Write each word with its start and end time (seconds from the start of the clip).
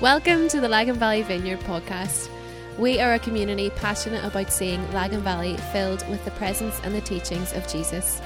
Welcome 0.00 0.48
to 0.48 0.60
the 0.60 0.68
Lagan 0.68 0.96
Valley 0.96 1.22
Vineyard 1.22 1.60
podcast. 1.60 2.28
We 2.76 3.00
are 3.00 3.14
a 3.14 3.18
community 3.18 3.70
passionate 3.70 4.22
about 4.24 4.52
seeing 4.52 4.92
Lagan 4.92 5.22
Valley 5.22 5.56
filled 5.72 6.06
with 6.10 6.22
the 6.26 6.32
presence 6.32 6.78
and 6.84 6.94
the 6.94 7.00
teachings 7.00 7.54
of 7.54 7.66
Jesus. 7.66 8.20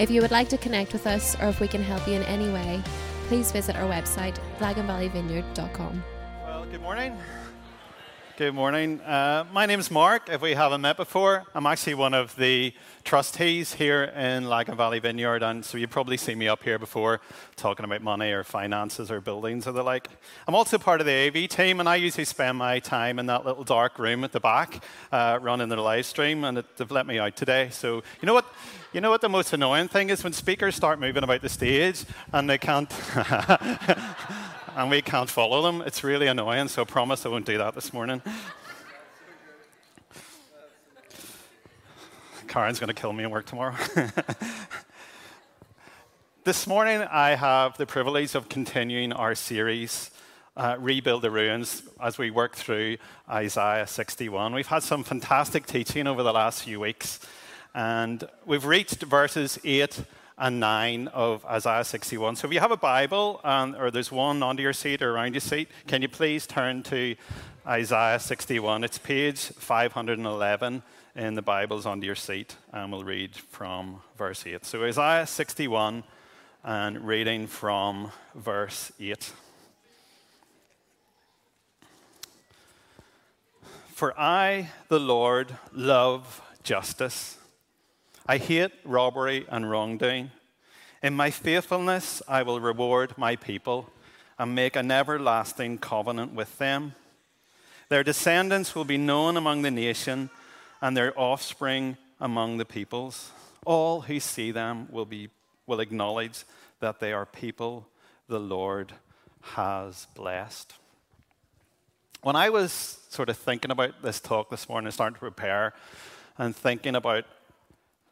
If 0.00 0.10
you 0.10 0.20
would 0.20 0.32
like 0.32 0.48
to 0.48 0.58
connect 0.58 0.92
with 0.92 1.06
us 1.06 1.40
or 1.40 1.46
if 1.46 1.60
we 1.60 1.68
can 1.68 1.80
help 1.80 2.08
you 2.08 2.14
in 2.14 2.24
any 2.24 2.52
way, 2.52 2.82
please 3.28 3.52
visit 3.52 3.76
our 3.76 3.88
website, 3.88 4.34
laganvalleyvineyard.com. 4.58 6.02
Well, 6.44 6.66
good 6.66 6.82
morning. 6.82 7.16
Good 8.36 8.54
morning. 8.54 9.00
Uh, 9.00 9.46
my 9.50 9.64
name 9.64 9.80
is 9.80 9.90
Mark. 9.90 10.28
If 10.28 10.42
we 10.42 10.52
haven't 10.52 10.82
met 10.82 10.98
before, 10.98 11.46
I'm 11.54 11.64
actually 11.64 11.94
one 11.94 12.12
of 12.12 12.36
the 12.36 12.74
trustees 13.02 13.72
here 13.72 14.04
in 14.04 14.46
Lagan 14.46 14.76
Valley 14.76 14.98
Vineyard, 14.98 15.42
and 15.42 15.64
so 15.64 15.78
you've 15.78 15.88
probably 15.88 16.18
seen 16.18 16.36
me 16.36 16.46
up 16.46 16.62
here 16.62 16.78
before 16.78 17.22
talking 17.56 17.86
about 17.86 18.02
money 18.02 18.32
or 18.32 18.44
finances 18.44 19.10
or 19.10 19.22
buildings 19.22 19.66
or 19.66 19.72
the 19.72 19.82
like. 19.82 20.10
I'm 20.46 20.54
also 20.54 20.76
part 20.76 21.00
of 21.00 21.06
the 21.06 21.14
AV 21.14 21.48
team, 21.48 21.80
and 21.80 21.88
I 21.88 21.96
usually 21.96 22.26
spend 22.26 22.58
my 22.58 22.78
time 22.78 23.18
in 23.18 23.24
that 23.24 23.46
little 23.46 23.64
dark 23.64 23.98
room 23.98 24.22
at 24.22 24.32
the 24.32 24.40
back 24.40 24.84
uh, 25.12 25.38
running 25.40 25.70
the 25.70 25.76
live 25.76 26.04
stream, 26.04 26.44
and 26.44 26.58
it, 26.58 26.76
they've 26.76 26.90
let 26.90 27.06
me 27.06 27.18
out 27.18 27.36
today. 27.36 27.70
So 27.70 28.02
you 28.20 28.26
know 28.26 28.34
what? 28.34 28.44
You 28.92 29.00
know 29.00 29.08
what 29.08 29.22
the 29.22 29.30
most 29.30 29.54
annoying 29.54 29.88
thing 29.88 30.10
is 30.10 30.22
when 30.22 30.34
speakers 30.34 30.74
start 30.74 31.00
moving 31.00 31.24
about 31.24 31.40
the 31.40 31.48
stage 31.48 32.04
and 32.34 32.50
they 32.50 32.58
can't. 32.58 32.92
and 34.76 34.90
we 34.90 35.00
can't 35.00 35.30
follow 35.30 35.62
them. 35.62 35.82
It's 35.86 36.04
really 36.04 36.26
annoying, 36.26 36.68
so 36.68 36.82
I 36.82 36.84
promise 36.84 37.24
I 37.24 37.30
won't 37.30 37.46
do 37.46 37.56
that 37.56 37.74
this 37.74 37.94
morning. 37.94 38.20
Karen's 42.46 42.78
going 42.78 42.88
to 42.88 42.94
kill 42.94 43.14
me 43.14 43.24
at 43.24 43.30
work 43.30 43.46
tomorrow. 43.46 43.74
this 46.44 46.66
morning, 46.66 47.00
I 47.10 47.36
have 47.36 47.78
the 47.78 47.86
privilege 47.86 48.34
of 48.34 48.50
continuing 48.50 49.14
our 49.14 49.34
series, 49.34 50.10
uh, 50.58 50.76
Rebuild 50.78 51.22
the 51.22 51.30
Ruins, 51.30 51.82
as 51.98 52.18
we 52.18 52.30
work 52.30 52.54
through 52.54 52.98
Isaiah 53.30 53.86
61. 53.86 54.54
We've 54.54 54.66
had 54.66 54.82
some 54.82 55.04
fantastic 55.04 55.64
teaching 55.64 56.06
over 56.06 56.22
the 56.22 56.34
last 56.34 56.64
few 56.64 56.80
weeks, 56.80 57.20
and 57.74 58.28
we've 58.44 58.66
reached 58.66 59.02
verses 59.02 59.58
8 59.64 60.02
and 60.38 60.60
9 60.60 61.08
of 61.08 61.44
Isaiah 61.46 61.84
61. 61.84 62.36
So 62.36 62.46
if 62.46 62.54
you 62.54 62.60
have 62.60 62.70
a 62.70 62.76
Bible, 62.76 63.40
um, 63.42 63.74
or 63.78 63.90
there's 63.90 64.12
one 64.12 64.42
under 64.42 64.62
your 64.62 64.72
seat 64.72 65.00
or 65.00 65.14
around 65.14 65.34
your 65.34 65.40
seat, 65.40 65.68
can 65.86 66.02
you 66.02 66.08
please 66.08 66.46
turn 66.46 66.82
to 66.84 67.16
Isaiah 67.66 68.20
61? 68.20 68.84
It's 68.84 68.98
page 68.98 69.38
511 69.40 70.82
in 71.14 71.34
the 71.34 71.42
Bibles 71.42 71.86
under 71.86 72.04
your 72.04 72.14
seat, 72.14 72.56
and 72.72 72.92
we'll 72.92 73.04
read 73.04 73.34
from 73.34 74.02
verse 74.18 74.46
8. 74.46 74.64
So 74.66 74.84
Isaiah 74.84 75.26
61 75.26 76.04
and 76.62 77.06
reading 77.06 77.46
from 77.46 78.10
verse 78.34 78.92
8. 79.00 79.32
For 83.94 84.12
I, 84.20 84.68
the 84.88 85.00
Lord, 85.00 85.56
love 85.72 86.42
justice. 86.62 87.38
I 88.28 88.38
hate 88.38 88.72
robbery 88.84 89.46
and 89.48 89.70
wrongdoing. 89.70 90.32
In 91.00 91.14
my 91.14 91.30
faithfulness, 91.30 92.22
I 92.26 92.42
will 92.42 92.58
reward 92.58 93.16
my 93.16 93.36
people 93.36 93.88
and 94.36 94.52
make 94.52 94.74
an 94.74 94.90
everlasting 94.90 95.78
covenant 95.78 96.34
with 96.34 96.58
them. 96.58 96.96
Their 97.88 98.02
descendants 98.02 98.74
will 98.74 98.84
be 98.84 98.98
known 98.98 99.36
among 99.36 99.62
the 99.62 99.70
nation, 99.70 100.30
and 100.82 100.96
their 100.96 101.16
offspring 101.18 101.96
among 102.20 102.58
the 102.58 102.64
peoples. 102.64 103.30
All 103.64 104.00
who 104.00 104.18
see 104.18 104.50
them 104.50 104.88
will, 104.90 105.04
be, 105.04 105.28
will 105.68 105.78
acknowledge 105.78 106.44
that 106.80 106.98
they 106.98 107.12
are 107.12 107.26
people 107.26 107.86
the 108.28 108.40
Lord 108.40 108.92
has 109.54 110.08
blessed. 110.16 110.72
When 112.22 112.34
I 112.34 112.50
was 112.50 112.72
sort 113.08 113.28
of 113.28 113.38
thinking 113.38 113.70
about 113.70 114.02
this 114.02 114.18
talk 114.18 114.50
this 114.50 114.68
morning, 114.68 114.90
starting 114.90 115.14
to 115.14 115.20
prepare, 115.20 115.74
and 116.38 116.56
thinking 116.56 116.96
about 116.96 117.24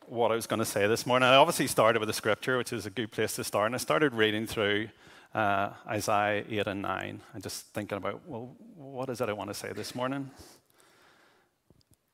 what 0.09 0.31
I 0.31 0.35
was 0.35 0.47
going 0.47 0.59
to 0.59 0.65
say 0.65 0.87
this 0.87 1.07
morning. 1.07 1.29
I 1.29 1.37
obviously 1.37 1.67
started 1.67 1.99
with 1.99 2.09
the 2.09 2.13
scripture, 2.13 2.59
which 2.59 2.73
is 2.73 2.87
a 2.87 2.91
good 2.91 3.11
place 3.11 3.37
to 3.37 3.45
start, 3.45 3.67
and 3.67 3.75
I 3.75 3.79
started 3.79 4.13
reading 4.13 4.47
through 4.47 4.89
uh, 5.35 5.71
Isaiah 5.89 6.45
8 6.49 6.67
and 6.67 6.83
9 6.83 7.21
and 7.33 7.43
just 7.43 7.67
thinking 7.69 7.99
about, 7.99 8.21
well, 8.27 8.55
what 8.77 9.09
is 9.09 9.21
it 9.21 9.29
I 9.29 9.33
want 9.33 9.51
to 9.51 9.55
say 9.55 9.73
this 9.73 9.95
morning? 9.95 10.31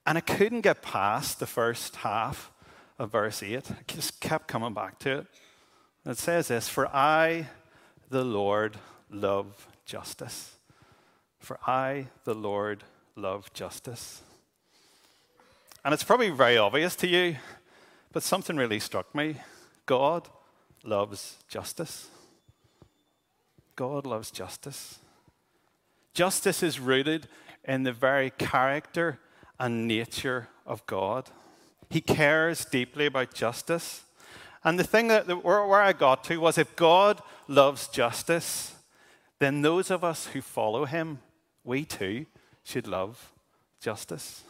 And 0.07 0.17
I 0.17 0.21
couldn't 0.21 0.63
get 0.63 0.83
past 0.83 1.41
the 1.41 1.47
first 1.47 1.97
half 1.97 2.51
of 2.99 3.13
verse 3.13 3.43
8. 3.43 3.71
I 3.71 3.75
just 3.87 4.21
kept 4.21 4.49
coming 4.49 4.75
back 4.75 4.99
to 5.01 5.19
it. 5.19 5.27
it 6.07 6.19
says 6.19 6.49
this 6.49 6.69
For 6.69 6.89
I, 6.89 7.49
the 8.09 8.25
Lord, 8.25 8.77
love 9.11 9.69
justice. 9.85 10.57
For 11.39 11.59
I, 11.67 12.07
the 12.25 12.35
Lord, 12.35 12.85
love 13.17 13.53
justice. 13.53 14.23
And 15.85 15.95
it's 15.95 16.05
probably 16.05 16.31
very 16.31 16.59
obvious 16.59 16.95
to 16.97 17.07
you 17.07 17.37
but 18.13 18.23
something 18.23 18.57
really 18.57 18.81
struck 18.81 19.15
me. 19.15 19.37
God 19.87 20.29
loves 20.85 21.37
justice. 21.49 22.09
God 23.77 24.07
loves 24.07 24.31
justice. 24.31 24.99
Justice 26.15 26.63
is 26.63 26.81
rooted 26.81 27.29
in 27.65 27.85
the 27.85 27.93
very 27.93 28.31
character 28.31 29.19
and 29.59 29.87
nature 29.87 30.49
of 30.67 30.85
God. 30.87 31.31
He 31.89 32.01
cares 32.01 32.65
deeply 32.65 33.07
about 33.07 33.35
justice. 33.35 34.05
And 34.65 34.79
the 34.79 34.85
thing 34.85 35.09
that 35.09 35.27
where, 35.45 35.65
where 35.67 35.83
I 35.83 35.93
got 35.93 36.25
to 36.25 36.39
was 36.39 36.59
if 36.59 36.77
God 36.77 37.23
loves 37.49 37.89
justice, 37.89 38.75
then 39.39 39.63
those 39.63 39.91
of 39.91 40.05
us 40.05 40.27
who 40.27 40.43
follow 40.43 40.85
him, 40.85 41.21
we 41.65 41.85
too 41.85 42.27
should 42.63 42.87
love 42.87 43.33
justice. 43.81 44.43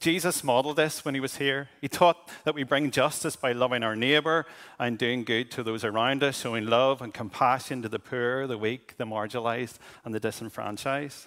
Jesus 0.00 0.42
modeled 0.42 0.76
this 0.76 1.04
when 1.04 1.14
he 1.14 1.20
was 1.20 1.36
here. 1.36 1.68
He 1.82 1.88
taught 1.88 2.30
that 2.44 2.54
we 2.54 2.62
bring 2.62 2.90
justice 2.90 3.36
by 3.36 3.52
loving 3.52 3.82
our 3.82 3.94
neighbor 3.94 4.46
and 4.78 4.96
doing 4.96 5.24
good 5.24 5.50
to 5.52 5.62
those 5.62 5.84
around 5.84 6.22
us, 6.22 6.40
showing 6.40 6.64
love 6.64 7.02
and 7.02 7.12
compassion 7.12 7.82
to 7.82 7.88
the 7.88 7.98
poor, 7.98 8.46
the 8.46 8.56
weak, 8.56 8.96
the 8.96 9.04
marginalized, 9.04 9.76
and 10.02 10.14
the 10.14 10.20
disenfranchised. 10.20 11.26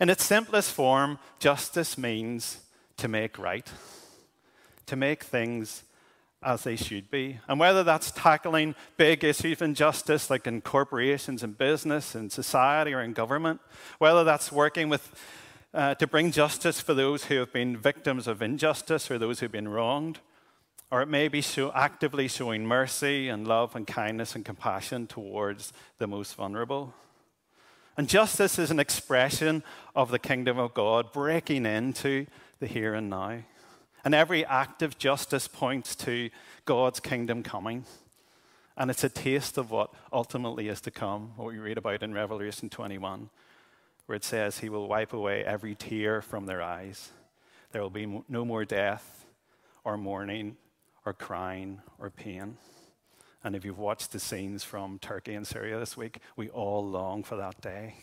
In 0.00 0.08
its 0.08 0.24
simplest 0.24 0.72
form, 0.72 1.18
justice 1.38 1.98
means 1.98 2.60
to 2.96 3.06
make 3.06 3.38
right, 3.38 3.70
to 4.86 4.96
make 4.96 5.22
things 5.22 5.82
as 6.42 6.64
they 6.64 6.76
should 6.76 7.10
be. 7.10 7.38
And 7.48 7.60
whether 7.60 7.84
that's 7.84 8.12
tackling 8.12 8.74
big 8.96 9.24
issues 9.24 9.58
of 9.58 9.62
injustice 9.62 10.30
like 10.30 10.46
in 10.46 10.62
corporations 10.62 11.42
and 11.42 11.58
business 11.58 12.14
and 12.14 12.32
society 12.32 12.94
or 12.94 13.02
in 13.02 13.12
government, 13.12 13.60
whether 13.98 14.24
that's 14.24 14.50
working 14.50 14.88
with 14.88 15.12
uh, 15.76 15.94
to 15.94 16.06
bring 16.06 16.32
justice 16.32 16.80
for 16.80 16.94
those 16.94 17.26
who 17.26 17.34
have 17.36 17.52
been 17.52 17.76
victims 17.76 18.26
of 18.26 18.40
injustice 18.40 19.10
or 19.10 19.18
those 19.18 19.40
who've 19.40 19.52
been 19.52 19.68
wronged. 19.68 20.20
Or 20.90 21.02
it 21.02 21.06
may 21.06 21.28
be 21.28 21.42
show, 21.42 21.70
actively 21.74 22.28
showing 22.28 22.64
mercy 22.64 23.28
and 23.28 23.46
love 23.46 23.76
and 23.76 23.86
kindness 23.86 24.34
and 24.34 24.42
compassion 24.44 25.06
towards 25.06 25.74
the 25.98 26.06
most 26.06 26.34
vulnerable. 26.34 26.94
And 27.98 28.08
justice 28.08 28.58
is 28.58 28.70
an 28.70 28.80
expression 28.80 29.62
of 29.94 30.10
the 30.10 30.18
kingdom 30.18 30.58
of 30.58 30.72
God 30.72 31.12
breaking 31.12 31.66
into 31.66 32.26
the 32.58 32.66
here 32.66 32.94
and 32.94 33.10
now. 33.10 33.40
And 34.02 34.14
every 34.14 34.46
act 34.46 34.80
of 34.80 34.96
justice 34.96 35.46
points 35.46 35.94
to 35.96 36.30
God's 36.64 37.00
kingdom 37.00 37.42
coming. 37.42 37.84
And 38.78 38.90
it's 38.90 39.04
a 39.04 39.10
taste 39.10 39.58
of 39.58 39.70
what 39.70 39.92
ultimately 40.10 40.68
is 40.68 40.80
to 40.82 40.90
come, 40.90 41.32
what 41.36 41.48
we 41.48 41.58
read 41.58 41.76
about 41.76 42.02
in 42.02 42.14
Revelation 42.14 42.70
21 42.70 43.28
where 44.06 44.16
it 44.16 44.24
says, 44.24 44.60
He 44.60 44.68
will 44.68 44.88
wipe 44.88 45.12
away 45.12 45.44
every 45.44 45.74
tear 45.74 46.22
from 46.22 46.46
their 46.46 46.62
eyes. 46.62 47.10
There 47.72 47.82
will 47.82 47.90
be 47.90 48.22
no 48.28 48.44
more 48.44 48.64
death, 48.64 49.26
or 49.84 49.96
mourning, 49.96 50.56
or 51.04 51.12
crying, 51.12 51.82
or 51.98 52.10
pain. 52.10 52.56
And 53.44 53.54
if 53.54 53.64
you've 53.64 53.78
watched 53.78 54.12
the 54.12 54.18
scenes 54.18 54.64
from 54.64 54.98
Turkey 54.98 55.34
and 55.34 55.46
Syria 55.46 55.78
this 55.78 55.96
week, 55.96 56.18
we 56.36 56.48
all 56.48 56.84
long 56.84 57.22
for 57.22 57.36
that 57.36 57.60
day. 57.60 57.94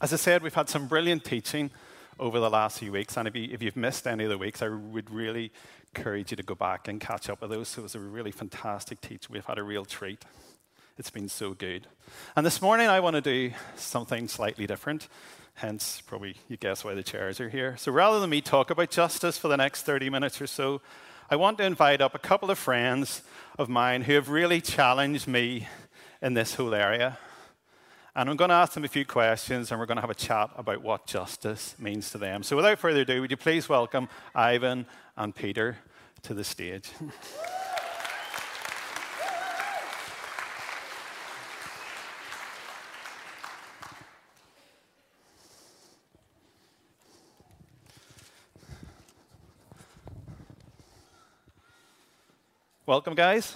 As 0.00 0.12
I 0.12 0.16
said, 0.16 0.42
we've 0.42 0.54
had 0.54 0.68
some 0.68 0.86
brilliant 0.86 1.24
teaching 1.24 1.70
over 2.18 2.40
the 2.40 2.50
last 2.50 2.78
few 2.78 2.90
weeks, 2.90 3.16
and 3.16 3.28
if, 3.28 3.36
you, 3.36 3.56
have 3.60 3.76
missed 3.76 4.06
any 4.06 4.24
of 4.24 4.30
the 4.30 4.38
weeks, 4.38 4.62
I 4.62 4.68
would 4.68 5.10
really 5.10 5.52
encourage 5.94 6.32
you 6.32 6.36
to 6.36 6.42
go 6.42 6.54
back 6.54 6.88
and 6.88 7.00
catch 7.00 7.28
up 7.28 7.40
with 7.40 7.50
those. 7.50 7.68
So 7.68 7.80
it 7.80 7.82
was 7.84 7.94
a 7.94 8.00
really 8.00 8.32
fantastic 8.32 9.00
teach. 9.00 9.30
We've 9.30 9.44
had 9.44 9.58
a 9.58 9.62
real 9.62 9.84
treat. 9.84 10.24
It's 10.98 11.10
been 11.10 11.28
so 11.28 11.54
good. 11.54 11.86
And 12.34 12.44
this 12.44 12.60
morning 12.60 12.88
I 12.88 12.98
want 12.98 13.14
to 13.14 13.20
do 13.20 13.52
something 13.76 14.26
slightly 14.26 14.66
different. 14.66 15.06
Hence, 15.54 16.02
probably 16.04 16.34
you 16.48 16.56
guess 16.56 16.82
why 16.82 16.94
the 16.94 17.04
chairs 17.04 17.38
are 17.38 17.48
here. 17.48 17.76
So 17.76 17.92
rather 17.92 18.18
than 18.18 18.30
me 18.30 18.40
talk 18.40 18.68
about 18.70 18.90
justice 18.90 19.38
for 19.38 19.46
the 19.46 19.56
next 19.56 19.82
30 19.82 20.10
minutes 20.10 20.40
or 20.40 20.48
so, 20.48 20.80
I 21.30 21.36
want 21.36 21.56
to 21.58 21.64
invite 21.64 22.00
up 22.00 22.16
a 22.16 22.18
couple 22.18 22.50
of 22.50 22.58
friends 22.58 23.22
of 23.60 23.68
mine 23.68 24.02
who 24.02 24.14
have 24.14 24.28
really 24.28 24.60
challenged 24.60 25.28
me 25.28 25.68
in 26.20 26.34
this 26.34 26.56
whole 26.56 26.74
area. 26.74 27.16
And 28.16 28.28
I'm 28.28 28.36
going 28.36 28.48
to 28.48 28.56
ask 28.56 28.72
them 28.72 28.84
a 28.84 28.88
few 28.88 29.04
questions 29.04 29.70
and 29.70 29.78
we're 29.78 29.86
going 29.86 29.98
to 29.98 30.02
have 30.02 30.10
a 30.10 30.14
chat 30.14 30.50
about 30.56 30.82
what 30.82 31.06
justice 31.06 31.76
means 31.78 32.10
to 32.10 32.18
them. 32.18 32.42
So 32.42 32.56
without 32.56 32.80
further 32.80 33.02
ado, 33.02 33.20
would 33.20 33.30
you 33.30 33.36
please 33.36 33.68
welcome 33.68 34.08
Ivan 34.34 34.84
and 35.16 35.32
Peter 35.32 35.78
to 36.22 36.34
the 36.34 36.42
stage? 36.42 36.90
welcome, 52.88 53.14
guys. 53.14 53.54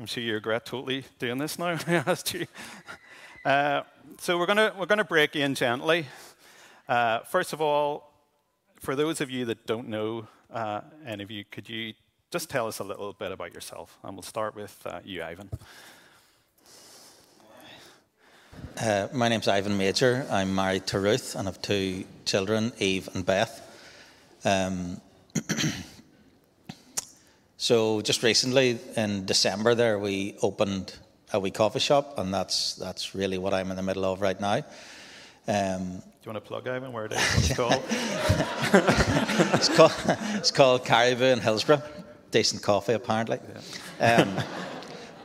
I'm 0.00 0.06
sure 0.06 0.22
you 0.22 0.32
regret 0.32 0.64
totally 0.64 1.04
doing 1.18 1.36
this 1.36 1.58
now. 1.58 1.78
I 1.86 2.02
asked 2.06 2.32
you. 2.32 2.46
Uh, 3.44 3.82
so 4.18 4.38
we're 4.38 4.46
gonna 4.46 4.72
we're 4.78 4.86
gonna 4.86 5.04
break 5.04 5.36
in 5.36 5.54
gently. 5.54 6.06
Uh, 6.88 7.18
first 7.18 7.52
of 7.52 7.60
all, 7.60 8.14
for 8.80 8.96
those 8.96 9.20
of 9.20 9.30
you 9.30 9.44
that 9.44 9.66
don't 9.66 9.88
know 9.88 10.26
uh, 10.50 10.80
any 11.06 11.22
of 11.22 11.30
you, 11.30 11.44
could 11.50 11.68
you 11.68 11.92
just 12.30 12.48
tell 12.48 12.66
us 12.66 12.78
a 12.78 12.84
little 12.84 13.12
bit 13.12 13.30
about 13.30 13.52
yourself? 13.52 13.98
And 14.02 14.14
we'll 14.14 14.22
start 14.22 14.56
with 14.56 14.80
uh, 14.86 15.00
you, 15.04 15.22
Ivan. 15.22 15.50
Uh, 18.80 19.08
my 19.12 19.28
name's 19.28 19.48
Ivan 19.48 19.76
Major. 19.76 20.26
I'm 20.30 20.54
married 20.54 20.86
to 20.86 20.98
Ruth 20.98 21.36
and 21.36 21.46
have 21.46 21.60
two 21.60 22.04
children, 22.24 22.72
Eve 22.78 23.10
and 23.12 23.26
Beth. 23.26 23.68
Um, 24.46 25.02
so 27.62 28.00
just 28.00 28.24
recently 28.24 28.76
in 28.96 29.24
December, 29.24 29.76
there 29.76 29.96
we 29.96 30.34
opened 30.42 30.96
a 31.32 31.38
wee 31.38 31.52
coffee 31.52 31.78
shop, 31.78 32.18
and 32.18 32.34
that's 32.34 32.74
that's 32.74 33.14
really 33.14 33.38
what 33.38 33.54
I'm 33.54 33.70
in 33.70 33.76
the 33.76 33.84
middle 33.84 34.04
of 34.04 34.20
right 34.20 34.40
now. 34.40 34.64
Um, 35.46 35.92
Do 35.92 36.24
you 36.24 36.32
want 36.32 36.38
to 36.38 36.40
plug 36.40 36.66
Ivan 36.66 36.92
where 36.92 37.06
it 37.06 37.12
is? 37.12 37.18
What's 37.34 37.54
called? 37.54 37.82
it's 39.54 39.68
called 39.68 39.92
it's 40.38 40.50
called 40.50 40.84
Caribou 40.84 41.26
in 41.26 41.38
Hillsborough. 41.38 41.84
Decent 42.32 42.62
coffee, 42.62 42.94
apparently. 42.94 43.38
Yeah. 44.00 44.22
Um, 44.22 44.44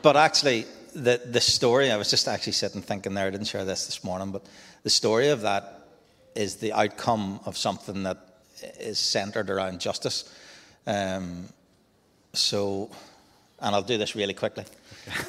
but 0.02 0.16
actually, 0.16 0.66
the, 0.94 1.20
the 1.26 1.40
story, 1.40 1.90
I 1.90 1.96
was 1.96 2.08
just 2.08 2.28
actually 2.28 2.52
sitting 2.52 2.82
thinking 2.82 3.14
there, 3.14 3.26
I 3.26 3.30
didn't 3.30 3.48
share 3.48 3.64
this 3.64 3.86
this 3.86 4.04
morning, 4.04 4.30
but 4.30 4.46
the 4.84 4.90
story 4.90 5.30
of 5.30 5.40
that 5.40 5.88
is 6.36 6.54
the 6.54 6.72
outcome 6.72 7.40
of 7.46 7.56
something 7.56 8.04
that 8.04 8.18
is 8.78 9.00
centered 9.00 9.50
around 9.50 9.80
justice. 9.80 10.32
Um, 10.86 11.48
so, 12.32 12.90
and 13.60 13.74
I'll 13.74 13.82
do 13.82 13.98
this 13.98 14.14
really 14.14 14.34
quickly. 14.34 14.64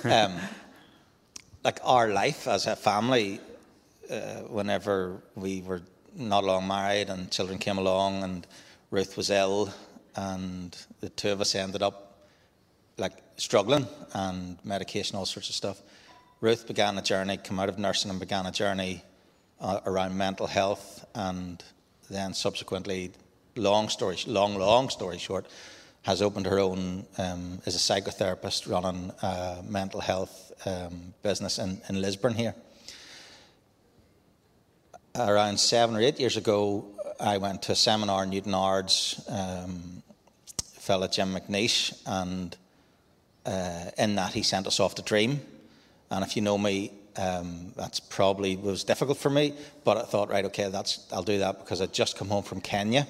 Um, 0.04 0.36
like 1.64 1.80
our 1.84 2.10
life 2.10 2.48
as 2.48 2.68
a 2.68 2.76
family, 2.76 3.40
uh, 4.10 4.42
whenever 4.48 5.22
we 5.36 5.62
were 5.62 5.82
not 6.16 6.44
long 6.44 6.68
married 6.68 7.10
and 7.10 7.32
children 7.32 7.58
came 7.58 7.78
along 7.78 8.24
and 8.24 8.48
Ruth 8.92 9.18
was 9.18 9.30
ill 9.30 9.74
and 10.16 10.76
the 11.00 11.10
two 11.10 11.32
of 11.32 11.42
us 11.42 11.56
ended 11.56 11.82
up 11.82 12.28
like 12.98 13.14
struggling 13.38 13.88
and 14.14 14.58
medication, 14.64 15.18
all 15.18 15.26
sorts 15.26 15.50
of 15.50 15.56
stuff. 15.56 15.82
Ruth 16.42 16.68
began 16.68 16.98
a 16.98 17.02
journey, 17.02 17.38
came 17.38 17.60
out 17.60 17.70
of 17.70 17.78
nursing 17.78 18.12
and 18.12 18.20
began 18.20 18.46
a 18.46 18.52
journey 18.52 19.04
uh, 19.60 19.80
around 19.86 20.18
mental 20.18 20.48
health, 20.48 21.06
and 21.14 21.64
then 22.10 22.34
subsequently, 22.34 23.12
long 23.56 23.90
story, 23.90 24.18
long, 24.26 24.58
long 24.58 24.90
story 24.90 25.18
short, 25.18 25.48
has 26.04 26.22
opened 26.22 26.46
her 26.46 26.60
own 26.60 27.06
um, 27.18 27.62
as 27.66 27.76
a 27.76 27.80
psychotherapist 27.80 28.70
running 28.70 29.12
a 29.22 29.62
mental 29.68 30.00
health 30.00 30.52
um, 30.66 31.14
business 31.24 31.60
in, 31.60 31.82
in 31.90 32.02
Lisburn 32.02 32.34
here. 32.34 32.56
Around 35.16 35.60
seven 35.60 35.96
or 35.96 36.02
eight 36.02 36.20
years 36.20 36.38
ago, 36.38 36.86
I 37.20 37.38
went 37.38 37.64
to 37.64 37.74
a 37.74 37.76
seminar 37.76 38.24
in 38.24 38.32
Newtownards, 38.32 39.20
um, 39.30 40.04
fellow 40.74 41.08
Jim 41.08 41.36
McNeish, 41.36 41.94
and 42.06 42.56
uh, 43.46 43.92
in 43.98 44.16
that 44.16 44.34
he 44.34 44.44
sent 44.44 44.68
us 44.68 44.80
off 44.80 44.96
to 44.96 45.02
dream. 45.02 45.42
And 46.12 46.24
if 46.24 46.36
you 46.36 46.42
know 46.42 46.58
me, 46.58 46.94
um, 47.18 47.74
that's 47.76 48.00
probably 48.00 48.56
was 48.56 48.84
difficult 48.84 49.18
for 49.18 49.30
me. 49.30 49.54
But 49.84 49.98
I 49.98 50.04
thought, 50.04 50.30
right, 50.30 50.46
okay, 50.46 50.70
that's 50.70 51.06
I'll 51.12 51.24
do 51.24 51.40
that 51.40 51.60
because 51.60 51.82
I'd 51.82 51.94
just 51.94 52.18
come 52.18 52.30
home 52.30 52.44
from 52.44 52.62
Kenya, 52.62 53.08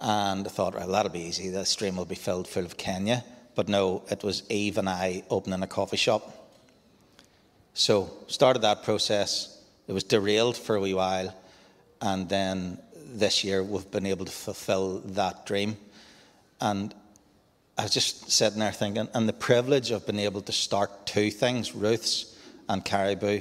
and 0.00 0.46
I 0.46 0.50
thought, 0.50 0.74
well, 0.74 0.88
that'll 0.88 1.12
be 1.12 1.20
easy. 1.20 1.50
The 1.50 1.64
stream 1.64 1.96
will 1.96 2.04
be 2.04 2.14
filled 2.14 2.48
full 2.48 2.64
of 2.64 2.76
Kenya. 2.76 3.24
But 3.54 3.68
no, 3.68 4.02
it 4.10 4.22
was 4.22 4.42
Eve 4.48 4.78
and 4.78 4.88
I 4.88 5.24
opening 5.28 5.62
a 5.62 5.66
coffee 5.66 5.96
shop. 5.96 6.36
So 7.74 8.10
started 8.26 8.62
that 8.62 8.82
process. 8.82 9.58
It 9.86 9.92
was 9.92 10.04
derailed 10.04 10.56
for 10.56 10.76
a 10.76 10.80
wee 10.80 10.94
while, 10.94 11.34
and 12.00 12.28
then 12.28 12.78
this 12.94 13.42
year 13.42 13.62
we've 13.62 13.90
been 13.90 14.06
able 14.06 14.24
to 14.24 14.32
fulfil 14.32 15.00
that 15.00 15.46
dream. 15.46 15.76
And 16.60 16.94
I 17.76 17.82
was 17.84 17.92
just 17.92 18.30
sitting 18.30 18.60
there 18.60 18.72
thinking, 18.72 19.08
and 19.14 19.28
the 19.28 19.32
privilege 19.32 19.90
of 19.90 20.06
being 20.06 20.20
able 20.20 20.42
to 20.42 20.52
start 20.52 21.06
two 21.06 21.30
things, 21.30 21.74
Ruth's 21.74 22.36
and 22.68 22.84
Caribou, 22.84 23.40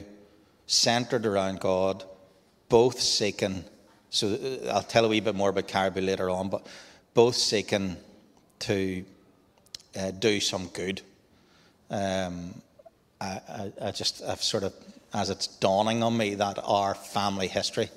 centered 0.65 1.25
around 1.25 1.59
God, 1.59 2.03
both 2.67 2.99
seeking. 2.99 3.63
So 4.09 4.27
uh, 4.27 4.69
I'll 4.69 4.83
tell 4.83 5.05
a 5.05 5.07
wee 5.07 5.19
bit 5.19 5.35
more 5.35 5.49
about 5.49 5.67
Caribou 5.67 6.01
later 6.01 6.29
on, 6.29 6.49
but 6.49 6.65
both 7.13 7.35
seeking 7.35 7.97
to 8.59 9.05
uh, 9.97 10.11
do 10.11 10.39
some 10.39 10.67
good. 10.67 11.01
Um, 11.89 12.61
I, 13.21 13.41
I, 13.49 13.71
I 13.81 13.91
just, 13.91 14.23
I've 14.23 14.43
sort 14.43 14.63
of, 14.63 14.73
as 15.13 15.29
it's 15.29 15.47
dawning 15.47 16.03
on 16.03 16.15
me 16.17 16.35
that 16.35 16.59
our 16.63 16.95
family 16.95 17.47
history 17.47 17.89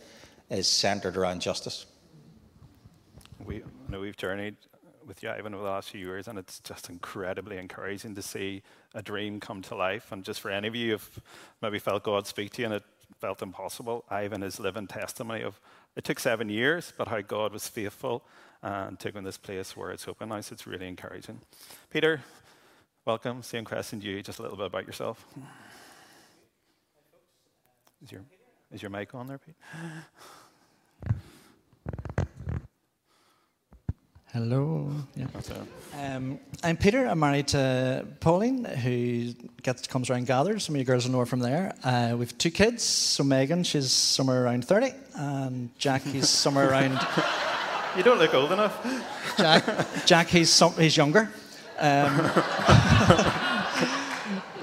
is 0.50 0.66
centered 0.66 1.16
around 1.16 1.40
justice. 1.40 1.86
We 3.44 3.62
I 3.62 3.90
know 3.90 4.00
we've 4.00 4.16
journeyed 4.16 4.56
with 5.06 5.22
you 5.22 5.32
even 5.38 5.54
over 5.54 5.64
the 5.64 5.70
last 5.70 5.90
few 5.90 6.00
years, 6.00 6.28
and 6.28 6.38
it's 6.38 6.60
just 6.60 6.88
incredibly 6.88 7.58
encouraging 7.58 8.14
to 8.14 8.22
see 8.22 8.62
a 8.94 9.02
dream 9.02 9.40
come 9.40 9.62
to 9.62 9.74
life. 9.74 10.12
And 10.12 10.24
just 10.24 10.40
for 10.40 10.50
any 10.50 10.68
of 10.68 10.74
you 10.74 10.92
who've 10.92 11.20
maybe 11.60 11.78
felt 11.78 12.02
God 12.02 12.26
speak 12.26 12.52
to 12.52 12.62
you 12.62 12.66
and 12.66 12.74
it 12.76 12.84
felt 13.20 13.42
impossible, 13.42 14.04
Ivan 14.10 14.42
is 14.42 14.60
living 14.60 14.86
testimony 14.86 15.42
of 15.42 15.60
it 15.94 16.04
took 16.04 16.18
seven 16.18 16.48
years, 16.48 16.92
but 16.96 17.08
how 17.08 17.20
God 17.20 17.52
was 17.52 17.68
faithful 17.68 18.24
uh, 18.62 18.86
and 18.88 18.98
took 18.98 19.14
in 19.14 19.24
this 19.24 19.36
place 19.36 19.76
where 19.76 19.90
it's 19.90 20.08
open 20.08 20.30
now. 20.30 20.40
So 20.40 20.54
it's 20.54 20.66
really 20.66 20.88
encouraging. 20.88 21.40
Peter, 21.90 22.22
welcome. 23.04 23.42
Same 23.42 23.64
question 23.64 24.00
to 24.00 24.06
you. 24.06 24.22
Just 24.22 24.38
a 24.38 24.42
little 24.42 24.56
bit 24.56 24.66
about 24.66 24.86
yourself. 24.86 25.26
Is 28.02 28.10
your, 28.10 28.22
is 28.72 28.82
your 28.82 28.90
mic 28.90 29.14
on 29.14 29.26
there, 29.26 29.38
Pete? 29.38 29.54
Hello. 34.32 34.90
Yeah. 35.14 35.26
Um, 36.00 36.40
I'm 36.62 36.78
Peter. 36.78 37.06
I'm 37.06 37.20
married 37.20 37.48
to 37.48 38.06
Pauline, 38.20 38.64
who 38.64 39.34
gets 39.62 39.86
comes 39.86 40.08
around 40.08 40.26
gathers. 40.26 40.64
Some 40.64 40.74
of 40.74 40.78
you 40.78 40.86
girls 40.86 41.04
will 41.04 41.12
know 41.12 41.18
her 41.18 41.26
from 41.26 41.40
there. 41.40 41.74
Uh, 41.84 42.14
we 42.14 42.20
have 42.24 42.38
two 42.38 42.50
kids. 42.50 42.82
So 42.82 43.24
Megan, 43.24 43.62
she's 43.62 43.92
somewhere 43.92 44.42
around 44.42 44.64
30, 44.64 44.94
and 45.16 45.68
Jack, 45.76 46.00
he's 46.00 46.28
somewhere 46.30 46.70
around. 46.70 46.98
You 47.94 48.02
don't 48.02 48.18
look 48.18 48.32
old 48.32 48.52
enough. 48.52 48.82
Jack, 49.36 49.64
Jack, 50.06 50.28
he's 50.28 50.48
some, 50.48 50.72
he's 50.76 50.96
younger. 50.96 51.30
Um, 51.78 52.30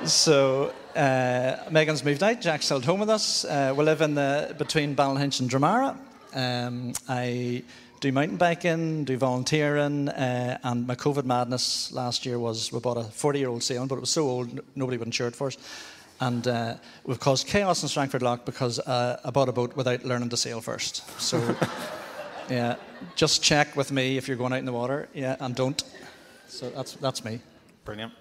so 0.03 0.73
uh, 0.95 1.57
Megan's 1.69 2.03
moved 2.03 2.23
out. 2.23 2.41
Jack's 2.41 2.65
still 2.65 2.77
at 2.77 2.85
home 2.85 3.01
with 3.01 3.09
us. 3.11 3.45
Uh, 3.45 3.75
we 3.77 3.83
live 3.83 4.01
in 4.01 4.15
the 4.15 4.55
between 4.57 4.95
Ballynahinch 4.95 5.41
and 5.41 5.47
Dromara. 5.47 5.95
Um, 6.33 6.93
I 7.07 7.63
do 7.99 8.11
mountain 8.11 8.37
biking, 8.37 9.03
do 9.03 9.17
volunteering, 9.17 10.09
uh, 10.09 10.57
and 10.63 10.87
my 10.87 10.95
COVID 10.95 11.25
madness 11.25 11.91
last 11.91 12.25
year 12.25 12.39
was 12.39 12.71
we 12.71 12.79
bought 12.79 12.97
a 12.97 13.03
40 13.03 13.39
year 13.39 13.49
old 13.49 13.63
sailing, 13.63 13.87
but 13.87 13.95
it 13.95 14.01
was 14.01 14.09
so 14.09 14.27
old 14.27 14.59
nobody 14.75 14.97
would 14.97 15.07
insure 15.07 15.27
it 15.27 15.35
for 15.35 15.47
us. 15.47 15.57
And 16.21 16.47
uh, 16.47 16.75
we've 17.05 17.19
caused 17.19 17.47
chaos 17.47 17.81
in 17.81 17.89
Strangford 17.89 18.21
Lough 18.21 18.37
because 18.45 18.79
uh, 18.79 19.19
I 19.23 19.31
bought 19.31 19.49
a 19.49 19.53
boat 19.53 19.75
without 19.75 20.03
learning 20.03 20.29
to 20.29 20.37
sail 20.37 20.59
first. 20.61 21.19
So, 21.19 21.55
yeah, 22.49 22.75
just 23.15 23.41
check 23.41 23.75
with 23.75 23.91
me 23.91 24.17
if 24.17 24.27
you're 24.27 24.37
going 24.37 24.53
out 24.53 24.59
in 24.59 24.65
the 24.65 24.73
water, 24.73 25.07
yeah, 25.13 25.35
and 25.39 25.55
don't. 25.55 25.81
So 26.47 26.69
that's, 26.69 26.93
that's 26.93 27.23
me. 27.23 27.39
Brilliant. 27.85 28.13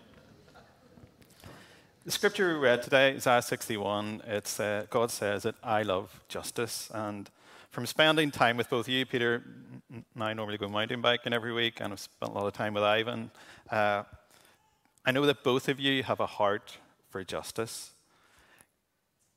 The 2.04 2.12
scripture 2.12 2.54
we 2.54 2.60
read 2.60 2.82
today, 2.82 3.14
Isaiah 3.16 3.42
61, 3.42 4.22
it's, 4.26 4.58
uh, 4.58 4.86
God 4.90 5.10
says 5.10 5.42
that 5.42 5.56
I 5.62 5.82
love 5.82 6.20
justice. 6.28 6.90
And 6.94 7.28
from 7.70 7.86
spending 7.86 8.30
time 8.30 8.56
with 8.56 8.70
both 8.70 8.88
you, 8.88 9.04
Peter, 9.04 9.42
I 10.20 10.34
normally 10.34 10.58
go 10.58 10.68
mountain 10.68 11.00
biking 11.00 11.32
every 11.32 11.52
week, 11.52 11.80
and 11.80 11.92
I've 11.92 12.00
spent 12.00 12.32
a 12.32 12.34
lot 12.34 12.46
of 12.46 12.52
time 12.52 12.74
with 12.74 12.82
Ivan. 12.82 13.30
Uh, 13.70 14.02
I 15.06 15.12
know 15.12 15.24
that 15.26 15.42
both 15.42 15.68
of 15.68 15.80
you 15.80 16.02
have 16.02 16.20
a 16.20 16.26
heart 16.26 16.76
for 17.10 17.24
justice. 17.24 17.92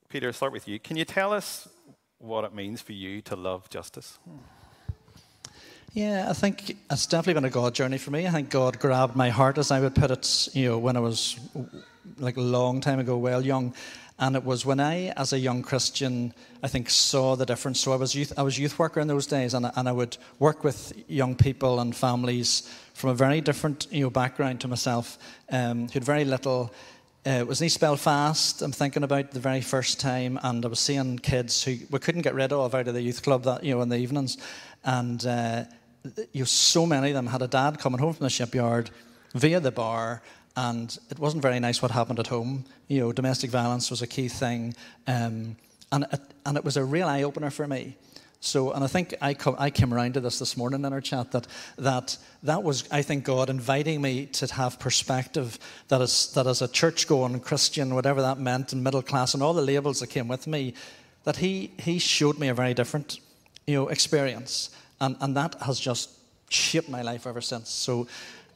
Peter, 0.09 0.27
I'll 0.27 0.33
start 0.33 0.51
with 0.51 0.67
you. 0.67 0.77
Can 0.79 0.97
you 0.97 1.05
tell 1.05 1.31
us 1.31 1.69
what 2.17 2.43
it 2.43 2.53
means 2.53 2.81
for 2.81 2.91
you 2.91 3.21
to 3.21 3.35
love 3.35 3.69
justice? 3.69 4.19
Yeah, 5.93 6.27
I 6.29 6.33
think 6.33 6.77
it's 6.89 7.05
definitely 7.05 7.35
been 7.35 7.45
a 7.45 7.49
God 7.49 7.73
journey 7.73 7.97
for 7.97 8.11
me. 8.11 8.27
I 8.27 8.31
think 8.31 8.49
God 8.49 8.79
grabbed 8.79 9.15
my 9.15 9.29
heart, 9.29 9.57
as 9.57 9.71
I 9.71 9.79
would 9.79 9.95
put 9.95 10.11
it, 10.11 10.49
you 10.53 10.69
know, 10.69 10.77
when 10.77 10.95
I 10.97 10.99
was 10.99 11.39
like 12.17 12.37
a 12.37 12.41
long 12.41 12.81
time 12.81 12.99
ago, 12.99 13.17
well 13.17 13.45
young, 13.45 13.73
and 14.19 14.35
it 14.35 14.43
was 14.43 14.65
when 14.65 14.79
I, 14.79 15.07
as 15.17 15.33
a 15.33 15.39
young 15.39 15.63
Christian, 15.63 16.33
I 16.61 16.67
think 16.67 16.89
saw 16.89 17.35
the 17.35 17.45
difference. 17.45 17.79
So 17.79 17.91
I 17.91 17.95
was 17.95 18.13
youth, 18.13 18.33
I 18.37 18.43
was 18.43 18.59
youth 18.59 18.77
worker 18.77 18.99
in 18.99 19.07
those 19.07 19.25
days, 19.25 19.53
and, 19.53 19.71
and 19.75 19.89
I 19.89 19.91
would 19.91 20.17
work 20.39 20.63
with 20.63 20.93
young 21.07 21.35
people 21.35 21.79
and 21.79 21.95
families 21.95 22.71
from 22.93 23.09
a 23.09 23.13
very 23.15 23.41
different 23.41 23.87
you 23.91 24.01
know, 24.01 24.09
background 24.09 24.61
to 24.61 24.67
myself, 24.67 25.17
um, 25.51 25.87
who 25.87 25.93
had 25.93 26.03
very 26.03 26.25
little. 26.25 26.71
Uh, 27.25 27.31
it 27.31 27.47
was 27.47 27.61
in 27.61 27.65
East 27.65 27.79
Belfast. 27.79 28.61
I'm 28.61 28.71
thinking 28.71 29.03
about 29.03 29.31
the 29.31 29.39
very 29.39 29.61
first 29.61 29.99
time, 29.99 30.39
and 30.43 30.65
I 30.65 30.67
was 30.67 30.79
seeing 30.79 31.17
kids 31.17 31.63
who 31.63 31.77
we 31.89 31.99
couldn't 31.99 32.21
get 32.21 32.35
rid 32.35 32.53
of 32.53 32.75
out 32.75 32.87
of 32.87 32.93
the 32.93 33.01
youth 33.01 33.23
club 33.23 33.43
that 33.43 33.63
you 33.63 33.73
know 33.73 33.81
in 33.81 33.89
the 33.89 33.97
evenings, 33.97 34.37
and 34.83 35.25
uh, 35.25 35.63
you 36.31 36.41
know, 36.41 36.45
so 36.45 36.85
many 36.85 37.09
of 37.09 37.15
them 37.15 37.27
had 37.27 37.41
a 37.41 37.47
dad 37.47 37.79
coming 37.79 37.99
home 37.99 38.13
from 38.13 38.23
the 38.23 38.29
shipyard 38.29 38.89
via 39.33 39.59
the 39.59 39.71
bar, 39.71 40.21
and 40.55 40.97
it 41.09 41.19
wasn't 41.19 41.41
very 41.41 41.59
nice 41.59 41.81
what 41.81 41.91
happened 41.91 42.19
at 42.19 42.27
home. 42.27 42.65
You 42.87 43.01
know, 43.01 43.11
domestic 43.11 43.49
violence 43.49 43.89
was 43.89 44.01
a 44.01 44.07
key 44.07 44.27
thing, 44.27 44.75
um, 45.07 45.55
and 45.91 46.05
it, 46.11 46.21
and 46.45 46.57
it 46.57 46.63
was 46.63 46.77
a 46.77 46.83
real 46.83 47.07
eye 47.07 47.23
opener 47.23 47.49
for 47.49 47.67
me. 47.67 47.95
So, 48.43 48.71
and 48.71 48.83
I 48.83 48.87
think 48.87 49.13
I, 49.21 49.35
come, 49.35 49.55
I 49.59 49.69
came 49.69 49.93
around 49.93 50.15
to 50.15 50.19
this 50.19 50.39
this 50.39 50.57
morning 50.57 50.83
in 50.83 50.91
our 50.91 50.99
chat 50.99 51.31
that 51.31 51.45
that 51.77 52.17
that 52.41 52.63
was, 52.63 52.89
I 52.91 53.03
think, 53.03 53.23
God 53.23 53.51
inviting 53.51 54.01
me 54.01 54.25
to 54.25 54.51
have 54.53 54.79
perspective 54.79 55.59
that 55.89 56.01
as 56.01 56.33
that 56.33 56.47
as 56.47 56.63
a 56.63 56.67
church 56.67 57.07
going 57.07 57.39
Christian, 57.39 57.93
whatever 57.93 58.21
that 58.23 58.39
meant, 58.39 58.73
and 58.73 58.83
middle 58.83 59.03
class, 59.03 59.35
and 59.35 59.43
all 59.43 59.53
the 59.53 59.61
labels 59.61 59.99
that 59.99 60.07
came 60.07 60.27
with 60.27 60.47
me, 60.47 60.73
that 61.23 61.37
He 61.37 61.71
He 61.77 61.99
showed 61.99 62.39
me 62.39 62.47
a 62.47 62.53
very 62.55 62.73
different, 62.73 63.19
you 63.67 63.75
know, 63.75 63.89
experience, 63.89 64.71
and 64.99 65.15
and 65.21 65.37
that 65.37 65.55
has 65.61 65.79
just 65.79 66.09
shaped 66.49 66.89
my 66.89 67.03
life 67.03 67.27
ever 67.27 67.41
since. 67.41 67.69
So. 67.69 68.07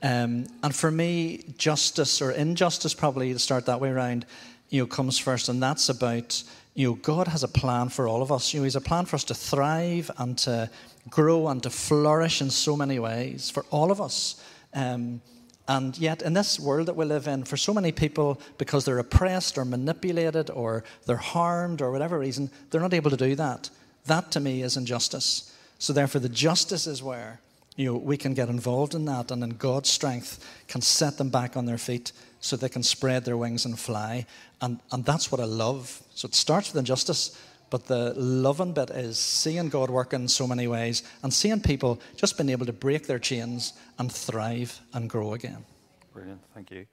Um, 0.03 0.45
and 0.61 0.75
for 0.75 0.91
me, 0.91 1.43
justice 1.57 2.21
or 2.21 2.31
injustice, 2.31 2.93
probably 2.93 3.33
to 3.33 3.39
start 3.39 3.65
that 3.65 3.79
way 3.79 3.89
around, 3.89 4.25
you 4.69 4.81
know, 4.81 4.87
comes 4.87 5.17
first, 5.17 5.49
and 5.49 5.61
that's 5.61 5.89
about 5.89 6.43
you 6.75 6.89
know, 6.89 6.95
God 6.95 7.29
has 7.29 7.43
a 7.43 7.47
plan 7.47 7.87
for 7.87 8.07
all 8.07 8.21
of 8.21 8.31
us. 8.31 8.53
You 8.53 8.59
know, 8.59 8.65
He's 8.65 8.75
a 8.75 8.81
plan 8.81 9.05
for 9.05 9.15
us 9.15 9.23
to 9.25 9.33
thrive 9.33 10.11
and 10.17 10.37
to 10.39 10.69
grow 11.09 11.47
and 11.47 11.63
to 11.63 11.69
flourish 11.69 12.41
in 12.41 12.49
so 12.49 12.75
many 12.75 12.99
ways 12.99 13.49
for 13.49 13.65
all 13.71 13.91
of 13.91 14.01
us. 14.01 14.43
Um, 14.73 15.21
and 15.67 15.97
yet, 15.97 16.21
in 16.21 16.33
this 16.33 16.59
world 16.59 16.87
that 16.87 16.95
we 16.95 17.05
live 17.05 17.27
in, 17.27 17.43
for 17.45 17.57
so 17.57 17.73
many 17.73 17.91
people, 17.91 18.39
because 18.57 18.85
they're 18.85 18.99
oppressed 18.99 19.57
or 19.57 19.65
manipulated 19.65 20.51
or 20.51 20.83
they're 21.05 21.15
harmed 21.15 21.81
or 21.81 21.91
whatever 21.91 22.19
reason, 22.19 22.51
they're 22.69 22.81
not 22.81 22.93
able 22.93 23.09
to 23.09 23.17
do 23.17 23.35
that. 23.35 23.69
That 24.05 24.29
to 24.31 24.39
me 24.39 24.61
is 24.61 24.77
injustice. 24.77 25.55
So, 25.79 25.93
therefore, 25.93 26.21
the 26.21 26.29
justice 26.29 26.87
is 26.87 27.01
where 27.01 27.39
you 27.75 27.85
know, 27.91 27.97
we 27.97 28.17
can 28.17 28.33
get 28.33 28.49
involved 28.49 28.95
in 28.95 29.05
that 29.05 29.31
and 29.31 29.43
in 29.43 29.51
God's 29.51 29.89
strength 29.89 30.45
can 30.67 30.81
set 30.81 31.17
them 31.17 31.29
back 31.29 31.57
on 31.57 31.65
their 31.65 31.77
feet 31.77 32.11
so 32.39 32.55
they 32.55 32.69
can 32.69 32.83
spread 32.83 33.25
their 33.25 33.37
wings 33.37 33.65
and 33.65 33.77
fly. 33.77 34.25
And, 34.61 34.79
and 34.91 35.03
that's 35.03 35.31
what 35.31 35.41
I 35.41 35.45
love. 35.45 36.01
So 36.13 36.27
it 36.27 36.35
starts 36.35 36.71
with 36.71 36.79
injustice, 36.79 37.39
but 37.69 37.85
the 37.85 38.13
loving 38.13 38.73
bit 38.73 38.91
is 38.91 39.17
seeing 39.17 39.69
God 39.69 39.89
work 39.89 40.13
in 40.13 40.27
so 40.27 40.47
many 40.47 40.67
ways 40.67 41.03
and 41.23 41.33
seeing 41.33 41.59
people 41.59 41.99
just 42.15 42.37
being 42.37 42.49
able 42.49 42.65
to 42.65 42.73
break 42.73 43.07
their 43.07 43.19
chains 43.19 43.73
and 43.99 44.11
thrive 44.11 44.79
and 44.93 45.09
grow 45.09 45.33
again. 45.33 45.65
Brilliant, 46.13 46.41
thank 46.53 46.71
you. 46.71 46.85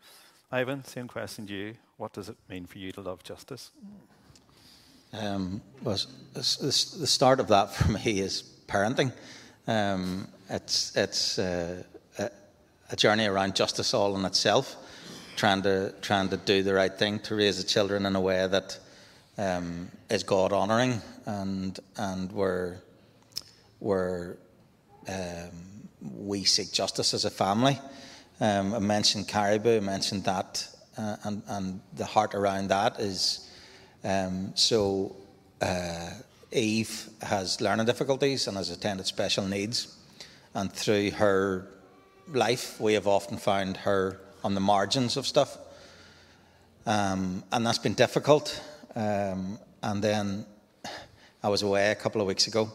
Ivan, 0.50 0.84
same 0.84 1.06
question 1.06 1.46
to 1.46 1.54
you. 1.54 1.74
What 1.96 2.12
does 2.12 2.28
it 2.28 2.36
mean 2.48 2.66
for 2.66 2.78
you 2.78 2.90
to 2.92 3.00
love 3.00 3.22
justice? 3.22 3.70
Um, 5.12 5.60
well, 5.82 5.98
the 6.34 6.42
start 6.42 7.38
of 7.38 7.48
that 7.48 7.72
for 7.74 7.92
me 7.92 8.20
is 8.20 8.42
parenting. 8.66 9.12
Um, 9.66 10.28
it's 10.52 10.94
it's 10.96 11.38
uh, 11.38 11.82
a, 12.18 12.30
a, 12.90 12.96
journey 12.96 13.26
around 13.26 13.56
justice 13.56 13.94
all 13.94 14.14
in 14.16 14.24
itself, 14.24 14.76
trying 15.34 15.62
to 15.62 15.94
trying 16.02 16.28
to 16.28 16.36
do 16.36 16.62
the 16.62 16.74
right 16.74 16.92
thing 16.92 17.18
to 17.20 17.34
raise 17.34 17.56
the 17.56 17.66
children 17.66 18.06
in 18.06 18.14
a 18.14 18.20
way 18.20 18.46
that 18.46 18.78
um, 19.38 19.90
is 20.10 20.22
God 20.22 20.52
honouring 20.52 21.00
and 21.24 21.80
and 21.96 22.30
where 22.32 22.82
where 23.78 24.36
um, 25.08 25.88
we 26.16 26.44
seek 26.44 26.70
justice 26.70 27.14
as 27.14 27.24
a 27.24 27.30
family. 27.30 27.78
Um, 28.40 28.74
I 28.74 28.78
mentioned 28.78 29.28
Caribou, 29.28 29.78
I 29.78 29.80
mentioned 29.80 30.24
that, 30.24 30.68
uh, 30.98 31.16
and 31.24 31.42
and 31.48 31.80
the 31.94 32.04
heart 32.04 32.34
around 32.34 32.68
that 32.68 33.00
is 33.00 33.48
um, 34.04 34.52
so. 34.54 35.16
Uh, 35.60 36.10
Eve 36.54 37.08
has 37.22 37.62
learning 37.62 37.86
difficulties 37.86 38.46
and 38.46 38.58
has 38.58 38.68
attended 38.68 39.06
special 39.06 39.46
needs. 39.46 39.96
And 40.54 40.72
through 40.72 41.12
her 41.12 41.66
life, 42.28 42.80
we 42.80 42.94
have 42.94 43.06
often 43.06 43.38
found 43.38 43.78
her 43.78 44.20
on 44.44 44.54
the 44.54 44.60
margins 44.60 45.16
of 45.16 45.26
stuff. 45.26 45.56
Um, 46.86 47.44
and 47.52 47.66
that's 47.66 47.78
been 47.78 47.94
difficult. 47.94 48.62
Um, 48.94 49.58
and 49.82 50.02
then 50.02 50.46
I 51.42 51.48
was 51.48 51.62
away 51.62 51.90
a 51.90 51.94
couple 51.94 52.20
of 52.20 52.26
weeks 52.26 52.46
ago 52.46 52.70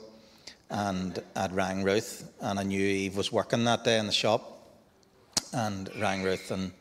and 0.69 1.21
I'd 1.35 1.53
rang 1.53 1.83
Ruth 1.83 2.29
and 2.41 2.59
I 2.59 2.63
knew 2.63 2.81
Eve 2.81 3.15
was 3.15 3.31
working 3.31 3.63
that 3.65 3.83
day 3.83 3.97
in 3.97 4.07
the 4.07 4.11
shop 4.11 4.41
and 5.53 5.89
rang 5.99 6.23
Ruth 6.23 6.51
and 6.51 6.71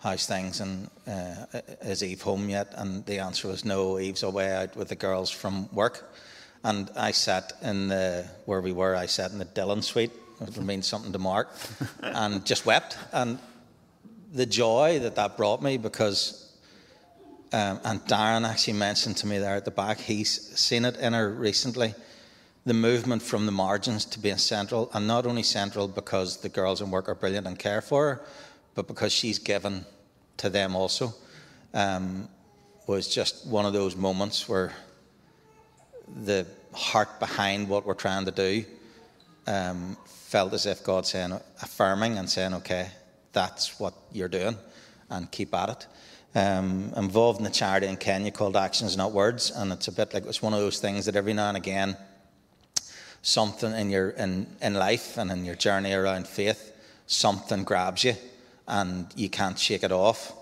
how's 0.00 0.26
things 0.26 0.60
and 0.60 0.88
uh, 1.06 1.46
is 1.80 2.04
Eve 2.04 2.22
home 2.22 2.48
yet? 2.48 2.72
And 2.76 3.04
the 3.06 3.18
answer 3.18 3.48
was 3.48 3.64
no, 3.64 3.98
Eve's 3.98 4.22
away 4.22 4.52
out 4.52 4.76
with 4.76 4.88
the 4.88 4.94
girls 4.94 5.30
from 5.30 5.68
work. 5.74 6.14
And 6.62 6.90
I 6.96 7.10
sat 7.12 7.52
in 7.62 7.88
the, 7.88 8.26
where 8.44 8.60
we 8.60 8.72
were, 8.72 8.94
I 8.94 9.06
sat 9.06 9.30
in 9.30 9.38
the 9.38 9.44
Dillon 9.44 9.82
suite, 9.82 10.12
mean 10.60 10.82
something 10.82 11.12
to 11.12 11.18
Mark, 11.18 11.48
and 12.02 12.44
just 12.44 12.66
wept. 12.66 12.96
And 13.12 13.38
the 14.32 14.46
joy 14.46 14.98
that 15.00 15.16
that 15.16 15.36
brought 15.36 15.62
me 15.62 15.78
because, 15.78 16.54
um, 17.52 17.80
and 17.84 18.00
Darren 18.02 18.48
actually 18.48 18.74
mentioned 18.74 19.16
to 19.18 19.26
me 19.26 19.38
there 19.38 19.54
at 19.54 19.64
the 19.64 19.70
back, 19.70 19.98
he's 19.98 20.30
seen 20.58 20.84
it 20.84 20.96
in 20.98 21.12
her 21.12 21.30
recently, 21.30 21.94
the 22.64 22.74
movement 22.74 23.22
from 23.22 23.46
the 23.46 23.52
margins 23.52 24.04
to 24.04 24.18
being 24.18 24.38
central, 24.38 24.90
and 24.92 25.06
not 25.06 25.26
only 25.26 25.42
central 25.42 25.88
because 25.88 26.38
the 26.38 26.48
girls 26.48 26.80
in 26.80 26.90
work 26.90 27.08
are 27.08 27.14
brilliant 27.14 27.46
and 27.46 27.58
care 27.58 27.80
for 27.80 28.14
her, 28.14 28.24
but 28.74 28.86
because 28.86 29.12
she's 29.12 29.38
given 29.38 29.86
to 30.36 30.50
them 30.50 30.76
also, 30.76 31.14
um, 31.72 32.28
was 32.86 33.08
just 33.08 33.46
one 33.46 33.64
of 33.64 33.72
those 33.72 33.96
moments 33.96 34.48
where 34.48 34.72
the 36.24 36.46
heart 36.72 37.18
behind 37.18 37.68
what 37.68 37.86
we're 37.86 37.94
trying 37.94 38.24
to 38.24 38.30
do 38.30 38.64
um, 39.46 39.96
felt 40.04 40.52
as 40.52 40.66
if 40.66 40.82
God 40.82 41.06
saying, 41.06 41.38
affirming 41.62 42.18
and 42.18 42.28
saying, 42.28 42.54
okay, 42.54 42.90
that's 43.32 43.78
what 43.78 43.94
you're 44.12 44.28
doing 44.28 44.56
and 45.10 45.30
keep 45.30 45.54
at 45.54 45.68
it. 45.68 45.86
Um, 46.34 46.92
involved 46.96 47.40
in 47.40 47.46
a 47.46 47.50
charity 47.50 47.86
in 47.86 47.96
Kenya 47.96 48.30
called 48.30 48.56
Actions 48.56 48.96
Not 48.96 49.12
Words, 49.12 49.50
and 49.50 49.72
it's 49.72 49.88
a 49.88 49.92
bit 49.92 50.12
like 50.12 50.26
it's 50.26 50.42
one 50.42 50.52
of 50.52 50.60
those 50.60 50.80
things 50.80 51.06
that 51.06 51.16
every 51.16 51.32
now 51.32 51.48
and 51.48 51.56
again, 51.56 51.96
something 53.22 53.72
in 53.72 53.88
your 53.88 54.10
in, 54.10 54.46
in 54.60 54.74
life 54.74 55.16
and 55.16 55.30
in 55.30 55.44
your 55.46 55.54
journey 55.54 55.94
around 55.94 56.26
faith, 56.26 56.72
something 57.06 57.64
grabs 57.64 58.04
you, 58.04 58.14
and 58.68 59.06
you 59.16 59.30
can't 59.30 59.58
shake 59.58 59.82
it 59.82 59.92
off. 59.92 60.34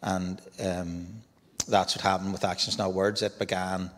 And 0.00 0.40
um, 0.64 1.06
that's 1.68 1.94
what 1.94 2.02
happened 2.02 2.32
with 2.32 2.44
Actions 2.44 2.78
Not 2.78 2.94
Words. 2.94 3.20
It 3.20 3.38
began 3.38 3.90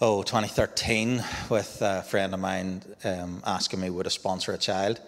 oh, 0.00 0.22
2013 0.22 1.24
with 1.48 1.80
a 1.80 2.02
friend 2.02 2.34
of 2.34 2.40
mine 2.40 2.82
um, 3.04 3.42
asking 3.46 3.80
me 3.80 3.88
would 3.88 4.06
I 4.06 4.10
sponsor 4.10 4.52
a 4.52 4.58
child. 4.58 5.00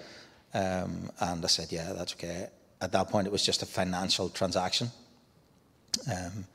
Um, 0.54 1.10
and 1.20 1.44
I 1.44 1.48
said, 1.48 1.70
yeah, 1.70 1.92
that's 1.92 2.14
okay. 2.14 2.48
At 2.80 2.92
that 2.92 3.08
point, 3.08 3.26
it 3.26 3.32
was 3.32 3.44
just 3.44 3.62
a 3.62 3.66
financial 3.66 4.30
transaction. 4.30 4.90
Um, 6.10 6.46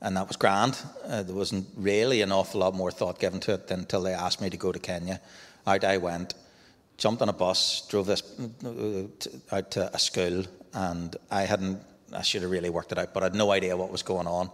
and 0.00 0.16
that 0.16 0.28
was 0.28 0.36
grand. 0.36 0.78
Uh, 1.04 1.22
there 1.22 1.34
wasn't 1.34 1.66
really 1.76 2.22
an 2.22 2.30
awful 2.30 2.60
lot 2.60 2.74
more 2.74 2.90
thought 2.90 3.18
given 3.18 3.40
to 3.40 3.54
it 3.54 3.66
than 3.66 3.80
until 3.80 4.02
they 4.02 4.12
asked 4.12 4.40
me 4.40 4.50
to 4.50 4.56
go 4.56 4.70
to 4.70 4.78
Kenya. 4.78 5.20
Out 5.66 5.84
I 5.84 5.96
went, 5.96 6.34
jumped 6.98 7.22
on 7.22 7.28
a 7.28 7.32
bus, 7.32 7.86
drove 7.88 8.06
this 8.06 8.22
uh, 8.64 9.56
out 9.56 9.70
to 9.72 9.92
a 9.94 9.98
school, 9.98 10.44
and 10.72 11.16
I 11.30 11.42
hadn't, 11.42 11.80
I 12.12 12.22
should 12.22 12.42
have 12.42 12.50
really 12.50 12.70
worked 12.70 12.92
it 12.92 12.98
out, 12.98 13.14
but 13.14 13.22
I 13.22 13.26
had 13.26 13.34
no 13.34 13.50
idea 13.50 13.76
what 13.76 13.90
was 13.90 14.02
going 14.02 14.26
on. 14.26 14.50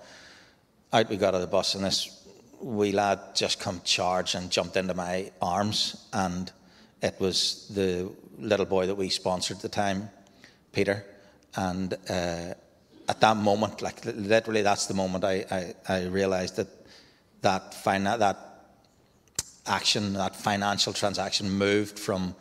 Out 0.93 1.11
we 1.11 1.17
got 1.17 1.35
on 1.35 1.41
the 1.41 1.47
bus, 1.47 1.75
and 1.75 1.85
this 1.85 2.18
wee 2.61 2.93
lad 2.93 3.21
just 3.35 3.61
come 3.61 3.81
charged 3.85 4.35
and 4.35 4.51
jumped 4.51 4.77
into 4.77 4.95
my 4.95 5.31
arms, 5.41 6.07
and 6.13 6.51
it 7.03 7.15
was 7.19 7.71
the 7.75 8.11
little 8.39 8.67
boy 8.67 8.87
that 8.87 8.95
we 8.95 9.09
sponsored 9.09 9.57
at 9.57 9.63
the 9.63 9.69
time, 9.69 10.11
Peter. 10.73 11.05
And 11.57 11.95
uh, 12.09 12.55
at 13.09 13.21
that 13.21 13.37
moment, 13.37 13.83
like 13.83 14.05
literally, 14.05 14.63
that's 14.63 14.87
the 14.87 14.95
moment 14.95 15.25
I, 15.25 15.45
I, 15.51 15.75
I 15.89 16.07
realized 16.07 16.57
that 16.57 16.69
that, 17.43 17.75
fina- 17.75 18.19
that 18.19 18.39
action, 19.67 20.15
that 20.15 20.37
financial 20.37 20.93
transaction 20.93 21.51
moved 21.51 21.99
from 21.99 22.35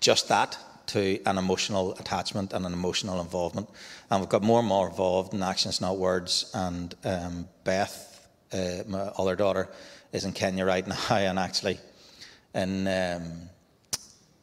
just 0.00 0.28
that 0.28 0.58
to 0.86 1.20
an 1.24 1.38
emotional 1.38 1.92
attachment 1.94 2.52
and 2.52 2.66
an 2.66 2.72
emotional 2.72 3.20
involvement. 3.20 3.68
And 4.10 4.20
we've 4.20 4.28
got 4.28 4.42
more 4.42 4.58
and 4.58 4.68
more 4.68 4.88
involved 4.88 5.34
in 5.34 5.42
actions, 5.42 5.80
not 5.80 5.98
words. 5.98 6.50
And 6.54 6.94
um, 7.04 7.48
Beth 7.64 8.19
uh, 8.52 8.82
my 8.86 8.98
other 8.98 9.36
daughter 9.36 9.68
is 10.12 10.24
in 10.24 10.32
Kenya 10.32 10.64
right 10.64 10.86
now, 11.10 11.16
and 11.16 11.38
actually, 11.38 11.78
and 12.54 12.88
um, 12.88 13.32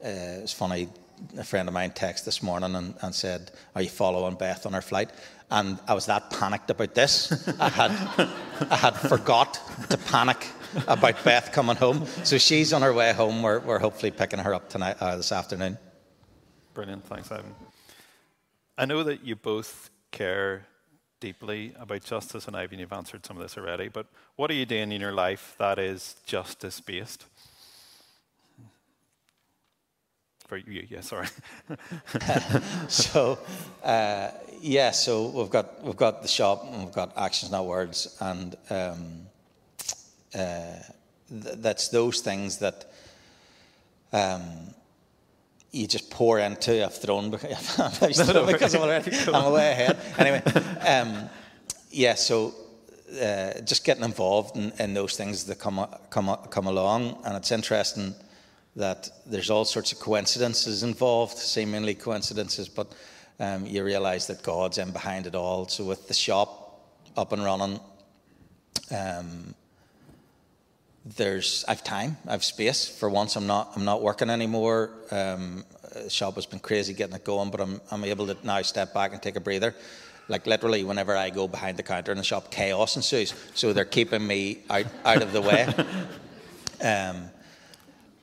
uh, 0.03 0.41
it's 0.43 0.53
funny. 0.53 0.89
A 1.35 1.43
friend 1.43 1.67
of 1.67 1.73
mine 1.73 1.91
texted 1.91 2.25
this 2.25 2.43
morning 2.43 2.75
and, 2.75 2.93
and 3.01 3.13
said, 3.13 3.51
"Are 3.75 3.81
you 3.81 3.89
following 3.89 4.35
Beth 4.35 4.65
on 4.65 4.73
her 4.73 4.81
flight?" 4.81 5.09
And 5.49 5.79
I 5.87 5.93
was 5.93 6.05
that 6.07 6.29
panicked 6.29 6.69
about 6.69 6.93
this. 6.93 7.31
I 7.59 7.69
had 7.69 7.91
I 8.69 8.75
had 8.75 8.91
forgot 8.91 9.59
to 9.89 9.97
panic 9.97 10.45
about 10.87 11.23
Beth 11.23 11.51
coming 11.51 11.75
home. 11.75 12.05
So 12.23 12.37
she's 12.37 12.73
on 12.73 12.81
her 12.81 12.93
way 12.93 13.13
home. 13.13 13.41
We're, 13.41 13.59
we're 13.59 13.79
hopefully 13.79 14.11
picking 14.11 14.39
her 14.39 14.53
up 14.53 14.69
tonight 14.69 14.97
uh, 14.99 15.15
this 15.15 15.31
afternoon. 15.31 15.77
Brilliant, 16.73 17.05
thanks, 17.05 17.31
Ivan. 17.31 17.55
I 18.77 18.85
know 18.85 19.03
that 19.03 19.25
you 19.25 19.35
both 19.35 19.89
care 20.11 20.67
deeply 21.19 21.74
about 21.79 22.03
justice, 22.03 22.47
and 22.47 22.55
Ivan, 22.55 22.79
you've 22.79 22.93
answered 22.93 23.25
some 23.25 23.38
of 23.38 23.43
this 23.43 23.57
already, 23.57 23.88
but 23.88 24.07
what 24.36 24.51
are 24.51 24.55
you 24.55 24.65
doing 24.65 24.91
in 24.91 25.01
your 25.01 25.13
life 25.13 25.55
that 25.57 25.79
is 25.79 26.15
justice 26.25 26.79
based? 26.79 27.25
for 30.47 30.57
you, 30.57 30.88
yeah, 30.89 31.01
sorry. 31.01 31.27
so, 32.88 33.38
uh, 33.83 34.31
yeah, 34.62 34.91
so 34.91 35.27
we've 35.27 35.50
got 35.50 35.83
we've 35.83 35.97
got 35.97 36.21
the 36.21 36.27
shop 36.27 36.63
and 36.65 36.86
we've 36.86 36.93
got 36.93 37.12
actions, 37.17 37.51
not 37.51 37.65
words, 37.65 38.17
and 38.21 38.55
um, 38.69 39.27
uh, 40.33 40.79
th- 41.29 41.55
that's 41.57 41.89
those 41.89 42.21
things 42.21 42.57
that 42.59 42.89
um, 44.13 44.74
you 45.77 45.88
just 45.88 46.10
pour 46.10 46.39
into. 46.39 46.84
I've 46.84 46.96
thrown 46.96 47.29
because, 47.31 47.77
no, 48.27 48.34
no, 48.34 48.46
because 48.46 48.75
I'm, 48.75 48.81
already, 48.81 49.12
I'm 49.34 49.53
way 49.53 49.72
ahead. 49.72 49.98
Anyway, 50.17 50.41
um, 50.88 51.29
yeah, 51.91 52.15
so 52.15 52.53
uh, 53.22 53.62
just 53.62 53.86
getting 53.86 54.03
involved 54.03 54.57
in, 54.57 54.72
in, 54.79 54.93
those 54.93 55.15
things 55.15 55.46
that 55.46 55.60
come 55.60 55.86
come 56.10 56.36
come 56.50 56.67
along, 56.67 57.17
and 57.25 57.38
it's 57.38 57.51
interesting 57.51 58.13
that 58.75 59.10
there's 59.25 59.50
all 59.50 59.65
sorts 59.65 59.91
of 59.91 60.00
coincidences 60.00 60.84
involved, 60.84 61.38
seemingly 61.38 61.96
coincidences, 61.96 62.67
but 62.69 62.93
um, 63.39 63.65
you 63.65 63.84
realise 63.84 64.27
that 64.27 64.43
God's 64.43 64.77
in 64.77 64.91
behind 64.91 65.25
it 65.25 65.36
all. 65.36 65.67
So 65.67 65.84
with 65.84 66.07
the 66.07 66.13
shop 66.13 66.81
up 67.15 67.31
and 67.31 67.43
running, 67.43 67.79
um, 68.91 69.55
there's 71.15 71.63
I've 71.67 71.83
time, 71.83 72.17
I've 72.27 72.43
space. 72.43 72.87
For 72.87 73.09
once, 73.09 73.35
I'm 73.35 73.47
not 73.47 73.71
I'm 73.75 73.85
not 73.85 74.01
working 74.01 74.29
anymore. 74.29 74.91
Um, 75.11 75.63
the 75.93 76.09
shop 76.09 76.35
has 76.35 76.45
been 76.45 76.59
crazy 76.59 76.93
getting 76.93 77.15
it 77.15 77.23
going, 77.23 77.49
but 77.49 77.61
I'm 77.61 77.79
I'm 77.91 78.03
able 78.03 78.27
to 78.27 78.37
now 78.43 78.61
step 78.61 78.93
back 78.93 79.13
and 79.13 79.21
take 79.21 79.35
a 79.35 79.39
breather. 79.39 79.75
Like 80.27 80.45
literally, 80.45 80.83
whenever 80.83 81.15
I 81.15 81.29
go 81.29 81.47
behind 81.47 81.77
the 81.77 81.83
counter 81.83 82.11
in 82.11 82.17
the 82.17 82.23
shop, 82.23 82.51
chaos 82.51 82.97
ensues. 82.97 83.33
So 83.53 83.71
they're 83.71 83.85
keeping 83.85 84.25
me 84.25 84.59
out 84.69 84.87
out 85.05 85.21
of 85.21 85.31
the 85.31 85.41
way. 85.41 85.67
um, 86.81 87.29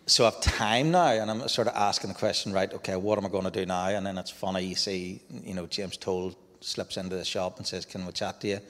so 0.06 0.26
I've 0.26 0.40
time 0.42 0.90
now, 0.90 1.06
and 1.06 1.30
I'm 1.30 1.48
sort 1.48 1.66
of 1.66 1.74
asking 1.74 2.08
the 2.08 2.18
question, 2.18 2.52
right? 2.52 2.70
Okay, 2.74 2.96
what 2.96 3.16
am 3.16 3.24
I 3.24 3.30
going 3.30 3.44
to 3.44 3.50
do 3.50 3.64
now? 3.64 3.88
And 3.88 4.04
then 4.04 4.18
it's 4.18 4.30
funny, 4.30 4.62
you 4.62 4.74
see, 4.74 5.22
you 5.42 5.54
know, 5.54 5.66
James 5.66 5.96
Toll 5.96 6.34
slips 6.60 6.98
into 6.98 7.16
the 7.16 7.24
shop 7.24 7.56
and 7.56 7.66
says, 7.66 7.86
"Can 7.86 8.04
we 8.04 8.12
chat 8.12 8.40
to 8.42 8.48
you?" 8.48 8.60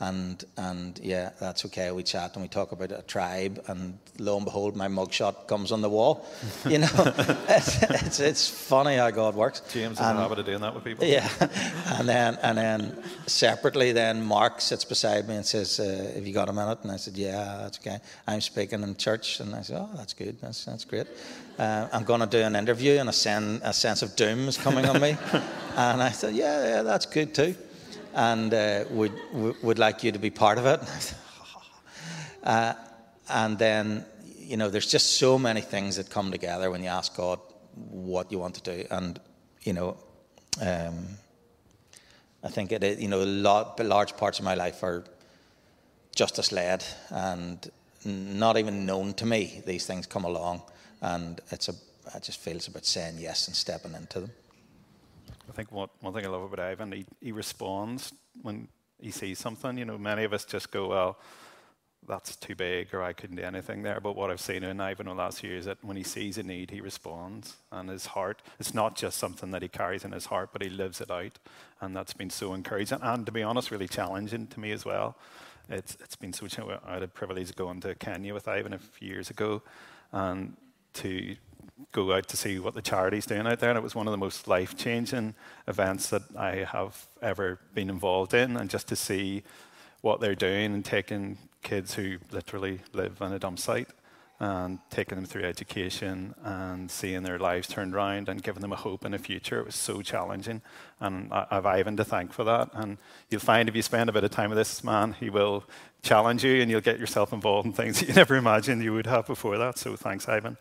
And 0.00 0.44
and 0.56 0.98
yeah, 1.02 1.30
that's 1.40 1.64
okay. 1.66 1.90
We 1.92 2.02
chat 2.02 2.34
and 2.34 2.42
we 2.42 2.48
talk 2.48 2.72
about 2.72 2.92
a 2.92 3.02
tribe, 3.02 3.62
and 3.68 3.98
lo 4.18 4.36
and 4.36 4.44
behold, 4.44 4.76
my 4.76 4.88
mugshot 4.88 5.46
comes 5.46 5.72
on 5.72 5.80
the 5.80 5.88
wall. 5.88 6.26
You 6.72 6.78
know, 6.78 6.88
it's, 7.48 7.82
it's, 7.82 8.20
it's 8.20 8.48
funny 8.48 8.96
how 8.96 9.10
God 9.10 9.34
works. 9.34 9.60
James 9.72 9.98
has 9.98 10.16
a 10.16 10.20
habit 10.20 10.38
of 10.38 10.46
doing 10.46 10.60
that 10.60 10.74
with 10.74 10.84
people. 10.84 11.04
Yeah, 11.04 11.28
and 11.98 12.08
then 12.08 12.38
and 12.42 12.56
then 12.56 13.02
separately, 13.26 13.92
then 13.92 14.22
Mark 14.22 14.60
sits 14.60 14.84
beside 14.84 15.28
me 15.28 15.36
and 15.36 15.46
says, 15.46 15.78
uh, 15.80 16.12
"Have 16.14 16.26
you 16.26 16.32
got 16.32 16.48
a 16.48 16.52
minute?" 16.52 16.78
And 16.82 16.90
I 16.90 16.96
said, 16.96 17.16
"Yeah, 17.16 17.58
that's 17.62 17.78
okay." 17.78 17.98
I'm 18.26 18.40
speaking 18.40 18.82
in 18.82 18.96
church, 18.96 19.40
and 19.40 19.54
I 19.54 19.62
said, 19.62 19.78
"Oh, 19.78 19.90
that's 19.96 20.14
good. 20.14 20.40
That's 20.40 20.64
that's 20.64 20.84
great." 20.84 21.06
Uh, 21.58 21.88
I'm 21.92 22.04
going 22.04 22.20
to 22.20 22.26
do 22.26 22.38
an 22.38 22.56
interview, 22.56 22.98
and 22.98 23.08
a, 23.08 23.12
sen- 23.12 23.60
a 23.62 23.72
sense 23.72 24.02
of 24.02 24.16
doom 24.16 24.48
is 24.48 24.56
coming 24.56 24.86
on 24.86 25.00
me, 25.00 25.16
and 25.76 26.02
I 26.02 26.10
said, 26.10 26.34
"Yeah, 26.34 26.64
yeah, 26.76 26.82
that's 26.82 27.06
good 27.06 27.34
too." 27.34 27.54
And 28.14 28.52
uh, 28.52 28.84
would, 28.90 29.12
would 29.62 29.78
like 29.78 30.02
you 30.02 30.12
to 30.12 30.18
be 30.18 30.30
part 30.30 30.58
of 30.58 30.66
it. 30.66 31.14
uh, 32.42 32.74
and 33.28 33.58
then, 33.58 34.04
you 34.38 34.56
know, 34.56 34.68
there's 34.68 34.90
just 34.90 35.18
so 35.18 35.38
many 35.38 35.60
things 35.60 35.96
that 35.96 36.10
come 36.10 36.30
together 36.30 36.70
when 36.70 36.82
you 36.82 36.88
ask 36.88 37.16
God 37.16 37.40
what 37.74 38.30
you 38.30 38.38
want 38.38 38.54
to 38.56 38.62
do. 38.62 38.86
And, 38.90 39.18
you 39.62 39.72
know, 39.72 39.96
um, 40.60 41.06
I 42.42 42.48
think 42.48 42.72
it, 42.72 42.98
you 42.98 43.08
know, 43.08 43.22
a 43.22 43.24
lot, 43.24 43.78
large 43.80 44.16
parts 44.16 44.38
of 44.38 44.44
my 44.44 44.54
life 44.54 44.82
are 44.82 45.04
justice 46.14 46.52
led 46.52 46.84
and 47.10 47.70
not 48.04 48.56
even 48.56 48.84
known 48.84 49.14
to 49.14 49.26
me. 49.26 49.62
These 49.64 49.86
things 49.86 50.06
come 50.06 50.24
along, 50.24 50.62
and 51.00 51.40
it's 51.50 51.68
a, 51.68 51.74
I 52.14 52.18
just 52.18 52.40
feel 52.40 52.56
it's 52.56 52.68
about 52.68 52.84
saying 52.84 53.16
yes 53.18 53.46
and 53.46 53.56
stepping 53.56 53.94
into 53.94 54.20
them. 54.20 54.30
I 55.52 55.54
think 55.54 55.70
what, 55.70 55.90
one 56.00 56.14
thing 56.14 56.24
I 56.24 56.30
love 56.30 56.50
about 56.50 56.60
Ivan, 56.60 56.92
he, 56.92 57.04
he 57.20 57.30
responds 57.30 58.14
when 58.40 58.68
he 58.98 59.10
sees 59.10 59.38
something. 59.38 59.76
You 59.76 59.84
know, 59.84 59.98
many 59.98 60.24
of 60.24 60.32
us 60.32 60.46
just 60.46 60.70
go, 60.70 60.88
well, 60.88 61.18
that's 62.08 62.36
too 62.36 62.54
big 62.54 62.94
or 62.94 63.02
I 63.02 63.12
couldn't 63.12 63.36
do 63.36 63.42
anything 63.42 63.82
there. 63.82 64.00
But 64.00 64.16
what 64.16 64.30
I've 64.30 64.40
seen 64.40 64.64
in 64.64 64.80
Ivan 64.80 65.06
the 65.06 65.12
last 65.12 65.44
year 65.44 65.58
is 65.58 65.66
that 65.66 65.76
when 65.84 65.98
he 65.98 66.04
sees 66.04 66.38
a 66.38 66.42
need, 66.42 66.70
he 66.70 66.80
responds. 66.80 67.56
And 67.70 67.90
his 67.90 68.06
heart, 68.06 68.40
it's 68.58 68.72
not 68.72 68.96
just 68.96 69.18
something 69.18 69.50
that 69.50 69.60
he 69.60 69.68
carries 69.68 70.06
in 70.06 70.12
his 70.12 70.24
heart, 70.24 70.48
but 70.54 70.62
he 70.62 70.70
lives 70.70 71.02
it 71.02 71.10
out. 71.10 71.38
And 71.82 71.94
that's 71.94 72.14
been 72.14 72.30
so 72.30 72.54
encouraging. 72.54 73.00
And 73.02 73.26
to 73.26 73.32
be 73.32 73.42
honest, 73.42 73.70
really 73.70 73.88
challenging 73.88 74.46
to 74.46 74.58
me 74.58 74.72
as 74.72 74.86
well. 74.86 75.18
It's, 75.68 75.98
it's 76.00 76.16
been 76.16 76.32
so 76.32 76.46
challenging. 76.46 76.80
I 76.86 76.94
had 76.94 77.02
a 77.02 77.08
privilege 77.08 77.50
of 77.50 77.56
going 77.56 77.80
to 77.82 77.94
Kenya 77.94 78.32
with 78.32 78.48
Ivan 78.48 78.72
a 78.72 78.78
few 78.78 79.08
years 79.08 79.28
ago 79.28 79.60
and 80.12 80.56
to 80.94 81.36
go 81.92 82.12
out 82.12 82.28
to 82.28 82.36
see 82.36 82.58
what 82.58 82.74
the 82.74 82.82
charity's 82.82 83.26
doing 83.26 83.46
out 83.46 83.60
there. 83.60 83.70
And 83.70 83.78
it 83.78 83.82
was 83.82 83.94
one 83.94 84.06
of 84.06 84.12
the 84.12 84.18
most 84.18 84.46
life 84.48 84.76
changing 84.76 85.34
events 85.66 86.10
that 86.10 86.22
I 86.36 86.66
have 86.70 87.06
ever 87.20 87.58
been 87.74 87.90
involved 87.90 88.34
in. 88.34 88.56
And 88.56 88.70
just 88.70 88.88
to 88.88 88.96
see 88.96 89.42
what 90.00 90.20
they're 90.20 90.34
doing 90.34 90.74
and 90.74 90.84
taking 90.84 91.38
kids 91.62 91.94
who 91.94 92.18
literally 92.30 92.80
live 92.92 93.22
on 93.22 93.32
a 93.32 93.38
dump 93.38 93.58
site 93.58 93.88
and 94.40 94.80
taking 94.90 95.14
them 95.14 95.24
through 95.24 95.44
education 95.44 96.34
and 96.42 96.90
seeing 96.90 97.22
their 97.22 97.38
lives 97.38 97.68
turned 97.68 97.94
around 97.94 98.28
and 98.28 98.42
giving 98.42 98.60
them 98.60 98.72
a 98.72 98.76
hope 98.76 99.04
in 99.04 99.14
a 99.14 99.18
future. 99.18 99.60
It 99.60 99.66
was 99.66 99.76
so 99.76 100.02
challenging. 100.02 100.62
And 100.98 101.32
I 101.32 101.46
have 101.50 101.64
Ivan 101.64 101.96
to 101.98 102.04
thank 102.04 102.32
for 102.32 102.42
that. 102.42 102.70
And 102.74 102.98
you'll 103.30 103.40
find 103.40 103.68
if 103.68 103.76
you 103.76 103.82
spend 103.82 104.10
a 104.10 104.12
bit 104.12 104.24
of 104.24 104.32
time 104.32 104.50
with 104.50 104.58
this 104.58 104.82
man, 104.82 105.12
he 105.12 105.30
will 105.30 105.62
challenge 106.02 106.42
you 106.42 106.60
and 106.60 106.68
you'll 106.68 106.80
get 106.80 106.98
yourself 106.98 107.32
involved 107.32 107.66
in 107.66 107.72
things 107.72 108.00
that 108.00 108.08
you 108.08 108.14
never 108.14 108.34
imagined 108.34 108.82
you 108.82 108.92
would 108.92 109.06
have 109.06 109.28
before 109.28 109.58
that. 109.58 109.78
So 109.78 109.94
thanks, 109.94 110.28
Ivan. 110.28 110.56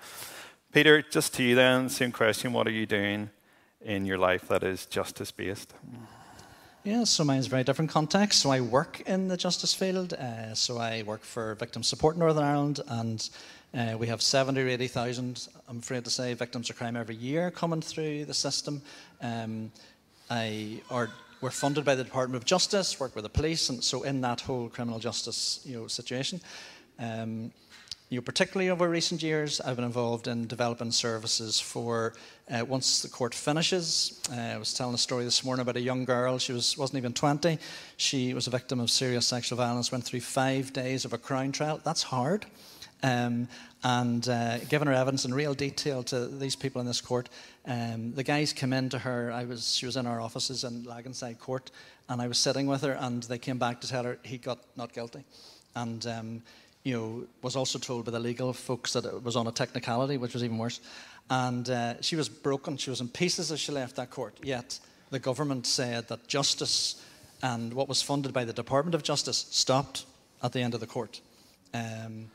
Peter, 0.71 1.01
just 1.01 1.33
to 1.33 1.43
you 1.43 1.53
then, 1.53 1.89
same 1.89 2.13
question. 2.13 2.53
What 2.53 2.65
are 2.65 2.71
you 2.71 2.85
doing 2.85 3.29
in 3.81 4.05
your 4.05 4.17
life 4.17 4.47
that 4.47 4.63
is 4.63 4.85
justice 4.85 5.29
based? 5.29 5.73
Yeah, 6.85 7.03
so 7.03 7.25
mine's 7.25 7.47
very 7.47 7.65
different 7.65 7.91
context. 7.91 8.39
So 8.39 8.51
I 8.51 8.61
work 8.61 9.01
in 9.05 9.27
the 9.27 9.35
justice 9.35 9.73
field. 9.73 10.13
Uh, 10.13 10.55
so 10.55 10.77
I 10.77 11.03
work 11.03 11.23
for 11.23 11.55
Victim 11.55 11.83
Support 11.83 12.17
Northern 12.17 12.45
Ireland, 12.45 12.79
and 12.87 13.29
uh, 13.73 13.97
we 13.97 14.07
have 14.07 14.21
70 14.21 14.61
or 14.61 14.67
80,000, 14.69 15.49
I'm 15.67 15.79
afraid 15.79 16.05
to 16.05 16.09
say, 16.09 16.33
victims 16.35 16.69
of 16.69 16.77
crime 16.77 16.95
every 16.95 17.15
year 17.15 17.51
coming 17.51 17.81
through 17.81 18.23
the 18.23 18.33
system. 18.33 18.81
Um, 19.21 19.73
I 20.29 20.81
are, 20.89 21.09
we're 21.41 21.51
funded 21.51 21.83
by 21.83 21.95
the 21.95 22.03
Department 22.05 22.41
of 22.41 22.45
Justice, 22.45 22.97
work 22.97 23.13
with 23.13 23.25
the 23.25 23.29
police, 23.29 23.67
and 23.67 23.83
so 23.83 24.03
in 24.03 24.21
that 24.21 24.39
whole 24.39 24.69
criminal 24.69 24.99
justice 24.99 25.59
you 25.65 25.81
know, 25.81 25.87
situation. 25.87 26.39
Um, 26.97 27.51
you 28.11 28.17
know, 28.17 28.21
particularly 28.21 28.69
over 28.69 28.89
recent 28.89 29.23
years, 29.23 29.61
I've 29.61 29.77
been 29.77 29.85
involved 29.85 30.27
in 30.27 30.45
developing 30.45 30.91
services 30.91 31.61
for 31.61 32.13
uh, 32.53 32.65
once 32.65 33.01
the 33.01 33.07
court 33.07 33.33
finishes. 33.33 34.19
Uh, 34.29 34.35
I 34.35 34.57
was 34.57 34.73
telling 34.73 34.93
a 34.93 34.97
story 34.97 35.23
this 35.23 35.45
morning 35.45 35.61
about 35.61 35.77
a 35.77 35.81
young 35.81 36.03
girl. 36.03 36.37
She 36.37 36.51
was, 36.51 36.77
wasn't 36.77 36.97
even 36.97 37.13
20. 37.13 37.57
She 37.95 38.33
was 38.33 38.47
a 38.47 38.49
victim 38.49 38.81
of 38.81 38.91
serious 38.91 39.25
sexual 39.25 39.55
violence, 39.55 39.93
went 39.93 40.03
through 40.03 40.19
five 40.19 40.73
days 40.73 41.05
of 41.05 41.13
a 41.13 41.17
crown 41.17 41.53
trial. 41.53 41.79
That's 41.85 42.03
hard. 42.03 42.47
Um, 43.01 43.47
and 43.81 44.27
uh, 44.27 44.57
given 44.65 44.89
her 44.89 44.93
evidence 44.93 45.23
in 45.23 45.33
real 45.33 45.53
detail 45.53 46.03
to 46.03 46.27
these 46.27 46.57
people 46.57 46.81
in 46.81 46.87
this 46.87 46.99
court, 46.99 47.29
um, 47.65 48.11
the 48.13 48.23
guys 48.23 48.51
came 48.51 48.73
in 48.73 48.89
to 48.89 48.99
her. 48.99 49.31
I 49.31 49.45
was, 49.45 49.73
she 49.73 49.85
was 49.85 49.95
in 49.95 50.05
our 50.05 50.19
offices 50.19 50.65
in 50.65 50.83
Laganside 50.83 51.39
Court, 51.39 51.71
and 52.09 52.21
I 52.21 52.27
was 52.27 52.37
sitting 52.37 52.67
with 52.67 52.81
her, 52.81 52.91
and 52.91 53.23
they 53.23 53.37
came 53.37 53.57
back 53.57 53.79
to 53.79 53.87
tell 53.87 54.03
her 54.03 54.19
he 54.23 54.37
got 54.37 54.59
not 54.75 54.91
guilty. 54.91 55.23
And 55.73 56.05
um, 56.05 56.41
you 56.83 56.93
know, 56.93 57.27
was 57.41 57.55
also 57.55 57.79
told 57.79 58.05
by 58.05 58.11
the 58.11 58.19
legal 58.19 58.53
folks 58.53 58.93
that 58.93 59.05
it 59.05 59.23
was 59.23 59.35
on 59.35 59.47
a 59.47 59.51
technicality, 59.51 60.17
which 60.17 60.33
was 60.33 60.43
even 60.43 60.57
worse. 60.57 60.79
And 61.29 61.69
uh, 61.69 62.01
she 62.01 62.15
was 62.15 62.27
broken. 62.27 62.77
She 62.77 62.89
was 62.89 63.01
in 63.01 63.07
pieces 63.07 63.51
as 63.51 63.59
she 63.59 63.71
left 63.71 63.95
that 63.95 64.09
court. 64.09 64.39
Yet 64.43 64.79
the 65.11 65.19
government 65.19 65.67
said 65.67 66.07
that 66.07 66.27
justice 66.27 67.03
and 67.43 67.73
what 67.73 67.87
was 67.87 68.01
funded 68.01 68.33
by 68.33 68.45
the 68.45 68.53
Department 68.53 68.95
of 68.95 69.03
Justice 69.03 69.47
stopped 69.49 70.05
at 70.43 70.53
the 70.53 70.61
end 70.61 70.73
of 70.73 70.79
the 70.79 70.87
court. 70.87 71.21
Um, 71.73 72.29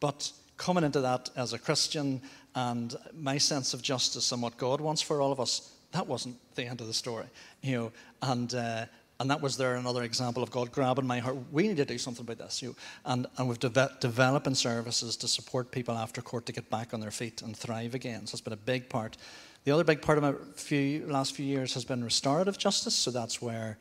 but 0.00 0.32
coming 0.56 0.84
into 0.84 1.00
that 1.00 1.30
as 1.36 1.52
a 1.52 1.58
Christian 1.58 2.20
and 2.54 2.96
my 3.14 3.38
sense 3.38 3.74
of 3.74 3.82
justice 3.82 4.32
and 4.32 4.42
what 4.42 4.56
God 4.56 4.80
wants 4.80 5.02
for 5.02 5.20
all 5.20 5.32
of 5.32 5.40
us, 5.40 5.72
that 5.92 6.06
wasn't 6.06 6.36
the 6.54 6.64
end 6.64 6.80
of 6.80 6.86
the 6.86 6.94
story, 6.94 7.26
you 7.62 7.76
know. 7.76 7.92
And 8.22 8.54
uh, 8.54 8.86
and 9.20 9.30
that 9.30 9.42
was 9.42 9.58
there 9.58 9.74
another 9.74 10.02
example 10.02 10.42
of 10.42 10.50
God 10.50 10.72
grabbing 10.72 11.06
my 11.06 11.18
heart. 11.18 11.36
We 11.52 11.68
need 11.68 11.76
to 11.76 11.84
do 11.84 11.98
something 11.98 12.24
about 12.24 12.38
this. 12.38 12.62
You, 12.62 12.74
and, 13.04 13.26
and 13.36 13.48
we've 13.48 13.58
de- 13.58 13.90
developing 14.00 14.54
services 14.54 15.14
to 15.18 15.28
support 15.28 15.70
people 15.70 15.94
after 15.94 16.22
court 16.22 16.46
to 16.46 16.52
get 16.52 16.70
back 16.70 16.94
on 16.94 17.00
their 17.00 17.10
feet 17.10 17.42
and 17.42 17.54
thrive 17.54 17.94
again. 17.94 18.26
So 18.26 18.34
it's 18.34 18.40
been 18.40 18.54
a 18.54 18.56
big 18.56 18.88
part. 18.88 19.18
The 19.64 19.72
other 19.72 19.84
big 19.84 20.00
part 20.00 20.16
of 20.16 20.24
my 20.24 20.32
few, 20.54 21.06
last 21.06 21.36
few 21.36 21.44
years 21.44 21.74
has 21.74 21.84
been 21.84 22.02
restorative 22.02 22.56
justice. 22.56 22.94
So 22.94 23.10
that's 23.10 23.42
where 23.42 23.76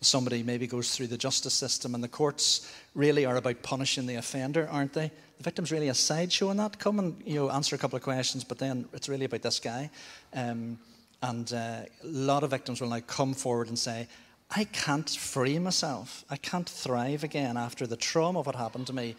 somebody 0.00 0.44
maybe 0.44 0.68
goes 0.68 0.94
through 0.94 1.08
the 1.08 1.18
justice 1.18 1.54
system, 1.54 1.96
and 1.96 2.04
the 2.04 2.08
courts 2.08 2.72
really 2.94 3.26
are 3.26 3.36
about 3.36 3.62
punishing 3.62 4.06
the 4.06 4.14
offender, 4.14 4.68
aren't 4.70 4.92
they? 4.92 5.10
The 5.38 5.42
victim's 5.42 5.72
really 5.72 5.88
a 5.88 5.94
sideshow 5.94 6.50
in 6.50 6.56
that. 6.58 6.78
Come 6.78 7.00
and 7.00 7.20
you 7.26 7.34
know, 7.34 7.50
answer 7.50 7.74
a 7.74 7.78
couple 7.78 7.96
of 7.96 8.02
questions, 8.02 8.44
but 8.44 8.58
then 8.58 8.84
it's 8.92 9.08
really 9.08 9.24
about 9.24 9.42
this 9.42 9.58
guy. 9.58 9.90
Um, 10.32 10.78
and 11.20 11.52
uh, 11.52 11.56
a 11.56 11.86
lot 12.02 12.44
of 12.44 12.50
victims 12.50 12.80
will 12.80 12.90
now 12.90 13.00
come 13.00 13.34
forward 13.34 13.68
and 13.68 13.78
say, 13.78 14.06
I 14.50 14.64
can't 14.64 15.08
free 15.08 15.58
myself. 15.58 16.24
I 16.30 16.36
can't 16.36 16.68
thrive 16.68 17.24
again 17.24 17.56
after 17.56 17.86
the 17.86 17.96
trauma 17.96 18.40
of 18.40 18.46
what 18.46 18.54
happened 18.54 18.86
to 18.88 18.92
me 18.92 19.16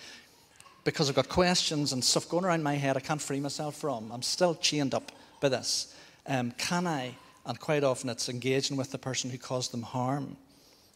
because 0.84 1.10
I've 1.10 1.16
got 1.16 1.30
questions 1.30 1.92
and 1.92 2.04
stuff 2.04 2.30
going 2.30 2.46
around 2.46 2.64
my 2.64 2.76
head 2.76 2.96
I 2.96 3.02
can't 3.02 3.22
free 3.22 3.40
myself 3.40 3.76
from. 3.76 4.12
I'm 4.12 4.22
still 4.22 4.56
chained 4.56 4.94
up 4.94 5.12
by 5.42 5.50
this. 5.50 5.94
Um, 6.28 6.52
can 6.52 6.88
I, 6.88 7.16
and 7.46 7.60
quite 7.60 7.84
often 7.84 8.10
it's 8.10 8.30
engaging 8.30 8.78
with 8.78 8.92
the 8.92 8.98
person 8.98 9.30
who 9.30 9.38
caused 9.38 9.72
them 9.72 9.82
harm, 9.82 10.38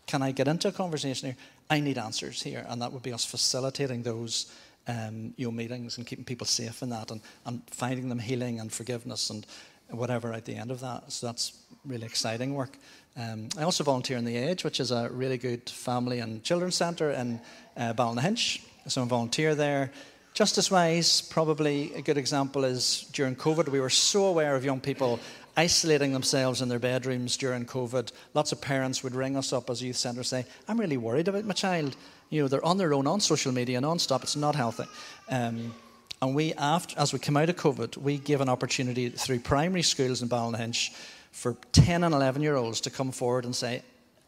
can 0.07 0.21
I 0.21 0.31
get 0.31 0.47
into 0.47 0.67
a 0.67 0.71
conversation 0.71 1.29
here? 1.29 1.37
I 1.69 1.79
need 1.79 1.97
answers 1.97 2.41
here, 2.41 2.65
and 2.67 2.81
that 2.81 2.91
would 2.91 3.03
be 3.03 3.13
us 3.13 3.25
facilitating 3.25 4.01
those 4.01 4.51
um, 4.87 5.33
meetings 5.37 5.97
and 5.97 6.07
keeping 6.07 6.25
people 6.25 6.47
safe 6.47 6.81
in 6.81 6.89
that 6.89 7.11
and, 7.11 7.21
and 7.45 7.61
finding 7.69 8.09
them 8.09 8.17
healing 8.17 8.59
and 8.59 8.71
forgiveness 8.71 9.29
and 9.29 9.45
whatever 9.89 10.33
at 10.33 10.45
the 10.45 10.55
end 10.55 10.71
of 10.71 10.79
that. 10.79 11.11
So 11.11 11.27
that's 11.27 11.53
really 11.85 12.05
exciting 12.05 12.55
work. 12.55 12.77
Um, 13.17 13.49
I 13.57 13.63
also 13.63 13.83
volunteer 13.83 14.17
in 14.17 14.25
The 14.25 14.37
Age, 14.37 14.63
which 14.63 14.79
is 14.79 14.91
a 14.91 15.09
really 15.11 15.37
good 15.37 15.69
family 15.69 16.19
and 16.19 16.43
children's 16.43 16.75
centre 16.75 17.11
in 17.11 17.41
uh, 17.75 17.93
Ballynahinch. 17.93 18.61
So 18.87 19.03
I 19.03 19.05
volunteer 19.05 19.55
there. 19.55 19.91
Justice 20.33 20.71
wise, 20.71 21.21
probably 21.21 21.93
a 21.95 22.01
good 22.01 22.17
example 22.17 22.63
is 22.63 23.09
during 23.11 23.35
COVID, 23.35 23.69
we 23.69 23.81
were 23.81 23.89
so 23.89 24.25
aware 24.25 24.55
of 24.55 24.63
young 24.63 24.79
people 24.79 25.19
isolating 25.57 26.13
themselves 26.13 26.61
in 26.61 26.69
their 26.69 26.79
bedrooms 26.79 27.35
during 27.35 27.65
COVID. 27.65 28.11
Lots 28.33 28.51
of 28.51 28.61
parents 28.61 29.03
would 29.03 29.15
ring 29.15 29.35
us 29.35 29.51
up 29.51 29.69
as 29.69 29.83
youth 29.83 29.97
centre 29.97 30.23
say, 30.23 30.45
I'm 30.67 30.79
really 30.79 30.97
worried 30.97 31.27
about 31.27 31.43
my 31.45 31.53
child. 31.53 31.97
You 32.29 32.43
know, 32.43 32.47
they're 32.47 32.63
on 32.63 32.77
their 32.77 32.93
own 32.93 33.07
on 33.07 33.19
social 33.19 33.51
media 33.51 33.81
non-stop. 33.81 34.23
It's 34.23 34.37
not 34.37 34.55
healthy. 34.55 34.85
Um, 35.29 35.73
and 36.21 36.35
we, 36.35 36.53
after, 36.53 36.97
as 36.99 37.11
we 37.11 37.19
came 37.19 37.37
out 37.37 37.49
of 37.49 37.55
COVID, 37.55 37.97
we 37.97 38.17
gave 38.17 38.39
an 38.39 38.49
opportunity 38.49 39.09
through 39.09 39.39
primary 39.39 39.81
schools 39.81 40.21
in 40.21 40.29
Ballynahinch 40.29 40.91
for 41.31 41.57
10 41.71 42.03
and 42.03 42.13
11 42.13 42.41
year 42.41 42.55
olds 42.55 42.81
to 42.81 42.89
come 42.89 43.11
forward 43.11 43.45
and 43.45 43.55
say, 43.55 43.83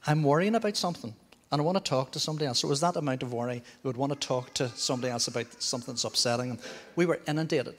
I'm 0.06 0.24
worrying 0.24 0.56
about 0.56 0.78
something 0.78 1.14
and 1.52 1.62
I 1.62 1.64
want 1.66 1.78
to 1.78 1.84
talk 1.84 2.12
to 2.12 2.20
somebody 2.20 2.46
else. 2.46 2.60
So 2.60 2.68
it 2.68 2.70
was 2.70 2.80
that 2.82 2.96
amount 2.96 3.24
of 3.24 3.34
worry. 3.34 3.62
We 3.84 3.90
would 3.90 3.98
want 3.98 4.14
to 4.14 4.28
talk 4.28 4.54
to 4.56 4.70
somebody 4.70 5.12
else 5.12 5.28
about 5.28 5.62
something 5.62 5.94
that's 5.94 6.06
upsetting. 6.06 6.52
And 6.52 6.60
we 6.96 7.06
were 7.06 7.20
inundated. 7.28 7.76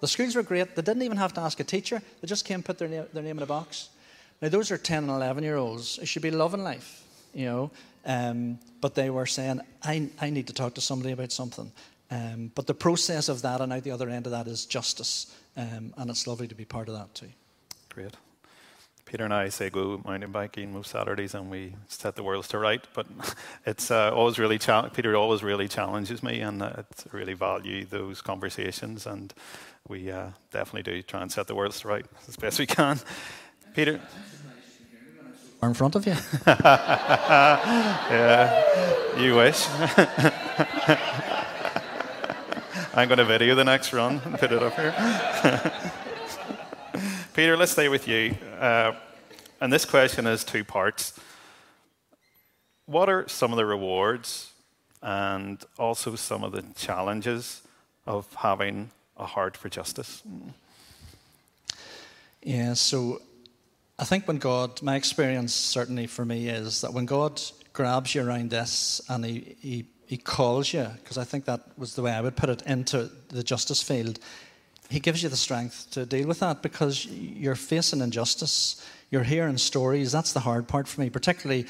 The 0.00 0.08
schools 0.08 0.36
were 0.36 0.42
great. 0.42 0.76
They 0.76 0.82
didn't 0.82 1.02
even 1.02 1.16
have 1.16 1.32
to 1.34 1.40
ask 1.40 1.58
a 1.58 1.64
teacher. 1.64 2.02
They 2.20 2.28
just 2.28 2.44
came 2.44 2.56
and 2.56 2.64
put 2.64 2.76
their 2.76 2.88
name, 2.88 3.06
their 3.14 3.22
name 3.22 3.38
in 3.38 3.42
a 3.42 3.46
box. 3.46 3.88
Now, 4.42 4.50
those 4.50 4.70
are 4.70 4.76
10 4.76 5.04
and 5.04 5.10
11 5.10 5.42
year 5.42 5.56
olds. 5.56 5.98
It 5.98 6.06
should 6.06 6.20
be 6.20 6.30
loving 6.30 6.62
life, 6.62 7.04
you 7.32 7.46
know. 7.46 7.70
Um, 8.04 8.58
but 8.82 8.94
they 8.94 9.08
were 9.08 9.24
saying, 9.24 9.60
I, 9.82 10.10
I 10.20 10.28
need 10.28 10.46
to 10.48 10.52
talk 10.52 10.74
to 10.74 10.82
somebody 10.82 11.12
about 11.12 11.32
something. 11.32 11.72
Um, 12.10 12.52
but 12.54 12.66
the 12.66 12.74
process 12.74 13.30
of 13.30 13.40
that 13.42 13.62
and 13.62 13.72
out 13.72 13.82
the 13.82 13.90
other 13.90 14.10
end 14.10 14.26
of 14.26 14.32
that 14.32 14.46
is 14.46 14.66
justice. 14.66 15.34
Um, 15.56 15.94
and 15.96 16.10
it's 16.10 16.26
lovely 16.26 16.48
to 16.48 16.54
be 16.54 16.66
part 16.66 16.88
of 16.88 16.94
that 16.94 17.14
too. 17.14 17.30
Great. 17.88 18.14
Peter 19.06 19.24
and 19.24 19.32
I 19.32 19.48
say 19.50 19.70
go 19.70 20.02
mountain 20.04 20.32
biking 20.32 20.72
most 20.72 20.90
Saturdays 20.90 21.34
and 21.34 21.48
we 21.48 21.76
set 21.86 22.16
the 22.16 22.24
worlds 22.24 22.48
to 22.48 22.58
right. 22.58 22.84
But 22.92 23.06
it's 23.66 23.90
uh, 23.90 24.10
always 24.12 24.38
really 24.38 24.58
cha- 24.58 24.88
Peter 24.88 25.16
always 25.16 25.42
really 25.44 25.68
challenges 25.68 26.22
me, 26.22 26.40
and 26.40 26.60
uh, 26.62 26.72
I 26.78 26.84
really 27.12 27.34
value 27.34 27.84
those 27.86 28.20
conversations. 28.20 29.06
And 29.06 29.32
we 29.88 30.10
uh, 30.10 30.30
definitely 30.50 30.82
do 30.82 31.00
try 31.02 31.22
and 31.22 31.30
set 31.30 31.46
the 31.46 31.54
worlds 31.54 31.80
to 31.80 31.88
right 31.88 32.04
as 32.28 32.36
best 32.36 32.58
we 32.58 32.66
can. 32.66 32.98
Peter. 33.74 34.00
Are 35.62 35.68
in 35.68 35.74
front 35.74 35.94
of 35.94 36.04
you. 36.06 36.14
yeah, 36.46 36.80
you 39.18 39.36
wish. 39.36 39.66
I'm 42.94 43.08
going 43.08 43.18
to 43.18 43.24
video 43.24 43.54
the 43.54 43.64
next 43.64 43.92
run 43.92 44.20
and 44.24 44.38
put 44.38 44.52
it 44.52 44.62
up 44.62 44.74
here. 44.74 46.02
Peter, 47.36 47.54
let's 47.54 47.72
stay 47.72 47.90
with 47.90 48.08
you. 48.08 48.34
Uh, 48.58 48.94
and 49.60 49.70
this 49.70 49.84
question 49.84 50.26
is 50.26 50.42
two 50.42 50.64
parts. 50.64 51.12
What 52.86 53.10
are 53.10 53.28
some 53.28 53.52
of 53.52 53.58
the 53.58 53.66
rewards 53.66 54.54
and 55.02 55.62
also 55.78 56.14
some 56.14 56.42
of 56.42 56.52
the 56.52 56.64
challenges 56.76 57.60
of 58.06 58.26
having 58.36 58.90
a 59.18 59.26
heart 59.26 59.54
for 59.54 59.68
justice? 59.68 60.22
Yeah, 62.42 62.72
so 62.72 63.20
I 63.98 64.04
think 64.04 64.26
when 64.26 64.38
God, 64.38 64.80
my 64.80 64.96
experience 64.96 65.52
certainly 65.52 66.06
for 66.06 66.24
me 66.24 66.48
is 66.48 66.80
that 66.80 66.94
when 66.94 67.04
God 67.04 67.42
grabs 67.74 68.14
you 68.14 68.26
around 68.26 68.48
this 68.48 69.02
and 69.10 69.22
He, 69.26 69.56
he, 69.60 69.84
he 70.06 70.16
calls 70.16 70.72
you, 70.72 70.86
because 71.02 71.18
I 71.18 71.24
think 71.24 71.44
that 71.44 71.60
was 71.76 71.96
the 71.96 72.02
way 72.02 72.12
I 72.12 72.22
would 72.22 72.34
put 72.34 72.48
it, 72.48 72.62
into 72.62 73.10
the 73.28 73.42
justice 73.42 73.82
field, 73.82 74.20
he 74.88 75.00
gives 75.00 75.22
you 75.22 75.28
the 75.28 75.36
strength 75.36 75.90
to 75.92 76.06
deal 76.06 76.28
with 76.28 76.40
that 76.40 76.62
because 76.62 77.06
you're 77.06 77.56
facing 77.56 78.00
injustice. 78.00 78.84
You're 79.10 79.24
hearing 79.24 79.58
stories. 79.58 80.12
That's 80.12 80.32
the 80.32 80.40
hard 80.40 80.68
part 80.68 80.88
for 80.88 81.00
me, 81.00 81.10
particularly 81.10 81.66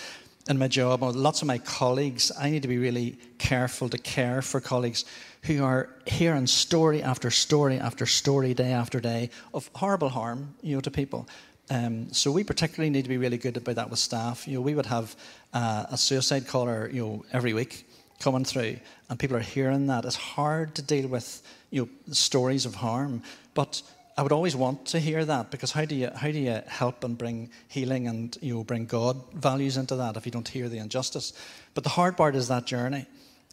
in 0.48 0.58
my 0.58 0.68
job. 0.68 1.02
Lots 1.02 1.42
of 1.42 1.48
my 1.48 1.58
colleagues, 1.58 2.30
I 2.38 2.50
need 2.50 2.62
to 2.62 2.68
be 2.68 2.78
really 2.78 3.18
careful 3.38 3.88
to 3.88 3.98
care 3.98 4.42
for 4.42 4.60
colleagues 4.60 5.04
who 5.42 5.64
are 5.64 5.90
hearing 6.06 6.46
story 6.46 7.02
after 7.02 7.30
story 7.30 7.78
after 7.78 8.06
story, 8.06 8.54
day 8.54 8.72
after 8.72 9.00
day, 9.00 9.30
of 9.54 9.70
horrible 9.74 10.08
harm, 10.08 10.54
you 10.62 10.74
know, 10.74 10.80
to 10.80 10.90
people. 10.90 11.28
Um, 11.68 12.12
so 12.12 12.30
we 12.30 12.44
particularly 12.44 12.90
need 12.90 13.02
to 13.02 13.08
be 13.08 13.16
really 13.16 13.38
good 13.38 13.56
about 13.56 13.74
that 13.76 13.90
with 13.90 13.98
staff. 13.98 14.46
You 14.46 14.54
know, 14.54 14.60
we 14.60 14.74
would 14.74 14.86
have 14.86 15.16
uh, 15.52 15.86
a 15.90 15.96
suicide 15.96 16.46
caller, 16.46 16.88
you 16.92 17.04
know, 17.04 17.24
every 17.32 17.54
week 17.54 17.85
coming 18.20 18.44
through, 18.44 18.76
and 19.08 19.18
people 19.18 19.36
are 19.36 19.40
hearing 19.40 19.86
that. 19.88 20.04
It's 20.04 20.16
hard 20.16 20.74
to 20.76 20.82
deal 20.82 21.08
with 21.08 21.42
you 21.70 21.82
know, 21.82 22.12
stories 22.12 22.66
of 22.66 22.76
harm. 22.76 23.22
But 23.54 23.82
I 24.18 24.22
would 24.22 24.32
always 24.32 24.56
want 24.56 24.86
to 24.86 24.98
hear 24.98 25.24
that 25.24 25.50
because 25.50 25.72
how 25.72 25.84
do 25.84 25.94
you 25.94 26.10
how 26.14 26.30
do 26.30 26.38
you 26.38 26.62
help 26.66 27.04
and 27.04 27.18
bring 27.18 27.50
healing 27.68 28.08
and 28.08 28.36
you 28.40 28.54
know 28.54 28.64
bring 28.64 28.86
God 28.86 29.20
values 29.34 29.76
into 29.76 29.96
that 29.96 30.16
if 30.16 30.24
you 30.24 30.32
don't 30.32 30.48
hear 30.48 30.68
the 30.68 30.78
injustice? 30.78 31.34
But 31.74 31.84
the 31.84 31.90
hard 31.90 32.16
part 32.16 32.34
is 32.34 32.48
that 32.48 32.64
journey. 32.64 33.06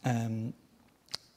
Um, 0.06 0.54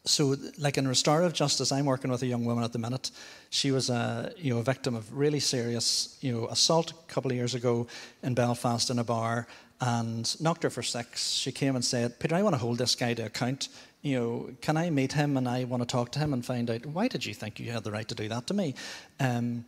so, 0.04 0.36
like 0.56 0.78
in 0.78 0.86
restorative 0.86 1.32
justice, 1.32 1.72
I'm 1.72 1.84
working 1.84 2.12
with 2.12 2.22
a 2.22 2.26
young 2.26 2.44
woman 2.44 2.62
at 2.62 2.72
the 2.72 2.78
minute. 2.78 3.10
She 3.50 3.72
was 3.72 3.90
a 3.90 4.32
you 4.36 4.54
know 4.54 4.60
a 4.60 4.62
victim 4.62 4.94
of 4.94 5.12
really 5.12 5.40
serious 5.40 6.16
you 6.20 6.32
know 6.32 6.46
assault 6.46 6.92
a 6.92 7.12
couple 7.12 7.32
of 7.32 7.36
years 7.36 7.56
ago 7.56 7.88
in 8.22 8.34
Belfast 8.34 8.88
in 8.90 9.00
a 9.00 9.04
bar, 9.04 9.48
and 9.80 10.40
knocked 10.40 10.62
her 10.62 10.70
for 10.70 10.82
six. 10.82 11.32
She 11.32 11.52
came 11.52 11.74
and 11.74 11.84
said, 11.84 12.18
"Peter, 12.18 12.34
I 12.34 12.42
want 12.42 12.54
to 12.54 12.58
hold 12.58 12.78
this 12.78 12.94
guy 12.94 13.14
to 13.14 13.26
account 13.26 13.68
you 14.06 14.16
know, 14.20 14.50
can 14.60 14.76
I 14.76 14.88
meet 14.90 15.12
him 15.12 15.36
and 15.36 15.48
I 15.48 15.64
want 15.64 15.82
to 15.82 15.86
talk 15.86 16.12
to 16.12 16.20
him 16.20 16.32
and 16.32 16.46
find 16.46 16.70
out 16.70 16.86
why 16.86 17.08
did 17.08 17.26
you 17.26 17.34
think 17.34 17.58
you 17.58 17.72
had 17.72 17.82
the 17.82 17.90
right 17.90 18.06
to 18.06 18.14
do 18.14 18.28
that 18.28 18.46
to 18.46 18.54
me? 18.54 18.76
Um, 19.18 19.64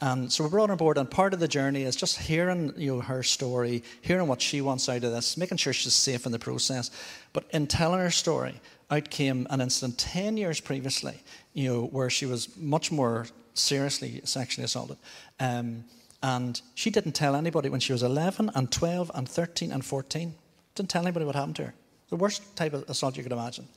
and 0.00 0.32
so 0.32 0.42
we 0.42 0.50
brought 0.50 0.70
her 0.70 0.72
on 0.72 0.78
board, 0.78 0.98
and 0.98 1.08
part 1.08 1.34
of 1.34 1.40
the 1.40 1.46
journey 1.46 1.82
is 1.82 1.94
just 1.94 2.18
hearing 2.18 2.72
you 2.76 2.96
know, 2.96 3.00
her 3.02 3.22
story, 3.22 3.84
hearing 4.00 4.26
what 4.26 4.40
she 4.40 4.60
wants 4.62 4.88
out 4.88 5.04
of 5.04 5.12
this, 5.12 5.36
making 5.36 5.58
sure 5.58 5.72
she's 5.72 5.92
safe 5.92 6.26
in 6.26 6.32
the 6.32 6.38
process. 6.38 6.90
But 7.32 7.44
in 7.50 7.66
telling 7.66 8.00
her 8.00 8.10
story, 8.10 8.60
out 8.90 9.10
came 9.10 9.46
an 9.50 9.60
incident 9.60 9.98
10 9.98 10.38
years 10.38 10.58
previously, 10.58 11.22
you 11.52 11.68
know, 11.68 11.84
where 11.84 12.10
she 12.10 12.26
was 12.26 12.56
much 12.56 12.90
more 12.90 13.26
seriously 13.54 14.22
sexually 14.24 14.64
assaulted. 14.64 14.96
Um, 15.38 15.84
and 16.22 16.60
she 16.74 16.90
didn't 16.90 17.12
tell 17.12 17.34
anybody 17.34 17.68
when 17.68 17.80
she 17.80 17.92
was 17.92 18.02
11 18.02 18.50
and 18.54 18.70
12 18.70 19.10
and 19.14 19.28
13 19.28 19.72
and 19.72 19.84
14. 19.84 20.34
Didn't 20.74 20.90
tell 20.90 21.02
anybody 21.02 21.26
what 21.26 21.34
happened 21.34 21.56
to 21.56 21.66
her. 21.66 21.74
The 22.10 22.16
worst 22.16 22.56
type 22.56 22.74
of 22.74 22.88
assault 22.88 23.16
you 23.16 23.22
could 23.22 23.32
imagine. 23.32 23.68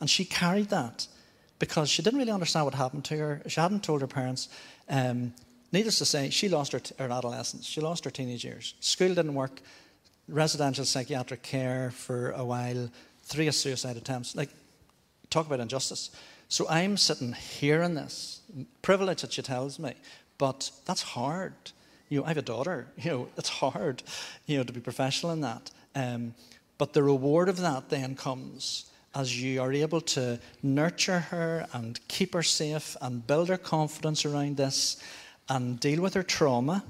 And 0.00 0.10
she 0.10 0.24
carried 0.24 0.70
that 0.70 1.06
because 1.58 1.88
she 1.88 2.02
didn't 2.02 2.18
really 2.18 2.32
understand 2.32 2.64
what 2.64 2.74
happened 2.74 3.04
to 3.06 3.16
her. 3.16 3.42
She 3.46 3.60
hadn't 3.60 3.84
told 3.84 4.00
her 4.00 4.06
parents. 4.06 4.48
Um, 4.88 5.34
needless 5.72 5.98
to 5.98 6.04
say, 6.04 6.30
she 6.30 6.48
lost 6.48 6.72
her, 6.72 6.80
t- 6.80 6.94
her 6.98 7.10
adolescence. 7.10 7.64
She 7.64 7.80
lost 7.80 8.04
her 8.04 8.10
teenage 8.10 8.44
years. 8.44 8.74
School 8.80 9.14
didn't 9.14 9.34
work. 9.34 9.60
Residential 10.26 10.84
psychiatric 10.84 11.42
care 11.42 11.92
for 11.92 12.32
a 12.32 12.44
while. 12.44 12.90
Three 13.22 13.50
suicide 13.52 13.96
attempts. 13.96 14.34
Like, 14.34 14.50
talk 15.30 15.46
about 15.46 15.60
injustice. 15.60 16.10
So 16.48 16.66
I'm 16.68 16.96
sitting 16.96 17.32
hearing 17.32 17.94
this. 17.94 18.40
Privilege 18.82 19.22
that 19.22 19.32
she 19.32 19.42
tells 19.42 19.78
me. 19.78 19.94
But 20.38 20.70
that's 20.86 21.02
hard. 21.02 21.54
You 22.08 22.20
know, 22.20 22.24
I 22.24 22.28
have 22.28 22.36
a 22.38 22.42
daughter. 22.42 22.86
You 22.96 23.10
know, 23.10 23.28
it's 23.36 23.48
hard, 23.48 24.02
you 24.46 24.56
know, 24.58 24.64
to 24.64 24.72
be 24.72 24.80
professional 24.80 25.32
in 25.32 25.40
that. 25.40 25.70
Um, 25.94 26.34
but 26.78 26.92
the 26.92 27.02
reward 27.02 27.48
of 27.48 27.58
that 27.58 27.88
then 27.88 28.14
comes 28.16 28.86
as 29.14 29.40
you 29.40 29.62
are 29.62 29.72
able 29.72 30.00
to 30.00 30.40
nurture 30.62 31.20
her 31.20 31.66
and 31.72 32.00
keep 32.08 32.34
her 32.34 32.42
safe 32.42 32.96
and 33.00 33.26
build 33.26 33.48
her 33.48 33.56
confidence 33.56 34.24
around 34.24 34.56
this 34.56 34.96
and 35.48 35.78
deal 35.78 36.02
with 36.02 36.14
her 36.14 36.22
trauma 36.22 36.84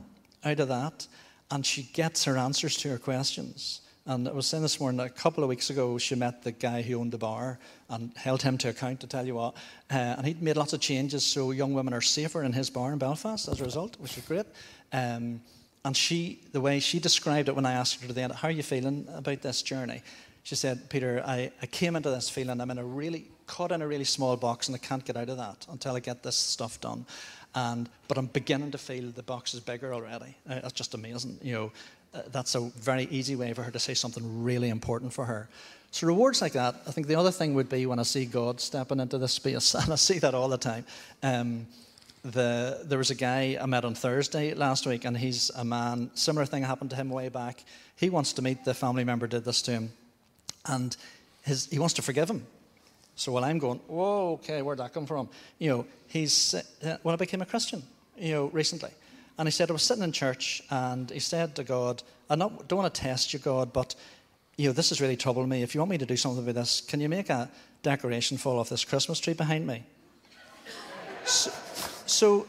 out 0.44 0.60
of 0.60 0.68
that, 0.68 1.06
and 1.50 1.66
she 1.66 1.82
gets 1.82 2.24
her 2.24 2.38
answers 2.38 2.76
to 2.78 2.88
her 2.88 2.98
questions. 2.98 3.80
And 4.06 4.28
I 4.28 4.32
was 4.32 4.46
saying 4.46 4.62
this 4.62 4.80
morning, 4.80 5.00
a 5.00 5.08
couple 5.08 5.42
of 5.42 5.48
weeks 5.48 5.70
ago, 5.70 5.96
she 5.96 6.14
met 6.14 6.42
the 6.42 6.52
guy 6.52 6.82
who 6.82 7.00
owned 7.00 7.10
the 7.10 7.18
bar 7.18 7.58
and 7.88 8.12
held 8.16 8.42
him 8.42 8.58
to 8.58 8.68
account, 8.68 9.00
to 9.00 9.06
tell 9.06 9.26
you 9.26 9.36
what. 9.36 9.54
Uh, 9.90 9.94
and 10.18 10.26
he'd 10.26 10.42
made 10.42 10.58
lots 10.58 10.74
of 10.74 10.80
changes 10.80 11.24
so 11.24 11.52
young 11.52 11.72
women 11.72 11.94
are 11.94 12.02
safer 12.02 12.42
in 12.42 12.52
his 12.52 12.68
bar 12.68 12.92
in 12.92 12.98
Belfast 12.98 13.48
as 13.48 13.62
a 13.62 13.64
result, 13.64 13.98
which 13.98 14.18
is 14.18 14.24
great. 14.26 14.44
Um, 14.92 15.40
and 15.86 15.96
she, 15.96 16.42
the 16.52 16.60
way 16.60 16.80
she 16.80 16.98
described 16.98 17.48
it 17.48 17.54
when 17.56 17.64
I 17.64 17.72
asked 17.72 18.02
her 18.02 18.06
today, 18.06 18.28
how 18.34 18.48
are 18.48 18.50
you 18.50 18.62
feeling 18.62 19.08
about 19.14 19.40
this 19.40 19.62
journey? 19.62 20.02
She 20.42 20.54
said, 20.54 20.90
Peter, 20.90 21.22
I, 21.26 21.50
I 21.62 21.66
came 21.66 21.96
into 21.96 22.10
this 22.10 22.28
feeling 22.28 22.60
I'm 22.60 22.70
in 22.70 22.76
a 22.76 22.84
really, 22.84 23.26
caught 23.46 23.72
in 23.72 23.80
a 23.80 23.86
really 23.86 24.04
small 24.04 24.36
box 24.36 24.68
and 24.68 24.74
I 24.74 24.78
can't 24.78 25.02
get 25.02 25.16
out 25.16 25.30
of 25.30 25.38
that 25.38 25.66
until 25.70 25.96
I 25.96 26.00
get 26.00 26.22
this 26.22 26.36
stuff 26.36 26.78
done. 26.78 27.06
And, 27.54 27.88
but 28.08 28.18
I'm 28.18 28.26
beginning 28.26 28.72
to 28.72 28.78
feel 28.78 29.10
the 29.10 29.22
box 29.22 29.54
is 29.54 29.60
bigger 29.60 29.94
already. 29.94 30.36
Uh, 30.46 30.60
that's 30.60 30.72
just 30.72 30.92
amazing. 30.92 31.38
You 31.40 31.54
know, 31.54 31.64
uh, 31.66 31.70
that's 32.32 32.54
a 32.54 32.60
very 32.60 33.04
easy 33.04 33.36
way 33.36 33.52
for 33.52 33.62
her 33.62 33.70
to 33.70 33.78
say 33.78 33.94
something 33.94 34.42
really 34.42 34.68
important 34.68 35.12
for 35.12 35.24
her. 35.24 35.48
So 35.90 36.06
rewards 36.06 36.42
like 36.42 36.54
that. 36.54 36.74
I 36.86 36.90
think 36.90 37.06
the 37.06 37.14
other 37.14 37.30
thing 37.30 37.54
would 37.54 37.68
be 37.68 37.86
when 37.86 37.98
I 37.98 38.02
see 38.02 38.24
God 38.24 38.60
stepping 38.60 39.00
into 39.00 39.18
this 39.18 39.32
space, 39.32 39.74
and 39.74 39.92
I 39.92 39.96
see 39.96 40.18
that 40.18 40.34
all 40.34 40.48
the 40.48 40.58
time. 40.58 40.84
Um, 41.22 41.66
the, 42.24 42.80
there 42.84 42.98
was 42.98 43.10
a 43.10 43.14
guy 43.14 43.58
I 43.60 43.66
met 43.66 43.84
on 43.84 43.94
Thursday 43.94 44.54
last 44.54 44.86
week, 44.86 45.04
and 45.04 45.16
he's 45.16 45.50
a 45.50 45.64
man, 45.64 46.10
similar 46.14 46.46
thing 46.46 46.62
happened 46.62 46.90
to 46.90 46.96
him 46.96 47.10
way 47.10 47.28
back. 47.28 47.62
He 47.96 48.10
wants 48.10 48.32
to 48.34 48.42
meet 48.42 48.64
the 48.64 48.74
family 48.74 49.04
member 49.04 49.26
did 49.26 49.44
this 49.44 49.62
to 49.62 49.72
him, 49.72 49.92
and 50.66 50.96
his, 51.42 51.66
he 51.66 51.78
wants 51.78 51.94
to 51.94 52.02
forgive 52.02 52.30
him. 52.30 52.46
So 53.16 53.32
while 53.32 53.44
I'm 53.44 53.58
going, 53.58 53.78
whoa, 53.86 54.32
okay, 54.32 54.62
where'd 54.62 54.78
that 54.78 54.92
come 54.92 55.06
from? 55.06 55.28
You 55.58 55.70
know, 55.70 55.86
he's, 56.08 56.54
uh, 56.54 56.96
when 57.02 57.12
I 57.12 57.16
became 57.16 57.42
a 57.42 57.46
Christian, 57.46 57.82
you 58.18 58.32
know, 58.32 58.46
recently. 58.46 58.90
And 59.38 59.48
he 59.48 59.52
said, 59.52 59.70
I 59.70 59.72
was 59.72 59.82
sitting 59.82 60.04
in 60.04 60.12
church, 60.12 60.62
and 60.70 61.10
he 61.10 61.18
said 61.18 61.56
to 61.56 61.64
God, 61.64 62.02
I 62.30 62.36
don't 62.36 62.72
want 62.72 62.92
to 62.92 63.00
test 63.00 63.32
you, 63.32 63.40
God, 63.40 63.72
but, 63.72 63.94
you 64.56 64.68
know, 64.68 64.72
this 64.72 64.92
is 64.92 65.00
really 65.00 65.16
troubling 65.16 65.48
me. 65.48 65.62
If 65.62 65.74
you 65.74 65.80
want 65.80 65.90
me 65.90 65.98
to 65.98 66.06
do 66.06 66.16
something 66.16 66.44
with 66.44 66.54
this, 66.54 66.80
can 66.80 67.00
you 67.00 67.08
make 67.08 67.30
a 67.30 67.50
decoration 67.82 68.36
fall 68.36 68.58
off 68.58 68.68
this 68.68 68.84
Christmas 68.84 69.18
tree 69.18 69.34
behind 69.34 69.66
me? 69.66 69.82
so, 71.24 71.50
so, 72.06 72.46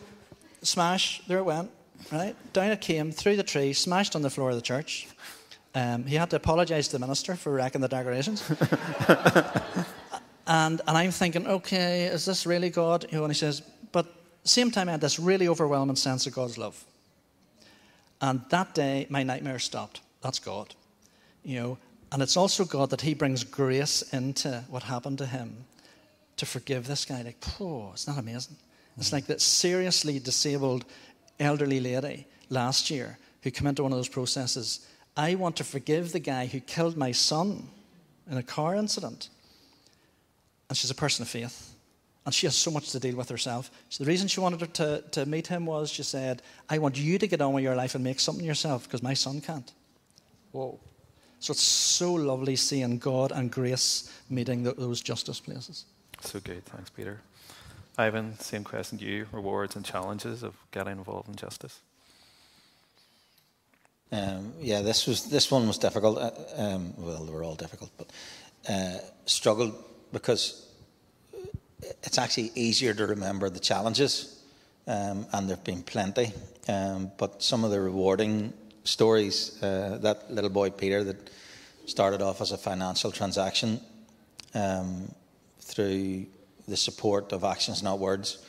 smash, 0.61 1.21
there 1.27 1.39
it 1.39 1.43
went, 1.43 1.71
right? 2.11 2.35
Down 2.53 2.71
it 2.71 2.81
came, 2.81 3.11
through 3.11 3.37
the 3.37 3.43
tree, 3.43 3.73
smashed 3.73 4.15
on 4.15 4.21
the 4.21 4.29
floor 4.29 4.51
of 4.51 4.55
the 4.55 4.61
church. 4.61 5.07
Um, 5.73 6.05
he 6.05 6.15
had 6.15 6.29
to 6.29 6.37
apologise 6.37 6.87
to 6.87 6.93
the 6.93 6.99
minister 6.99 7.35
for 7.35 7.51
wrecking 7.51 7.81
the 7.81 7.89
decorations. 7.89 8.47
and, 10.47 10.81
and 10.87 10.97
I'm 10.97 11.11
thinking, 11.11 11.47
okay, 11.47 12.05
is 12.05 12.25
this 12.25 12.45
really 12.45 12.69
God? 12.69 13.05
You 13.11 13.17
know, 13.17 13.23
and 13.25 13.33
he 13.33 13.37
says, 13.37 13.61
but 13.91 14.05
same 14.45 14.71
time 14.71 14.87
I 14.87 14.93
had 14.93 15.01
this 15.01 15.19
really 15.19 15.47
overwhelming 15.47 15.95
sense 15.95 16.27
of 16.27 16.33
God's 16.33 16.57
love. 16.57 16.83
And 18.21 18.41
that 18.49 18.73
day, 18.73 19.07
my 19.09 19.23
nightmare 19.23 19.59
stopped. 19.59 20.01
That's 20.21 20.39
God. 20.39 20.73
You 21.43 21.59
know, 21.59 21.77
and 22.11 22.21
it's 22.21 22.37
also 22.37 22.65
God 22.65 22.91
that 22.91 23.01
He 23.01 23.13
brings 23.13 23.43
grace 23.43 24.01
into 24.13 24.63
what 24.69 24.83
happened 24.83 25.17
to 25.19 25.25
him 25.25 25.65
to 26.37 26.45
forgive 26.45 26.87
this 26.87 27.05
guy. 27.05 27.21
Like, 27.21 27.37
oh, 27.59 27.91
it's 27.93 28.07
not 28.07 28.17
amazing. 28.17 28.55
It's 28.97 29.11
like 29.11 29.25
that 29.27 29.41
seriously 29.41 30.19
disabled 30.19 30.85
elderly 31.39 31.79
lady 31.79 32.27
last 32.49 32.89
year 32.89 33.17
who 33.41 33.51
came 33.51 33.67
into 33.67 33.83
one 33.83 33.91
of 33.91 33.97
those 33.97 34.07
processes. 34.07 34.87
I 35.17 35.35
want 35.35 35.57
to 35.57 35.63
forgive 35.63 36.11
the 36.11 36.19
guy 36.19 36.45
who 36.45 36.59
killed 36.59 36.97
my 36.97 37.11
son 37.11 37.69
in 38.29 38.37
a 38.37 38.43
car 38.43 38.75
incident. 38.75 39.29
And 40.69 40.77
she's 40.77 40.91
a 40.91 40.95
person 40.95 41.23
of 41.23 41.29
faith. 41.29 41.74
And 42.25 42.33
she 42.33 42.47
has 42.47 42.55
so 42.55 42.71
much 42.71 42.91
to 42.91 42.99
deal 42.99 43.15
with 43.15 43.29
herself. 43.29 43.69
So 43.89 44.03
the 44.03 44.07
reason 44.07 44.27
she 44.27 44.39
wanted 44.39 44.61
her 44.61 44.67
to, 44.67 45.03
to 45.11 45.25
meet 45.25 45.47
him 45.47 45.67
was 45.67 45.91
she 45.91 46.03
said, 46.03 46.41
I 46.69 46.79
want 46.79 46.97
you 46.97 47.19
to 47.19 47.27
get 47.27 47.39
on 47.39 47.53
with 47.53 47.63
your 47.63 47.75
life 47.75 47.93
and 47.93 48.03
make 48.03 48.19
something 48.19 48.45
yourself 48.45 48.83
because 48.83 49.03
my 49.03 49.13
son 49.13 49.41
can't. 49.41 49.71
Whoa. 50.51 50.79
So 51.39 51.51
it's 51.51 51.61
so 51.61 52.13
lovely 52.13 52.55
seeing 52.55 52.97
God 52.97 53.31
and 53.31 53.51
grace 53.51 54.11
meeting 54.29 54.63
those 54.63 55.01
justice 55.01 55.39
places. 55.39 55.85
So 56.21 56.39
good. 56.39 56.65
Thanks, 56.65 56.89
Peter. 56.89 57.19
Ivan, 57.97 58.37
same 58.39 58.63
question 58.63 58.97
to 58.97 59.05
you 59.05 59.27
rewards 59.31 59.75
and 59.75 59.85
challenges 59.85 60.43
of 60.43 60.55
getting 60.71 60.93
involved 60.93 61.29
in 61.29 61.35
justice. 61.35 61.79
Um, 64.11 64.53
yeah, 64.59 64.81
this 64.81 65.07
was 65.07 65.29
this 65.29 65.51
one 65.51 65.67
was 65.67 65.77
difficult. 65.77 66.17
Uh, 66.17 66.31
um, 66.57 66.93
well, 66.97 67.23
they 67.23 67.31
were 67.31 67.43
all 67.43 67.55
difficult, 67.55 67.91
but 67.97 68.09
uh, 68.69 68.97
struggled 69.25 69.73
because 70.11 70.64
it's 71.81 72.17
actually 72.17 72.51
easier 72.55 72.93
to 72.93 73.07
remember 73.07 73.49
the 73.49 73.59
challenges, 73.59 74.41
um, 74.87 75.25
and 75.33 75.49
there've 75.49 75.63
been 75.63 75.83
plenty. 75.83 76.33
Um, 76.67 77.11
but 77.17 77.43
some 77.43 77.63
of 77.63 77.71
the 77.71 77.79
rewarding 77.79 78.53
stories, 78.83 79.61
uh, 79.61 79.97
that 80.01 80.31
little 80.31 80.49
boy 80.49 80.69
Peter 80.69 81.03
that 81.03 81.29
started 81.85 82.21
off 82.21 82.41
as 82.41 82.51
a 82.51 82.57
financial 82.57 83.11
transaction 83.11 83.79
um, 84.53 85.11
through 85.59 86.25
the 86.67 86.77
support 86.77 87.31
of 87.31 87.43
actions, 87.43 87.83
not 87.83 87.99
words. 87.99 88.39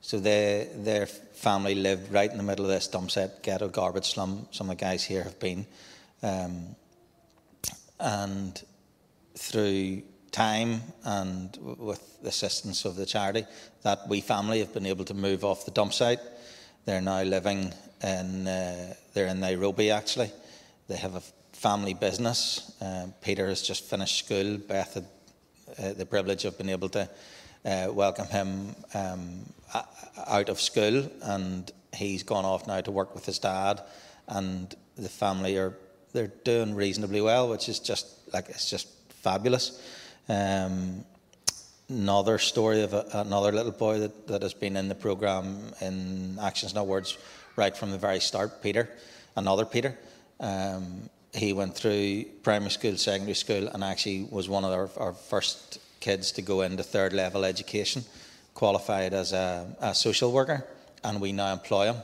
So 0.00 0.18
they, 0.18 0.68
their 0.76 1.06
family 1.06 1.74
lived 1.74 2.12
right 2.12 2.30
in 2.30 2.36
the 2.36 2.42
middle 2.42 2.66
of 2.66 2.70
this 2.70 2.88
dump 2.88 3.10
set, 3.10 3.42
ghetto, 3.42 3.68
garbage 3.68 4.12
slum. 4.12 4.46
Some 4.50 4.68
of 4.68 4.76
the 4.76 4.84
guys 4.84 5.02
here 5.02 5.22
have 5.22 5.38
been. 5.40 5.66
Um, 6.22 6.76
and 7.98 8.62
through 9.34 10.02
time 10.34 10.82
and 11.04 11.56
with 11.78 12.20
the 12.22 12.28
assistance 12.28 12.84
of 12.84 12.96
the 12.96 13.06
charity, 13.06 13.46
that 13.82 14.00
we 14.08 14.20
family 14.20 14.58
have 14.58 14.74
been 14.74 14.86
able 14.86 15.04
to 15.04 15.14
move 15.14 15.44
off 15.44 15.64
the 15.64 15.70
dump 15.70 15.92
site. 15.92 16.18
They're 16.84 17.00
now 17.00 17.22
living 17.22 17.72
in, 18.02 18.48
uh, 18.48 18.94
they're 19.14 19.28
in 19.28 19.40
Nairobi 19.40 19.90
actually. 19.90 20.32
They 20.88 20.96
have 20.96 21.14
a 21.14 21.22
family 21.52 21.94
business. 21.94 22.72
Uh, 22.82 23.06
Peter 23.22 23.46
has 23.48 23.62
just 23.62 23.84
finished 23.84 24.26
school. 24.26 24.58
Beth 24.58 24.94
had 24.94 25.06
uh, 25.78 25.92
the 25.92 26.04
privilege 26.04 26.44
of 26.44 26.58
being 26.58 26.70
able 26.70 26.88
to 26.90 27.08
uh, 27.64 27.88
welcome 27.92 28.26
him 28.26 28.74
um, 28.92 29.38
out 30.26 30.48
of 30.48 30.60
school, 30.60 31.08
and 31.22 31.70
he's 31.94 32.22
gone 32.22 32.44
off 32.44 32.66
now 32.66 32.80
to 32.80 32.90
work 32.90 33.14
with 33.14 33.24
his 33.24 33.38
dad, 33.38 33.80
and 34.28 34.74
the 34.96 35.08
family 35.08 35.56
are 35.56 35.74
they're 36.12 36.32
doing 36.44 36.74
reasonably 36.74 37.20
well, 37.20 37.48
which 37.48 37.68
is 37.68 37.78
just 37.80 38.06
like 38.32 38.48
it's 38.48 38.68
just 38.68 38.88
fabulous. 39.22 39.80
Um, 40.28 41.04
another 41.88 42.38
story 42.38 42.82
of 42.82 42.94
a, 42.94 43.06
another 43.12 43.52
little 43.52 43.72
boy 43.72 44.00
that, 44.00 44.26
that 44.28 44.42
has 44.42 44.54
been 44.54 44.76
in 44.76 44.88
the 44.88 44.94
program 44.94 45.72
in 45.80 46.38
Actions 46.40 46.74
Not 46.74 46.86
Words 46.86 47.18
right 47.56 47.76
from 47.76 47.90
the 47.90 47.98
very 47.98 48.20
start. 48.20 48.62
Peter, 48.62 48.88
another 49.36 49.64
Peter. 49.64 49.98
Um, 50.40 51.10
he 51.32 51.52
went 51.52 51.74
through 51.74 52.24
primary 52.42 52.70
school, 52.70 52.96
secondary 52.96 53.34
school, 53.34 53.68
and 53.68 53.84
actually 53.84 54.26
was 54.30 54.48
one 54.48 54.64
of 54.64 54.72
our, 54.72 54.88
our 54.96 55.12
first 55.12 55.78
kids 56.00 56.32
to 56.32 56.42
go 56.42 56.62
into 56.62 56.82
third 56.82 57.12
level 57.12 57.44
education, 57.44 58.04
qualified 58.54 59.12
as 59.12 59.32
a, 59.32 59.66
a 59.80 59.94
social 59.94 60.32
worker, 60.32 60.66
and 61.02 61.20
we 61.20 61.32
now 61.32 61.52
employ 61.52 61.92
him 61.92 61.96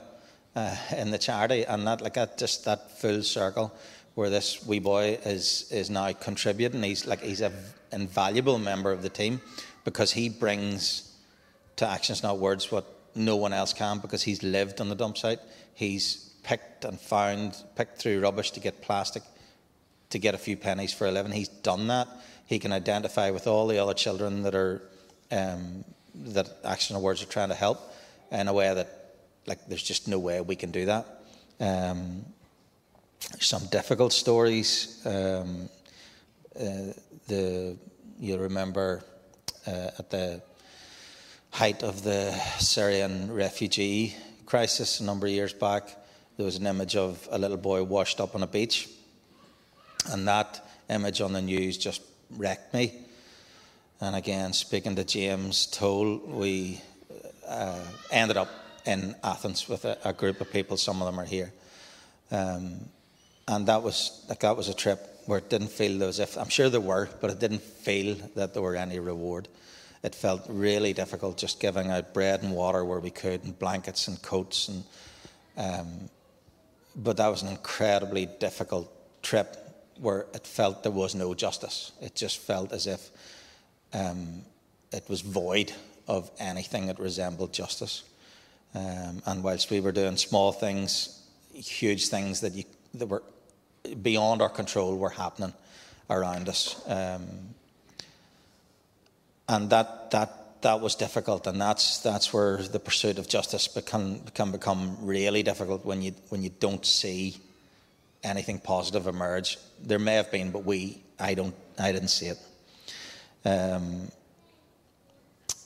uh, 0.57 0.77
in 0.97 1.11
the 1.11 1.19
charity. 1.19 1.65
And 1.65 1.87
that, 1.87 2.01
like 2.01 2.15
that, 2.15 2.39
just 2.39 2.65
that 2.65 2.99
full 2.99 3.23
circle 3.23 3.73
where 4.15 4.31
this 4.31 4.67
wee 4.67 4.79
boy 4.79 5.19
is 5.25 5.71
is 5.71 5.91
now 5.91 6.13
contributing. 6.13 6.83
He's 6.83 7.07
like 7.07 7.23
he's 7.23 7.41
an 7.41 7.53
invaluable 7.93 8.59
member 8.59 8.93
of 8.93 9.03
the 9.03 9.09
team 9.09 9.41
because 9.85 10.13
he 10.13 10.29
brings 10.29 11.13
to 11.77 11.89
actions, 11.89 12.23
not 12.23 12.39
words, 12.39 12.71
what 12.71 12.87
no 13.15 13.37
one 13.37 13.53
else 13.53 13.73
can 13.73 13.99
because 13.99 14.23
he's 14.23 14.43
lived 14.43 14.81
on 14.81 14.89
the 14.89 14.95
dump 14.95 15.17
site. 15.17 15.41
He's 15.75 16.31
picked 16.43 16.85
and 16.85 17.01
found, 17.01 17.57
picked 17.77 17.99
through 17.99 18.21
rubbish 18.21 18.51
to 18.53 18.61
get 18.61 18.83
plastic 18.83 19.23
to 20.11 20.19
get 20.19 20.35
a 20.35 20.39
few 20.39 20.57
pennies 20.57 20.93
for 20.93 21.07
a 21.07 21.11
living. 21.11 21.33
He's 21.33 21.49
done 21.49 21.87
that 21.87 22.09
he 22.51 22.59
can 22.59 22.73
identify 22.73 23.31
with 23.31 23.47
all 23.47 23.69
the 23.69 23.79
other 23.79 23.95
children 23.95 24.43
that 24.43 24.57
are 24.57 24.83
um, 25.31 25.85
that 26.17 26.51
Action 26.65 27.01
Words 27.01 27.23
are 27.23 27.27
trying 27.27 27.51
to 27.51 27.55
help 27.55 27.79
in 28.33 28.49
a 28.49 28.53
way 28.53 28.75
that 28.75 29.15
like 29.47 29.69
there's 29.69 29.85
just 29.85 30.09
no 30.09 30.19
way 30.19 30.41
we 30.41 30.57
can 30.57 30.73
do 30.73 30.87
that. 30.87 31.07
Um, 31.61 32.25
some 33.41 33.67
difficult 33.67 34.13
stories. 34.13 35.01
Um, 35.05 35.69
uh, 36.57 36.93
the 37.29 37.77
you 38.19 38.37
remember 38.37 39.03
uh, 39.67 39.91
at 39.99 40.11
the 40.11 40.43
height 41.51 41.83
of 41.83 42.03
the 42.03 42.33
Syrian 42.59 43.33
refugee 43.33 44.15
crisis 44.47 45.01
a 45.01 45.05
number 45.05 45.27
of 45.27 45.33
years 45.33 45.53
back, 45.53 45.85
there 46.37 46.45
was 46.45 46.57
an 46.57 46.67
image 46.67 46.97
of 46.97 47.29
a 47.31 47.39
little 47.39 47.57
boy 47.57 47.83
washed 47.83 48.21
up 48.21 48.35
on 48.35 48.43
a 48.43 48.47
beach, 48.47 48.89
and 50.11 50.27
that 50.27 50.67
image 50.89 51.21
on 51.21 51.33
the 51.33 51.43
news 51.43 51.79
just 51.79 52.03
wrecked 52.37 52.75
me. 52.75 52.93
And 54.01 54.17
again, 54.17 54.53
speaking 54.53 54.97
to 54.97 55.05
James 55.05 55.67
Toll, 55.67 56.19
we 56.27 56.81
uh, 57.47 57.85
ended 58.11 58.37
up 58.37 58.49
in 58.87 59.15
Athens 59.23 59.69
with 59.69 59.85
a, 59.85 59.99
a, 60.05 60.13
group 60.13 60.41
of 60.41 60.51
people. 60.51 60.77
Some 60.77 61.03
of 61.03 61.07
them 61.07 61.21
are 61.21 61.27
here, 61.27 61.53
um, 62.31 62.89
and 63.51 63.67
that 63.67 63.83
was 63.83 64.25
like 64.29 64.41
that 64.41 64.57
was 64.57 64.69
a 64.69 64.75
trip 64.75 65.01
where 65.27 65.39
it 65.39 65.51
didn't 65.51 65.73
feel 65.73 66.03
as 66.05 66.21
if 66.21 66.37
I'm 66.37 66.49
sure 66.49 66.69
there 66.69 66.81
were, 66.81 67.09
but 67.21 67.31
it 67.31 67.41
didn't 67.41 67.63
feel 67.63 68.15
that 68.37 68.55
there 68.55 68.63
were 68.63 68.77
any 68.77 68.99
reward. 69.01 69.49
It 70.03 70.15
felt 70.15 70.43
really 70.49 70.93
difficult 70.93 71.37
just 71.37 71.61
giving 71.61 71.91
out 71.91 72.15
bread 72.15 72.43
and 72.43 72.53
water 72.53 72.85
where 72.85 73.01
we 73.01 73.11
could, 73.11 73.45
and 73.45 73.59
blankets 73.59 74.09
and 74.09 74.23
coats, 74.23 74.69
and 74.69 74.85
um, 75.57 76.09
but 76.95 77.17
that 77.17 77.29
was 77.29 77.43
an 77.43 77.49
incredibly 77.49 78.27
difficult 78.27 78.91
trip 79.23 79.57
where 79.99 80.27
it 80.33 80.47
felt 80.47 80.85
there 80.85 80.93
was 80.93 81.15
no 81.15 81.35
justice. 81.35 81.93
It 82.01 82.15
just 82.15 82.39
felt 82.39 82.73
as 82.73 82.87
if 82.87 83.11
um, 83.93 84.43
it 84.93 85.05
was 85.09 85.21
void 85.21 85.73
of 86.07 86.31
anything 86.39 86.87
that 86.87 86.99
resembled 86.99 87.53
justice. 87.53 88.05
Um, 88.75 89.23
and 89.27 89.43
whilst 89.43 89.71
we 89.71 89.81
were 89.81 89.93
doing 89.93 90.17
small 90.17 90.53
things, 90.53 91.21
huge 91.53 92.09
things 92.09 92.41
that, 92.41 92.55
you, 92.55 92.65
that 92.95 93.07
were 93.07 93.23
beyond 93.95 94.43
our 94.43 94.49
control 94.49 94.97
were 94.97 95.11
happening 95.11 95.53
around 96.09 96.49
us. 96.49 96.81
Um, 96.87 97.27
and 99.49 99.71
that, 99.71 100.11
that, 100.11 100.63
that 100.63 100.81
was 100.81 100.95
difficult, 100.95 101.47
and 101.47 101.61
that's, 101.61 101.99
that's 101.99 102.33
where 102.33 102.59
the 102.59 102.79
pursuit 102.79 103.19
of 103.19 103.29
justice 103.29 103.69
can, 103.87 104.21
can 104.35 104.53
become 104.53 104.97
really 105.01 105.43
difficult 105.43 105.85
when 105.85 106.03
you, 106.03 106.15
when 106.29 106.43
you 106.43 106.51
don't 106.61 106.85
see 106.87 107.37
anything 108.23 108.59
positive 108.59 109.07
emerge. 109.07 109.59
There 109.83 109.99
may 109.99 110.15
have 110.15 110.31
been, 110.31 110.51
but 110.51 110.65
we, 110.65 111.03
I 111.19 111.35
don't, 111.35 111.55
I 111.79 111.93
didn't 111.93 112.09
see 112.09 112.27
it. 112.27 112.39
Um, 113.45 114.11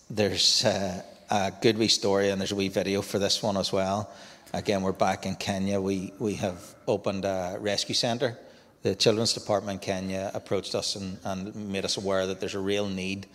there's, 0.08 0.64
uh, 0.64 1.02
a 1.30 1.52
good 1.60 1.78
wee 1.78 1.88
story, 1.88 2.30
and 2.30 2.40
there's 2.40 2.52
a 2.52 2.56
wee 2.56 2.68
video 2.68 3.02
for 3.02 3.18
this 3.18 3.42
one 3.42 3.56
as 3.56 3.72
well. 3.72 4.10
Again, 4.55 4.83
we're 4.83 4.93
back 4.93 5.27
in 5.27 5.35
Kenya. 5.35 5.81
We, 5.81 6.12
we 6.21 6.35
have 6.35 6.77
opened 6.87 7.25
a 7.25 7.57
rescue 7.59 7.97
centre. 7.97 8.38
The 8.83 8.95
Children's 8.95 9.33
Department 9.33 9.83
in 9.83 9.85
Kenya 9.85 10.31
approached 10.33 10.77
us 10.77 10.95
and, 10.95 11.19
and 11.25 11.57
made 11.57 11.85
us 11.85 11.97
aware 11.97 12.29
that 12.29 12.38
there's 12.38 12.55
a 12.55 12.61
real 12.61 12.88
need 12.88 13.27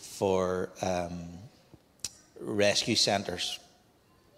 for 0.00 0.70
um, 0.82 1.28
rescue 2.40 2.96
centres, 2.96 3.60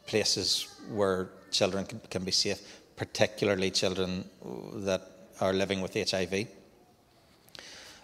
places 0.07 0.69
where 0.91 1.31
children 1.51 1.87
can, 1.87 1.99
can 2.11 2.25
be 2.25 2.31
safe, 2.31 2.61
particularly 2.95 3.71
children 3.71 4.29
that 4.85 5.11
are 5.41 5.55
living 5.55 5.81
with 5.81 5.95
HIV. 5.95 6.47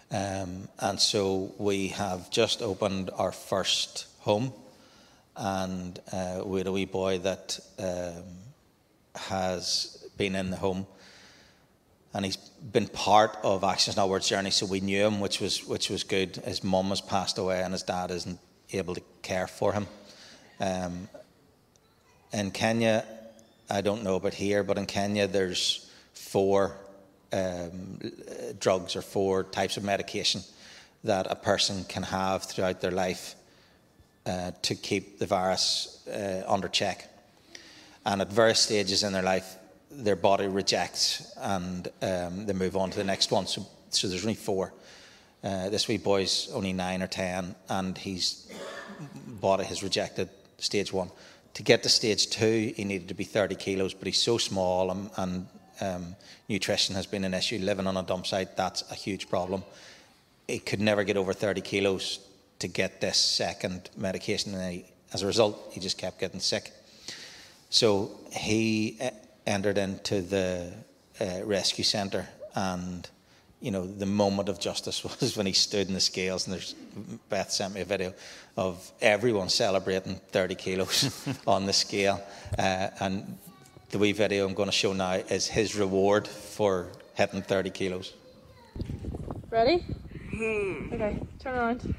Um, 0.09 0.67
and 0.79 0.99
so 0.99 1.53
we 1.59 1.89
have 1.89 2.31
just 2.31 2.63
opened 2.63 3.11
our 3.19 3.31
first 3.31 4.07
home, 4.21 4.51
and 5.37 5.99
uh, 6.11 6.41
we 6.45 6.59
had 6.59 6.67
a 6.67 6.71
wee 6.71 6.85
boy 6.85 7.19
that 7.19 7.59
um, 7.79 8.23
has 9.15 10.05
been 10.17 10.35
in 10.35 10.49
the 10.49 10.57
home, 10.57 10.87
and 12.13 12.25
he's 12.25 12.37
been 12.37 12.87
part 12.87 13.37
of 13.43 13.63
Actions 13.63 13.97
Not 13.97 14.09
Words 14.09 14.29
journey. 14.29 14.51
So 14.51 14.65
we 14.65 14.79
knew 14.79 15.05
him, 15.05 15.19
which 15.19 15.41
was 15.41 15.65
which 15.65 15.89
was 15.89 16.03
good. 16.03 16.37
His 16.37 16.63
mum 16.63 16.89
has 16.89 17.01
passed 17.01 17.37
away, 17.37 17.61
and 17.61 17.73
his 17.73 17.83
dad 17.83 18.11
isn't 18.11 18.39
able 18.71 18.95
to 18.95 19.01
care 19.21 19.47
for 19.47 19.73
him. 19.73 19.87
Um, 20.59 21.09
in 22.31 22.51
Kenya, 22.51 23.05
I 23.69 23.81
don't 23.81 24.03
know 24.03 24.15
about 24.15 24.33
here, 24.33 24.63
but 24.63 24.77
in 24.77 24.85
Kenya, 24.85 25.27
there's 25.27 25.89
four 26.13 26.77
um, 27.33 27.99
drugs 28.59 28.95
or 28.95 29.01
four 29.01 29.43
types 29.43 29.77
of 29.77 29.83
medication 29.83 30.41
that 31.03 31.27
a 31.29 31.35
person 31.35 31.83
can 31.83 32.03
have 32.03 32.43
throughout 32.43 32.81
their 32.81 32.91
life 32.91 33.35
uh, 34.25 34.51
to 34.61 34.75
keep 34.75 35.19
the 35.19 35.25
virus 35.25 36.05
uh, 36.07 36.43
under 36.47 36.67
check. 36.67 37.09
And 38.05 38.21
at 38.21 38.31
various 38.31 38.59
stages 38.59 39.03
in 39.03 39.13
their 39.13 39.23
life, 39.23 39.55
their 39.91 40.15
body 40.15 40.47
rejects 40.47 41.33
and 41.37 41.87
um, 42.01 42.45
they 42.45 42.53
move 42.53 42.75
on 42.75 42.91
to 42.91 42.97
the 42.97 43.03
next 43.03 43.31
one. 43.31 43.47
So, 43.47 43.65
so 43.89 44.07
there's 44.07 44.23
only 44.23 44.35
four. 44.35 44.73
Uh, 45.43 45.69
this 45.69 45.87
wee 45.87 45.97
boy's 45.97 46.49
only 46.53 46.73
nine 46.73 47.03
or 47.03 47.07
ten, 47.07 47.55
and 47.69 47.97
his 47.97 48.51
body 49.27 49.63
has 49.63 49.83
rejected 49.83 50.29
stage 50.57 50.91
one. 50.91 51.11
To 51.53 51.63
get 51.63 51.83
to 51.83 51.89
stage 51.89 52.29
two, 52.29 52.73
he 52.75 52.83
needed 52.83 53.07
to 53.09 53.13
be 53.13 53.23
30 53.23 53.55
kilos, 53.55 53.93
but 53.93 54.07
he's 54.07 54.21
so 54.21 54.37
small 54.37 54.91
and, 54.91 55.09
and 55.17 55.47
um, 55.81 56.15
nutrition 56.49 56.95
has 56.95 57.05
been 57.05 57.23
an 57.23 57.33
issue. 57.33 57.59
Living 57.59 57.87
on 57.87 57.95
a 57.95 58.03
dump 58.03 58.27
site, 58.27 58.57
that's 58.57 58.83
a 58.91 58.95
huge 58.95 59.29
problem. 59.29 59.63
He 60.47 60.59
could 60.59 60.81
never 60.81 61.03
get 61.03 61.15
over 61.15 61.31
30 61.31 61.61
kilos 61.61 62.19
to 62.59 62.67
get 62.67 63.01
this 63.01 63.17
second 63.17 63.89
medication, 63.97 64.53
and 64.53 64.73
he, 64.73 64.85
as 65.13 65.23
a 65.23 65.27
result, 65.27 65.71
he 65.71 65.79
just 65.79 65.97
kept 65.97 66.19
getting 66.19 66.39
sick. 66.39 66.71
So 67.69 68.11
he 68.31 68.97
uh, 69.01 69.09
entered 69.45 69.77
into 69.77 70.21
the 70.21 70.73
uh, 71.19 71.43
rescue 71.43 71.83
centre, 71.83 72.27
and 72.55 73.07
you 73.61 73.71
know 73.71 73.85
the 73.85 74.05
moment 74.05 74.49
of 74.49 74.59
justice 74.59 75.03
was 75.21 75.35
when 75.35 75.45
he 75.45 75.53
stood 75.53 75.87
in 75.87 75.93
the 75.93 75.99
scales. 75.99 76.47
And 76.47 76.53
there's 76.53 76.73
Beth 77.29 77.51
sent 77.51 77.73
me 77.73 77.81
a 77.81 77.85
video 77.85 78.13
of 78.57 78.91
everyone 79.01 79.49
celebrating 79.49 80.15
30 80.31 80.55
kilos 80.55 81.27
on 81.47 81.65
the 81.65 81.73
scale, 81.73 82.21
uh, 82.57 82.89
and 82.99 83.37
the 83.89 83.97
wee 83.97 84.13
video 84.13 84.47
I'm 84.47 84.53
going 84.53 84.69
to 84.69 84.75
show 84.75 84.93
now 84.93 85.13
is 85.13 85.47
his 85.47 85.75
reward 85.75 86.27
for 86.27 86.87
hitting 87.13 87.41
30 87.41 87.69
kilos. 87.69 88.13
Ready? 89.49 89.85
Hmm. 90.31 90.93
Okay, 90.93 91.19
turn 91.39 91.55
around. 91.55 91.95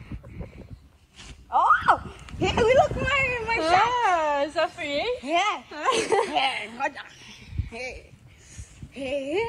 Oh, 1.58 2.02
here 2.38 2.52
we 2.54 2.74
look 2.74 2.94
my 2.96 3.38
my 3.46 3.56
shop. 3.56 3.88
Ah, 4.06 4.42
is 4.44 4.52
that 4.54 4.70
for 4.72 4.82
you? 4.82 5.16
Here, 5.22 5.40
here, 5.70 6.70
hold 6.78 6.82
on. 6.82 6.90
Here, 7.70 8.02
here, 8.90 9.48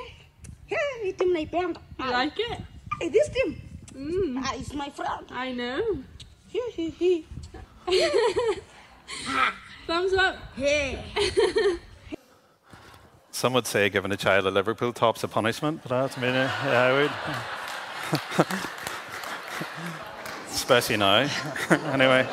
here. 0.65 0.79
We 1.03 1.11
do 1.11 1.25
my 1.33 1.43
band. 1.43 1.77
You 1.99 2.09
like 2.09 2.39
it? 2.39 2.61
Hey, 3.01 3.09
this 3.09 3.27
team. 3.29 3.61
Mm, 3.93 4.41
Ah, 4.41 4.53
is 4.55 4.73
my 4.73 4.89
friend. 4.89 5.25
I 5.31 5.51
know. 5.51 5.97
Here, 6.47 6.69
here, 6.71 6.91
here. 6.91 7.23
Thumbs 9.87 10.13
up. 10.13 10.37
Here. 10.55 11.03
Some 13.31 13.51
would 13.53 13.67
say 13.67 13.89
giving 13.89 14.13
a 14.13 14.17
child 14.17 14.45
a 14.47 14.51
Liverpool 14.51 14.93
top's 14.93 15.23
a 15.23 15.27
punishment, 15.27 15.81
but 15.83 15.89
that's 15.89 16.17
me. 16.17 16.27
Yeah, 16.29 16.51
I 16.63 16.91
would. 16.93 17.11
Especially 20.57 20.97
now. 20.97 21.29
anyway. 21.93 22.27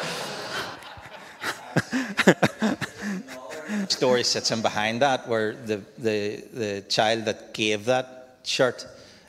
story 3.90 4.24
sits 4.24 4.50
in 4.50 4.62
behind 4.62 5.02
that, 5.02 5.28
where 5.28 5.52
the, 5.52 5.82
the, 5.98 6.42
the 6.54 6.84
child 6.88 7.26
that 7.26 7.52
gave 7.52 7.84
that 7.84 8.38
shirt, 8.42 8.86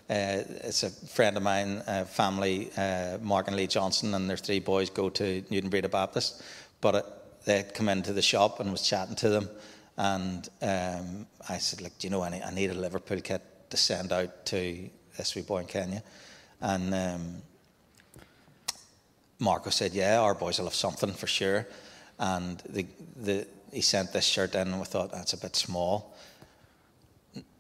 uh, 0.10 0.48
it's 0.64 0.84
a 0.84 0.90
friend 0.90 1.36
of 1.36 1.44
mine, 1.44 1.84
uh, 1.86 2.06
family, 2.06 2.70
uh, 2.78 3.18
Mark 3.22 3.48
and 3.48 3.58
Lee 3.58 3.68
Johnson, 3.68 4.14
and 4.14 4.30
their 4.30 4.38
three 4.38 4.62
boys 4.62 4.90
go 4.90 5.10
to 5.10 5.42
Newtownbreda 5.52 5.92
Baptist. 5.92 6.42
But 6.80 6.96
it, 6.96 7.06
they 7.44 7.64
come 7.74 7.90
into 7.90 8.14
the 8.14 8.22
shop 8.22 8.62
and 8.62 8.72
was 8.72 8.82
chatting 8.82 9.16
to 9.16 9.28
them, 9.28 9.50
and 9.98 10.48
um, 10.62 11.28
I 11.50 11.58
said, 11.58 11.82
"Look, 11.82 12.00
do 12.00 12.08
you 12.08 12.12
know 12.12 12.24
any? 12.24 12.42
I 12.42 12.52
need 12.54 12.70
a 12.70 12.74
Liverpool 12.74 13.20
kit 13.20 13.42
to 13.72 13.76
send 13.76 14.14
out 14.14 14.46
to 14.46 14.90
this 15.18 15.36
wee 15.36 15.42
boy 15.42 15.60
in 15.60 15.68
Kenya," 15.68 16.02
and. 16.62 16.94
Um, 16.94 17.42
Marco 19.40 19.70
said, 19.70 19.94
"Yeah, 19.94 20.20
our 20.20 20.34
boys 20.34 20.60
will 20.60 20.66
have 20.66 20.76
something 20.76 21.14
for 21.14 21.28
sure." 21.28 21.68
And 22.18 22.62
the, 22.70 22.86
the, 23.16 23.48
he 23.74 23.82
sent 23.82 24.14
this 24.14 24.26
shirt 24.26 24.56
in, 24.56 24.70
and 24.70 24.80
we 24.80 24.86
thought 24.86 25.12
that's 25.12 25.34
a 25.34 25.38
bit 25.38 25.56
small. 25.56 26.16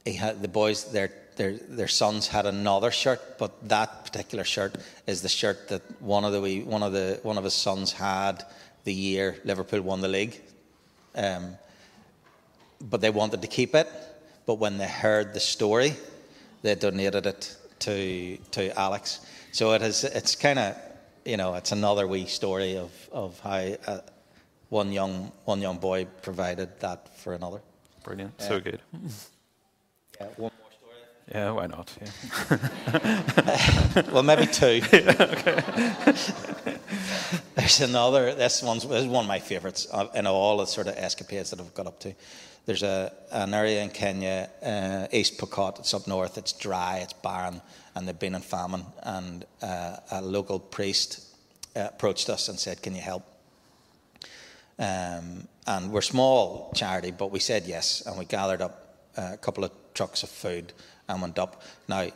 He 0.05 0.13
had 0.13 0.41
the 0.41 0.47
boys, 0.47 0.85
their 0.91 1.11
their 1.35 1.53
their 1.53 1.88
sons 1.88 2.27
had 2.27 2.45
another 2.45 2.91
shirt, 2.91 3.38
but 3.38 3.67
that 3.67 4.05
particular 4.05 4.43
shirt 4.43 4.75
is 5.07 5.21
the 5.21 5.29
shirt 5.29 5.67
that 5.69 5.81
one 6.01 6.23
of 6.23 6.31
the 6.31 6.63
one 6.63 6.83
of 6.83 6.93
the 6.93 7.19
one 7.23 7.38
of 7.38 7.43
his 7.43 7.53
sons 7.53 7.91
had 7.91 8.43
the 8.85 8.93
year 8.93 9.38
Liverpool 9.43 9.81
won 9.81 10.01
the 10.01 10.07
league. 10.07 10.39
Um, 11.15 11.57
but 12.81 13.01
they 13.01 13.09
wanted 13.09 13.41
to 13.41 13.47
keep 13.47 13.73
it. 13.75 13.88
But 14.45 14.55
when 14.55 14.77
they 14.77 14.88
heard 14.88 15.33
the 15.33 15.39
story, 15.39 15.95
they 16.61 16.75
donated 16.75 17.25
it 17.25 17.55
to 17.79 18.38
to 18.51 18.79
Alex. 18.79 19.19
So 19.51 19.73
it 19.73 19.81
is. 19.81 20.03
It's 20.03 20.35
kind 20.35 20.59
of 20.59 20.75
you 21.25 21.38
know, 21.38 21.55
it's 21.55 21.71
another 21.71 22.07
wee 22.07 22.25
story 22.25 22.77
of, 22.77 22.91
of 23.11 23.39
how 23.39 23.75
uh, 23.88 23.99
one 24.69 24.91
young 24.91 25.31
one 25.45 25.61
young 25.61 25.77
boy 25.77 26.05
provided 26.21 26.79
that 26.79 27.17
for 27.17 27.33
another. 27.33 27.61
Brilliant. 28.03 28.39
So 28.41 28.59
good. 28.59 28.81
Yeah, 30.21 30.27
one 30.38 30.51
more 30.61 30.64
story. 30.64 30.64
Yeah, 31.31 31.51
why 31.51 31.67
not? 31.67 31.91
Yeah. 32.01 34.01
Well, 34.11 34.23
maybe 34.23 34.45
two. 34.45 34.81
There's 37.55 37.81
another. 37.81 38.35
This 38.35 38.61
one's 38.61 38.88
this 38.88 39.03
is 39.03 39.07
one 39.07 39.23
of 39.23 39.27
my 39.27 39.39
favourites 39.39 39.88
uh, 39.91 40.07
in 40.13 40.27
all 40.27 40.57
the 40.57 40.65
sort 40.65 40.88
of 40.88 40.95
escapades 40.97 41.49
that 41.49 41.59
I've 41.59 41.73
got 41.73 41.88
up 41.88 41.99
to. 42.01 42.13
There's 42.65 42.83
a 42.83 43.11
an 43.31 43.53
area 43.53 43.81
in 43.81 43.89
Kenya, 43.89 44.49
uh, 44.61 45.07
East 45.11 45.38
Pokot. 45.38 45.79
It's 45.79 45.93
up 45.93 46.07
north. 46.07 46.38
It's 46.38 46.53
dry. 46.53 46.99
It's 46.99 47.13
barren, 47.13 47.61
and 47.95 48.07
they've 48.07 48.19
been 48.19 48.35
in 48.35 48.41
famine. 48.41 48.85
And 49.01 49.45
uh, 49.61 49.97
a 50.11 50.21
local 50.21 50.59
priest 50.59 51.25
uh, 51.75 51.88
approached 51.93 52.29
us 52.29 52.49
and 52.49 52.59
said, 52.59 52.82
"Can 52.82 52.95
you 52.95 53.01
help?" 53.01 53.23
Um, 54.78 55.47
and 55.65 55.91
we're 55.91 56.01
small 56.01 56.71
charity, 56.76 57.11
but 57.11 57.32
we 57.32 57.39
said 57.39 57.65
yes, 57.65 58.03
and 58.05 58.19
we 58.19 58.26
gathered 58.26 58.61
up 58.61 58.97
uh, 59.17 59.32
a 59.34 59.38
couple 59.38 59.63
of 59.63 59.71
trucks 59.93 60.23
of 60.23 60.30
food 60.30 60.73
and 61.08 61.22
went 61.22 61.39
up. 61.39 61.62
Now, 61.88 62.08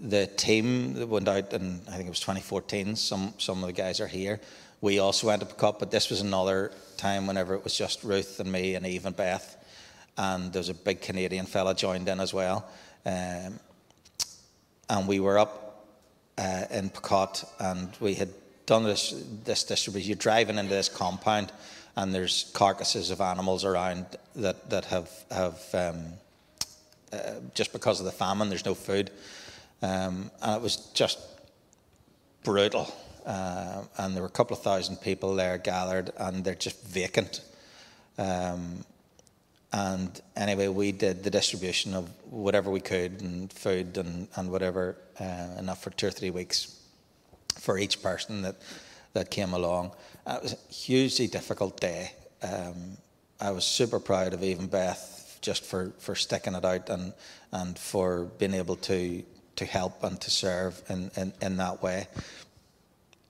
the 0.00 0.26
team 0.26 0.94
that 0.94 1.08
went 1.08 1.28
out 1.28 1.52
in 1.52 1.80
I 1.88 1.92
think 1.92 2.06
it 2.06 2.10
was 2.10 2.20
2014. 2.20 2.96
Some 2.96 3.34
some 3.38 3.62
of 3.62 3.66
the 3.66 3.72
guys 3.72 4.00
are 4.00 4.06
here. 4.06 4.40
We 4.80 5.00
also 5.00 5.26
went 5.26 5.40
to 5.40 5.46
Pokot, 5.46 5.78
but 5.80 5.90
this 5.90 6.08
was 6.08 6.20
another 6.20 6.70
time 6.96 7.26
whenever 7.26 7.54
it 7.54 7.64
was 7.64 7.76
just 7.76 8.04
Ruth 8.04 8.38
and 8.38 8.50
me 8.50 8.74
and 8.74 8.86
Eve 8.86 9.06
and 9.06 9.16
Beth, 9.16 9.56
and 10.16 10.52
there 10.52 10.60
was 10.60 10.68
a 10.68 10.74
big 10.74 11.00
Canadian 11.00 11.46
fella 11.46 11.74
joined 11.74 12.08
in 12.08 12.20
as 12.20 12.32
well. 12.32 12.68
Um, 13.04 13.58
and 14.88 15.08
we 15.08 15.18
were 15.20 15.38
up 15.38 15.86
uh, 16.38 16.64
in 16.70 16.90
Pokot, 16.90 17.44
and 17.58 17.90
we 18.00 18.14
had 18.14 18.30
done 18.66 18.84
this 18.84 19.14
this 19.44 19.64
distribution. 19.64 20.08
You're 20.08 20.16
driving 20.16 20.58
into 20.58 20.70
this 20.70 20.88
compound, 20.88 21.50
and 21.96 22.14
there's 22.14 22.50
carcasses 22.54 23.10
of 23.10 23.20
animals 23.20 23.64
around 23.64 24.06
that 24.36 24.70
that 24.70 24.84
have 24.86 25.10
have 25.30 25.60
um, 25.74 26.12
uh, 27.12 27.40
just 27.54 27.72
because 27.72 28.00
of 28.00 28.06
the 28.06 28.12
famine. 28.12 28.48
There's 28.48 28.64
no 28.64 28.74
food, 28.74 29.10
um, 29.82 30.30
and 30.42 30.56
it 30.56 30.62
was 30.62 30.76
just 30.94 31.18
brutal. 32.44 32.92
Uh, 33.26 33.82
and 33.98 34.14
there 34.14 34.22
were 34.22 34.28
a 34.28 34.32
couple 34.32 34.56
of 34.56 34.62
thousand 34.62 34.96
people 34.96 35.34
there 35.34 35.58
gathered, 35.58 36.10
and 36.16 36.44
they're 36.44 36.54
just 36.54 36.82
vacant. 36.86 37.42
Um, 38.16 38.84
and 39.72 40.20
anyway, 40.34 40.68
we 40.68 40.92
did 40.92 41.22
the 41.22 41.30
distribution 41.30 41.94
of 41.94 42.08
whatever 42.30 42.70
we 42.70 42.80
could, 42.80 43.20
and 43.20 43.52
food 43.52 43.98
and, 43.98 44.28
and 44.36 44.50
whatever, 44.50 44.96
uh, 45.20 45.58
enough 45.58 45.82
for 45.82 45.90
two 45.90 46.06
or 46.06 46.10
three 46.10 46.30
weeks 46.30 46.80
for 47.58 47.76
each 47.78 48.02
person 48.02 48.42
that 48.42 48.56
that 49.12 49.30
came 49.30 49.52
along. 49.52 49.92
And 50.26 50.36
it 50.36 50.42
was 50.42 50.52
a 50.52 50.72
hugely 50.72 51.26
difficult 51.26 51.80
day. 51.80 52.12
Um, 52.42 52.96
I 53.40 53.50
was 53.50 53.64
super 53.64 53.98
proud 53.98 54.32
of 54.34 54.42
even 54.42 54.66
Beth 54.66 55.17
just 55.40 55.64
for, 55.64 55.92
for 55.98 56.14
sticking 56.14 56.54
it 56.54 56.64
out 56.64 56.88
and, 56.88 57.12
and 57.52 57.78
for 57.78 58.24
being 58.38 58.54
able 58.54 58.76
to, 58.76 59.22
to 59.56 59.64
help 59.64 60.02
and 60.04 60.20
to 60.20 60.30
serve 60.30 60.82
in, 60.88 61.10
in, 61.16 61.32
in 61.40 61.56
that 61.56 61.82
way. 61.82 62.08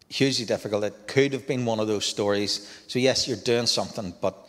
Hugely 0.09 0.47
difficult. 0.47 0.85
It 0.85 1.07
could 1.07 1.33
have 1.33 1.47
been 1.47 1.65
one 1.65 1.81
of 1.81 1.87
those 1.87 2.07
stories. 2.07 2.83
So, 2.87 2.99
yes, 2.99 3.29
you're 3.29 3.37
doing 3.37 3.67
something, 3.67 4.15
but 4.21 4.49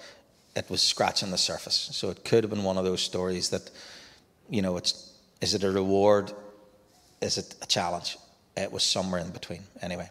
it 0.55 0.69
was 0.69 0.81
scratching 0.81 1.31
the 1.31 1.37
surface. 1.37 1.89
So, 1.93 2.09
it 2.09 2.23
could 2.23 2.43
have 2.43 2.51
been 2.51 2.63
one 2.63 2.77
of 2.77 2.85
those 2.85 3.01
stories 3.01 3.49
that, 3.49 3.69
you 4.49 4.61
know, 4.61 4.77
it's, 4.77 5.13
is 5.41 5.53
it 5.53 5.63
a 5.63 5.71
reward? 5.71 6.31
Is 7.21 7.37
it 7.37 7.55
a 7.61 7.65
challenge? 7.65 8.17
It 8.55 8.71
was 8.71 8.83
somewhere 8.83 9.21
in 9.21 9.31
between. 9.31 9.63
Anyway, 9.81 10.09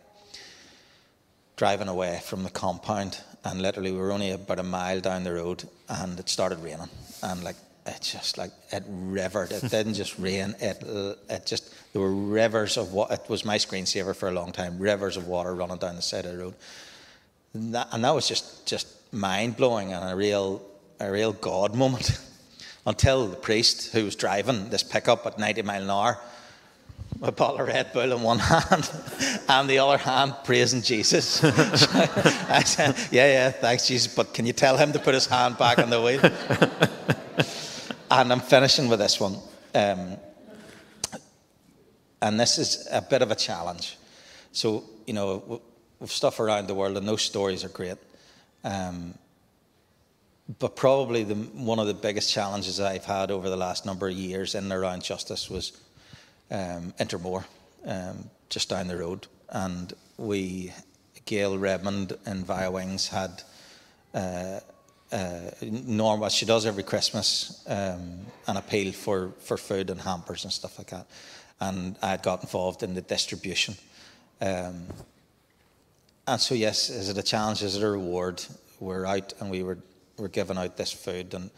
driving 1.59 1.89
away 1.89 2.21
from 2.25 2.45
the 2.45 2.51
compound, 2.51 3.19
and 3.45 3.61
literally 3.61 3.91
we 3.91 3.99
were 3.99 4.13
only 4.13 4.31
about 4.31 4.61
a 4.61 4.63
mile 4.63 5.01
down 5.01 5.25
the 5.25 5.35
road, 5.35 5.69
and 5.89 6.19
it 6.19 6.29
started 6.29 6.59
raining, 6.61 6.89
and 7.23 7.43
like 7.43 7.57
it 7.85 8.01
just 8.01 8.39
like 8.39 8.53
it 8.71 8.85
rivered. 8.89 9.51
It 9.51 9.69
didn't 9.69 9.95
just 9.95 10.19
rain. 10.29 10.55
It 10.61 10.83
it 11.29 11.47
just 11.47 11.75
there 11.93 12.01
were 12.01 12.15
rivers 12.15 12.77
of 12.77 12.93
what 12.93 13.11
it 13.11 13.29
was 13.29 13.45
my 13.45 13.57
screensaver 13.57 14.15
for 14.15 14.29
a 14.29 14.33
long 14.33 14.53
time. 14.53 14.79
Rivers 14.79 15.17
of 15.17 15.27
water 15.27 15.55
running 15.55 15.79
down 15.79 15.97
the 15.97 16.03
side 16.03 16.25
of 16.25 16.33
the 16.33 16.39
road, 16.39 16.55
and 17.53 17.75
that, 17.75 17.89
and 17.93 18.05
that 18.05 18.15
was 18.15 18.29
just 18.29 18.65
just 18.65 18.87
mind 19.13 19.57
blowing 19.57 19.93
and 19.93 20.09
a 20.09 20.15
real 20.15 20.63
a 21.01 21.11
real 21.11 21.33
God 21.33 21.75
moment. 21.75 22.19
Until 22.87 23.27
the 23.27 23.37
priest 23.37 23.93
who 23.93 24.05
was 24.05 24.17
driving 24.17 24.71
this 24.71 24.83
pickup 24.83 25.27
at 25.27 25.39
90 25.39 25.61
mile 25.61 25.83
an 25.83 25.91
hour 25.91 26.19
a 27.23 27.33
bottle 27.33 27.61
of 27.61 27.69
Red 27.69 27.93
Bull 27.93 28.13
in 28.13 28.23
one 28.23 28.39
hand 28.39 28.91
and 29.49 29.69
the 29.69 29.79
other 29.79 29.99
hand 29.99 30.35
praising 30.45 30.83
Jesus. 30.83 31.43
I 31.45 32.63
said, 32.65 32.97
Yeah, 33.11 33.27
yeah, 33.27 33.51
thanks, 33.51 33.87
Jesus, 33.87 34.15
but 34.15 34.35
can 34.35 34.47
you 34.47 34.53
tell 34.53 34.77
him 34.77 34.93
to 34.93 34.99
put 34.99 35.15
his 35.15 35.27
hand 35.27 35.59
back 35.59 35.79
on 35.79 35.91
the 35.91 36.01
wheel? 36.01 36.21
and 38.11 38.33
I'm 38.33 38.41
finishing 38.41 38.89
with 38.89 39.01
this 39.01 39.21
one. 39.21 39.37
Um, 39.75 40.17
and 42.21 42.39
this 42.39 42.59
is 42.59 42.89
a 42.91 43.03
bit 43.03 43.23
of 43.23 43.31
a 43.31 43.37
challenge. 43.37 43.97
So, 44.53 44.85
you 45.07 45.15
know, 45.15 45.61
we've 46.01 46.11
stuff 46.11 46.41
around 46.41 46.67
the 46.67 46.75
world, 46.75 46.97
and 46.97 47.07
those 47.07 47.23
stories 47.23 47.65
are 47.65 47.69
great. 47.69 47.99
Um, 48.65 49.15
but 50.59 50.77
probably 50.77 51.25
the, 51.25 51.35
one 51.35 51.79
of 51.79 51.87
the 51.87 51.95
biggest 51.95 52.33
challenges 52.33 52.81
I've 52.81 53.05
had 53.05 53.31
over 53.31 53.51
the 53.51 53.57
last 53.57 53.85
number 53.85 54.09
of 54.09 54.15
years 54.15 54.55
in 54.55 54.65
and 54.65 54.73
around 54.73 55.05
justice 55.05 55.51
was 55.51 55.73
um, 56.51 56.95
Intermore, 56.99 57.45
um, 57.85 58.31
just 58.49 58.69
down 58.69 58.89
the 58.89 58.97
road. 58.97 59.27
And 59.51 59.93
we, 60.17 60.73
Gail 61.25 61.59
Redmond 61.59 62.17
and 62.27 62.47
Via 62.47 62.71
Wings 62.71 63.09
had 63.09 63.43
uh, 64.15 64.61
uh, 65.13 65.51
what 66.17 66.33
she 66.33 66.47
does 66.47 66.67
every 66.67 66.83
Christmas, 66.83 67.65
um, 67.67 68.21
an 68.47 68.57
appeal 68.57 68.93
for, 68.93 69.33
for 69.41 69.57
food 69.57 69.91
and 69.91 70.01
hampers 70.01 70.45
and 70.45 70.53
stuff 70.53 70.79
like 70.79 70.91
that. 70.91 71.07
And 71.61 71.97
I 72.03 72.11
had 72.11 72.23
got 72.23 72.43
involved 72.43 72.83
in 72.83 72.95
the 72.95 73.01
distribution. 73.01 73.77
Um, 74.41 74.87
and 76.27 76.41
so, 76.41 76.55
yes, 76.55 76.91
is 76.91 77.09
it 77.09 77.17
a 77.17 77.23
challenge? 77.23 77.63
Is 77.63 77.77
it 77.77 77.83
a 77.83 77.91
reward? 77.91 78.45
We're 78.81 79.07
out 79.07 79.33
and 79.41 79.51
we 79.51 79.63
were, 79.63 79.79
were 80.19 80.29
giving 80.29 80.59
out 80.59 80.77
this 80.77 80.93
food. 80.93 81.35
And 81.35 81.51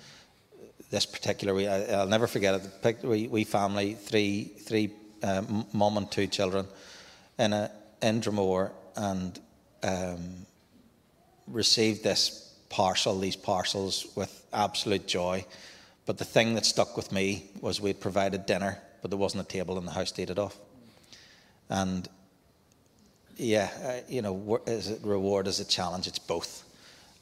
this 0.90 1.06
particular 1.06 1.54
week. 1.54 1.68
I, 1.68 1.98
will 1.98 2.06
never 2.06 2.26
forget 2.26 2.60
it. 2.84 3.04
We, 3.04 3.28
we 3.28 3.44
family, 3.44 3.94
three, 3.94 4.44
three 4.44 4.92
uh, 5.22 5.42
mum 5.72 5.96
and 5.96 6.10
two 6.10 6.26
children, 6.26 6.66
in 7.38 7.52
a 7.52 7.70
in 8.02 8.20
Dromore, 8.20 8.70
and 8.96 9.38
um, 9.82 10.46
received 11.46 12.02
this 12.02 12.54
parcel, 12.68 13.18
these 13.18 13.36
parcels, 13.36 14.06
with 14.14 14.44
absolute 14.52 15.06
joy. 15.06 15.44
But 16.06 16.18
the 16.18 16.24
thing 16.24 16.54
that 16.54 16.64
stuck 16.64 16.96
with 16.96 17.12
me 17.12 17.50
was 17.60 17.80
we'd 17.80 18.00
provided 18.00 18.46
dinner, 18.46 18.78
but 19.02 19.10
there 19.10 19.18
wasn't 19.18 19.44
a 19.44 19.46
table 19.46 19.78
in 19.78 19.84
the 19.84 19.92
house 19.92 20.12
to 20.12 20.22
eat 20.22 20.30
it 20.30 20.38
off. 20.38 20.58
And 21.68 22.08
yeah, 23.36 23.70
uh, 23.84 24.00
you 24.08 24.22
know, 24.22 24.60
is 24.66 24.88
it 24.88 25.00
reward, 25.02 25.46
is 25.46 25.60
it 25.60 25.68
challenge? 25.68 26.06
It's 26.06 26.18
both. 26.18 26.64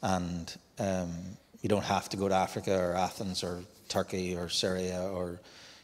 And 0.01 0.55
um, 0.79 1.13
you 1.61 1.69
don't 1.69 1.83
have 1.83 2.09
to 2.09 2.17
go 2.17 2.27
to 2.27 2.35
Africa 2.35 2.77
or 2.77 2.95
Athens 2.95 3.43
or 3.43 3.63
Turkey 3.87 4.35
or 4.35 4.49
Syria 4.49 5.01
or 5.01 5.39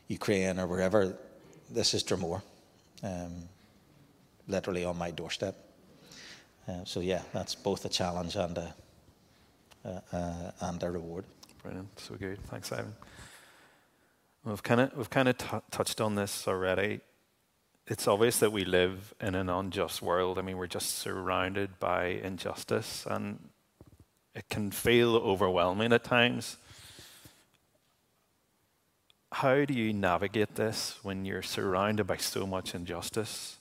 Ukraine 0.08 0.60
or 0.60 0.68
wherever. 0.68 1.18
This 1.70 1.94
is 1.94 2.04
Dromore, 2.04 2.42
um, 3.04 3.34
literally 4.48 4.86
on 4.86 4.98
my 4.98 5.12
doorstep. 5.12 5.56
Uh, 6.68 6.84
so 6.86 7.00
yeah, 7.00 7.22
that's 7.34 7.56
both 7.56 7.86
a 7.86 7.90
challenge 7.90 8.36
and 8.36 8.58
a 8.58 8.76
uh, 9.86 10.00
uh, 10.12 10.52
and 10.62 10.82
a 10.82 10.90
reward. 10.90 11.26
Brilliant, 11.62 12.00
so 12.00 12.16
good. 12.16 12.40
Thanks, 12.50 12.72
Ivan. 12.72 12.96
We've 14.44 14.64
kind 14.64 14.82
of 14.82 14.98
we've 14.98 15.10
kind 15.10 15.28
of 15.28 15.38
t- 15.38 15.46
touched 15.72 16.02
on 16.02 16.16
this 16.16 16.48
already. 16.48 17.02
It's 17.88 18.08
obvious 18.08 18.40
that 18.40 18.52
we 18.52 18.66
live 18.66 19.14
in 19.22 19.36
an 19.36 19.48
unjust 19.48 20.02
world. 20.02 20.40
I 20.40 20.42
mean, 20.42 20.58
we're 20.58 20.66
just 20.66 20.98
surrounded 20.98 21.80
by 21.80 22.06
injustice, 22.06 23.06
and 23.08 23.50
it 24.36 24.50
can 24.50 24.70
feel 24.70 25.16
overwhelming 25.16 25.94
at 25.94 26.04
times. 26.04 26.58
How 29.32 29.66
do 29.66 29.74
you 29.74 29.94
navigate 29.94 30.56
this 30.56 31.00
when 31.04 31.26
you're 31.26 31.42
surrounded 31.42 32.06
by 32.06 32.18
so 32.18 32.46
much 32.46 32.76
injustice 32.76 33.58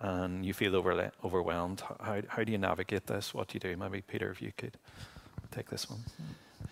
and 0.00 0.44
you 0.44 0.52
feel 0.52 0.76
over, 0.76 1.10
overwhelmed? 1.24 1.82
How, 2.00 2.22
how 2.28 2.44
do 2.44 2.52
you 2.52 2.58
navigate 2.58 3.06
this? 3.06 3.32
What 3.32 3.48
do 3.48 3.54
you 3.56 3.60
do? 3.60 3.76
Maybe, 3.76 4.02
Peter, 4.02 4.30
if 4.30 4.42
you 4.42 4.52
could 4.56 4.76
take 5.50 5.70
this 5.70 5.88
one. 5.88 6.00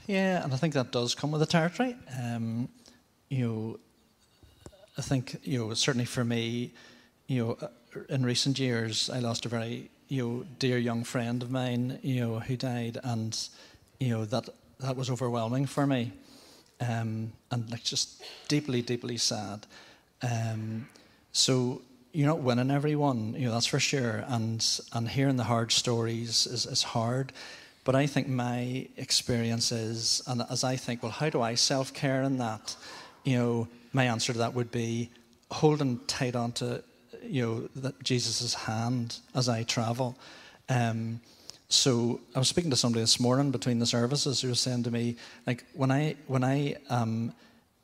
Yeah, 0.07 0.45
and 0.45 0.53
I 0.53 0.57
think 0.57 0.75
that 0.75 0.93
does 0.93 1.15
come 1.15 1.31
with 1.33 1.41
the 1.41 1.47
territory. 1.47 1.97
Um, 2.23 2.69
you 3.29 3.49
know, 3.49 3.79
I 4.99 5.03
think, 5.03 5.37
you 5.43 5.59
know, 5.59 5.75
certainly 5.75 6.07
for 6.07 6.25
me, 6.25 6.73
you 7.27 7.45
know, 7.45 7.69
in 8.09 8.25
recent 8.25 8.59
years, 8.59 9.11
I 9.11 9.19
lost 9.19 9.47
a 9.47 9.49
very 9.49 9.91
you 10.09 10.23
know, 10.23 10.47
dear 10.59 10.79
young 10.79 11.05
friend 11.05 11.43
of 11.43 11.51
mine, 11.51 11.99
you 12.03 12.21
know, 12.21 12.41
who 12.41 12.57
died, 12.57 12.99
and 13.03 13.37
you 13.99 14.11
know 14.11 14.25
that 14.25 14.49
that 14.81 14.97
was 14.97 15.11
overwhelming 15.11 15.67
for 15.67 15.87
me, 15.87 16.13
um, 16.81 17.33
and 17.51 17.71
like 17.71 17.83
just 17.83 18.23
deeply, 18.49 18.83
deeply 18.83 19.17
sad. 19.17 19.67
Um, 20.23 20.89
so 21.33 21.83
you're 22.13 22.29
not 22.29 22.41
winning 22.41 22.71
everyone, 22.71 23.35
you 23.35 23.47
know, 23.47 23.53
that's 23.53 23.67
for 23.67 23.81
sure, 23.81 24.25
and 24.29 24.65
and 24.93 25.09
hearing 25.09 25.37
the 25.37 25.45
hard 25.45 25.73
stories 25.73 26.47
is 26.47 26.67
is 26.67 26.83
hard. 26.83 27.33
But 27.85 27.95
I 27.95 28.07
think 28.07 28.27
my 28.27 28.89
experience 28.97 29.71
is, 29.71 30.21
and 30.27 30.43
as 30.51 30.65
I 30.65 30.75
think, 30.75 31.03
well, 31.03 31.13
how 31.13 31.31
do 31.31 31.41
I 31.41 31.55
self 31.55 31.95
care 31.95 32.23
in 32.23 32.39
that? 32.39 32.75
You 33.25 33.39
know, 33.39 33.69
my 33.93 34.05
answer 34.05 34.33
to 34.33 34.39
that 34.41 34.55
would 34.55 34.71
be 34.71 35.11
holding 35.51 36.01
tight 36.07 36.35
onto 36.35 36.81
you 37.29 37.68
know, 37.83 37.93
Jesus' 38.03 38.55
hand 38.55 39.18
as 39.35 39.49
I 39.49 39.62
travel. 39.62 40.16
Um, 40.68 41.20
so 41.68 42.20
I 42.35 42.39
was 42.39 42.49
speaking 42.49 42.70
to 42.70 42.77
somebody 42.77 43.03
this 43.03 43.18
morning 43.18 43.51
between 43.51 43.79
the 43.79 43.87
services 43.87 44.41
who 44.41 44.49
was 44.49 44.61
saying 44.61 44.85
to 44.85 44.91
me, 44.91 45.16
like, 45.47 45.64
when 45.74 45.91
I 45.91 46.16
when 46.27 46.45
I 46.45 46.77
um, 46.89 47.33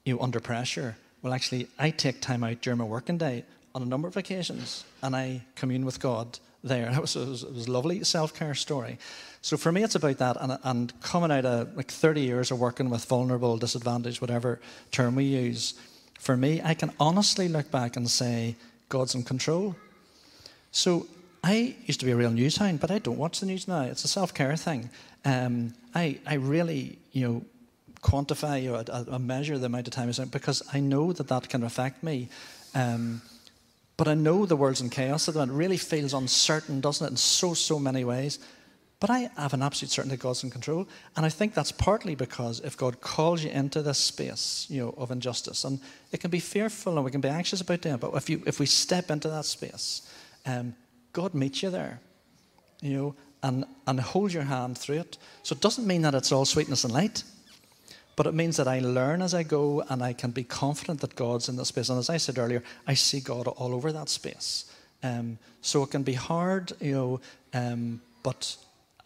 you 0.04 0.14
know 0.14 0.22
under 0.22 0.40
pressure, 0.40 0.96
well, 1.22 1.32
actually, 1.32 1.68
I 1.78 1.90
take 1.90 2.20
time 2.20 2.44
out 2.44 2.60
during 2.60 2.78
my 2.78 2.84
working 2.84 3.18
day 3.18 3.44
on 3.74 3.82
a 3.82 3.86
number 3.86 4.08
of 4.08 4.16
occasions, 4.16 4.84
and 5.02 5.14
I 5.14 5.42
commune 5.54 5.84
with 5.84 6.00
God 6.00 6.38
there. 6.64 6.90
It 6.94 7.00
was, 7.00 7.16
it 7.16 7.28
was, 7.28 7.42
it 7.42 7.54
was 7.54 7.66
a 7.66 7.72
lovely 7.72 8.04
self 8.04 8.34
care 8.34 8.54
story. 8.54 8.98
So 9.40 9.56
for 9.56 9.72
me, 9.72 9.82
it's 9.82 9.94
about 9.94 10.18
that, 10.18 10.36
and, 10.40 10.58
and 10.62 11.00
coming 11.00 11.30
out 11.30 11.44
of 11.44 11.76
like 11.76 11.90
30 11.90 12.20
years 12.20 12.50
of 12.50 12.60
working 12.60 12.90
with 12.90 13.04
vulnerable, 13.04 13.56
disadvantaged, 13.56 14.20
whatever 14.20 14.60
term 14.90 15.16
we 15.16 15.24
use. 15.24 15.74
For 16.18 16.36
me, 16.36 16.60
I 16.62 16.74
can 16.74 16.92
honestly 17.00 17.48
look 17.48 17.70
back 17.70 17.96
and 17.96 18.08
say, 18.08 18.54
God's 18.92 19.14
in 19.14 19.22
control. 19.22 19.74
So 20.70 21.06
I 21.42 21.74
used 21.86 21.98
to 22.00 22.06
be 22.06 22.12
a 22.12 22.16
real 22.16 22.30
news 22.30 22.58
hound, 22.58 22.80
but 22.80 22.90
I 22.90 22.98
don't 22.98 23.16
watch 23.16 23.40
the 23.40 23.46
news 23.46 23.66
now. 23.66 23.84
It's 23.84 24.04
a 24.04 24.08
self 24.08 24.34
care 24.34 24.54
thing. 24.54 24.90
Um, 25.24 25.72
I, 25.94 26.18
I 26.26 26.34
really, 26.34 26.98
you 27.12 27.26
know, 27.26 27.44
quantify 28.02 28.62
you 28.62 28.72
know, 28.72 29.18
measure 29.18 29.56
the 29.56 29.66
amount 29.66 29.88
of 29.88 29.94
time 29.94 30.08
I 30.08 30.12
spend 30.12 30.30
because 30.30 30.62
I 30.74 30.80
know 30.80 31.12
that 31.14 31.28
that 31.28 31.48
can 31.48 31.62
affect 31.62 32.02
me. 32.02 32.28
Um, 32.74 33.22
but 33.96 34.08
I 34.08 34.14
know 34.14 34.44
the 34.44 34.56
world's 34.56 34.82
in 34.82 34.90
chaos 34.90 35.26
at 35.26 35.34
the 35.34 35.40
moment. 35.40 35.56
It 35.56 35.58
really 35.58 35.78
feels 35.78 36.12
uncertain, 36.12 36.80
doesn't 36.82 37.06
it, 37.06 37.10
in 37.10 37.16
so, 37.16 37.54
so 37.54 37.78
many 37.78 38.04
ways. 38.04 38.38
But 39.02 39.10
I 39.10 39.30
have 39.36 39.52
an 39.52 39.64
absolute 39.64 39.90
certainty 39.90 40.16
God's 40.16 40.44
in 40.44 40.50
control. 40.50 40.86
And 41.16 41.26
I 41.26 41.28
think 41.28 41.54
that's 41.54 41.72
partly 41.72 42.14
because 42.14 42.60
if 42.60 42.76
God 42.76 43.00
calls 43.00 43.42
you 43.42 43.50
into 43.50 43.82
this 43.82 43.98
space, 43.98 44.64
you 44.70 44.80
know, 44.80 44.94
of 44.96 45.10
injustice, 45.10 45.64
and 45.64 45.80
it 46.12 46.20
can 46.20 46.30
be 46.30 46.38
fearful 46.38 46.94
and 46.94 47.04
we 47.04 47.10
can 47.10 47.20
be 47.20 47.26
anxious 47.26 47.60
about 47.60 47.84
it, 47.84 47.98
but 47.98 48.14
if, 48.14 48.30
you, 48.30 48.44
if 48.46 48.60
we 48.60 48.66
step 48.66 49.10
into 49.10 49.28
that 49.28 49.44
space, 49.44 50.08
um, 50.46 50.76
God 51.12 51.34
meets 51.34 51.64
you 51.64 51.70
there, 51.70 51.98
you 52.80 52.96
know, 52.96 53.14
and, 53.42 53.64
and 53.88 53.98
holds 53.98 54.34
your 54.34 54.44
hand 54.44 54.78
through 54.78 55.00
it. 55.00 55.18
So 55.42 55.54
it 55.54 55.60
doesn't 55.60 55.84
mean 55.88 56.02
that 56.02 56.14
it's 56.14 56.30
all 56.30 56.44
sweetness 56.44 56.84
and 56.84 56.92
light, 56.92 57.24
but 58.14 58.28
it 58.28 58.34
means 58.34 58.56
that 58.58 58.68
I 58.68 58.78
learn 58.78 59.20
as 59.20 59.34
I 59.34 59.42
go 59.42 59.82
and 59.88 60.00
I 60.00 60.12
can 60.12 60.30
be 60.30 60.44
confident 60.44 61.00
that 61.00 61.16
God's 61.16 61.48
in 61.48 61.56
the 61.56 61.64
space. 61.64 61.88
And 61.88 61.98
as 61.98 62.08
I 62.08 62.18
said 62.18 62.38
earlier, 62.38 62.62
I 62.86 62.94
see 62.94 63.18
God 63.18 63.48
all 63.48 63.74
over 63.74 63.90
that 63.90 64.08
space. 64.08 64.72
Um, 65.02 65.38
so 65.60 65.82
it 65.82 65.90
can 65.90 66.04
be 66.04 66.14
hard, 66.14 66.70
you 66.80 66.92
know, 66.92 67.20
um, 67.52 68.00
but 68.22 68.56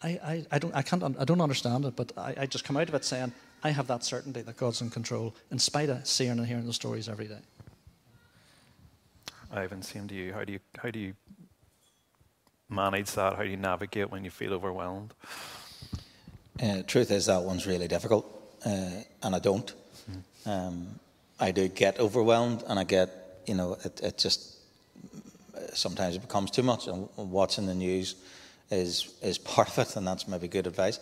I, 0.03 0.09
I, 0.09 0.45
I, 0.51 0.59
don't, 0.59 0.75
I, 0.75 0.81
can't, 0.81 1.03
I 1.19 1.25
don't 1.25 1.41
understand 1.41 1.85
it, 1.85 1.95
but 1.95 2.11
I, 2.17 2.35
I 2.37 2.45
just 2.45 2.63
come 2.63 2.77
out 2.77 2.87
of 2.87 2.95
it 2.95 3.03
saying, 3.03 3.31
I 3.63 3.71
have 3.71 3.87
that 3.87 4.03
certainty 4.03 4.41
that 4.41 4.57
God's 4.57 4.81
in 4.81 4.89
control, 4.89 5.33
in 5.51 5.57
spite 5.59 5.89
of 5.89 6.05
seeing 6.05 6.31
and 6.31 6.45
hearing 6.45 6.67
the 6.67 6.73
stories 6.73 7.09
every 7.09 7.27
day. 7.27 7.39
Ivan, 9.51 9.81
same 9.81 10.07
to 10.07 10.15
you. 10.15 10.33
How 10.33 10.43
do 10.43 10.53
you 10.53 10.59
how 10.77 10.91
do 10.91 10.99
you 10.99 11.13
manage 12.69 13.11
that? 13.13 13.35
How 13.35 13.43
do 13.43 13.49
you 13.49 13.57
navigate 13.57 14.11
when 14.11 14.23
you 14.23 14.29
feel 14.29 14.53
overwhelmed? 14.53 15.13
Uh, 16.61 16.83
truth 16.85 17.11
is, 17.11 17.27
that 17.27 17.41
one's 17.43 17.65
really 17.65 17.87
difficult, 17.87 18.25
uh, 18.65 19.03
and 19.23 19.35
I 19.35 19.39
don't. 19.39 19.73
Mm. 20.11 20.51
Um, 20.51 20.99
I 21.39 21.51
do 21.51 21.67
get 21.67 21.99
overwhelmed, 21.99 22.63
and 22.67 22.77
I 22.77 22.83
get, 22.83 23.09
you 23.45 23.55
know, 23.55 23.77
it, 23.85 24.01
it 24.01 24.17
just 24.17 24.57
sometimes 25.73 26.15
it 26.15 26.21
becomes 26.21 26.51
too 26.51 26.63
much, 26.63 26.87
and 26.87 27.07
watching 27.15 27.67
the 27.67 27.75
news 27.75 28.15
is 28.71 29.13
is 29.21 29.37
part 29.55 29.69
of 29.69 29.79
it, 29.79 29.95
and 29.95 30.07
that's 30.07 30.27
maybe 30.27 30.47
good 30.47 30.67
advice 30.67 30.99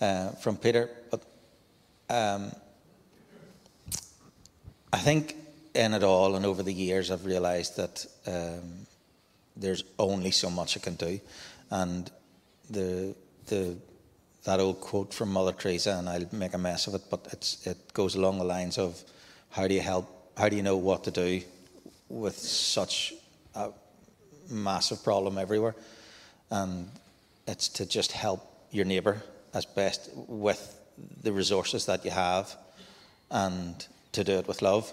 uh, 0.00 0.30
from 0.30 0.56
Peter. 0.56 0.90
But 1.10 1.22
um, 2.10 2.52
I 4.92 4.98
think 4.98 5.36
in 5.74 5.94
it 5.94 6.04
all, 6.04 6.36
and 6.36 6.46
over 6.46 6.62
the 6.62 6.72
years, 6.72 7.10
I've 7.10 7.26
realised 7.26 7.76
that 7.76 8.06
um, 8.26 8.86
there's 9.56 9.84
only 9.98 10.30
so 10.30 10.50
much 10.50 10.76
I 10.76 10.80
can 10.80 10.94
do, 10.94 11.20
and 11.70 12.10
the 12.70 13.14
the 13.46 13.76
that 14.44 14.60
old 14.60 14.80
quote 14.80 15.12
from 15.14 15.32
Mother 15.32 15.52
Teresa, 15.52 15.96
and 15.98 16.08
I'll 16.08 16.28
make 16.32 16.54
a 16.54 16.58
mess 16.58 16.86
of 16.86 16.94
it, 16.94 17.02
but 17.10 17.26
it's 17.32 17.66
it 17.66 17.92
goes 17.92 18.14
along 18.14 18.38
the 18.38 18.44
lines 18.44 18.78
of 18.78 19.02
how 19.50 19.66
do 19.66 19.74
you 19.74 19.80
help? 19.80 20.06
How 20.36 20.48
do 20.48 20.56
you 20.56 20.62
know 20.62 20.76
what 20.76 21.04
to 21.04 21.10
do 21.10 21.40
with 22.08 22.36
such 22.36 23.14
a 23.54 23.70
massive 24.50 25.02
problem 25.02 25.38
everywhere? 25.38 25.74
And 26.54 26.88
it's 27.46 27.68
to 27.68 27.86
just 27.86 28.12
help 28.12 28.40
your 28.70 28.84
neighbour 28.84 29.16
as 29.52 29.64
best 29.64 30.10
with 30.28 30.62
the 31.22 31.32
resources 31.32 31.86
that 31.86 32.04
you 32.04 32.10
have, 32.10 32.56
and 33.30 33.86
to 34.12 34.24
do 34.24 34.32
it 34.32 34.46
with 34.46 34.62
love 34.62 34.92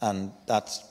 and 0.00 0.32
that's 0.46 0.84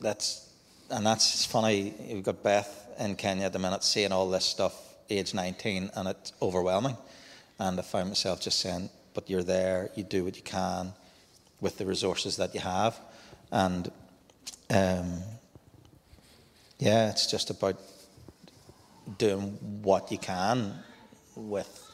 that's 0.00 0.50
and 0.90 1.06
that's 1.06 1.44
funny. 1.46 1.94
You've 2.08 2.24
got 2.24 2.42
Beth 2.42 2.88
in 2.98 3.16
Kenya 3.16 3.46
at 3.46 3.52
the 3.52 3.58
minute 3.58 3.82
seeing 3.82 4.12
all 4.12 4.28
this 4.28 4.44
stuff, 4.44 4.74
age 5.08 5.32
19, 5.32 5.90
and 5.96 6.08
it's 6.08 6.32
overwhelming. 6.42 6.96
And 7.58 7.78
I 7.78 7.82
find 7.82 8.08
myself 8.08 8.40
just 8.40 8.60
saying, 8.60 8.90
"But 9.14 9.30
you're 9.30 9.42
there. 9.42 9.90
You 9.94 10.04
do 10.04 10.24
what 10.24 10.36
you 10.36 10.42
can 10.42 10.92
with 11.60 11.78
the 11.78 11.86
resources 11.86 12.36
that 12.36 12.54
you 12.54 12.60
have." 12.60 12.98
And 13.50 13.90
um, 14.70 15.20
yeah, 16.78 17.10
it's 17.10 17.30
just 17.30 17.50
about 17.50 17.80
doing 19.18 19.58
what 19.82 20.10
you 20.10 20.18
can 20.18 20.74
with, 21.34 21.90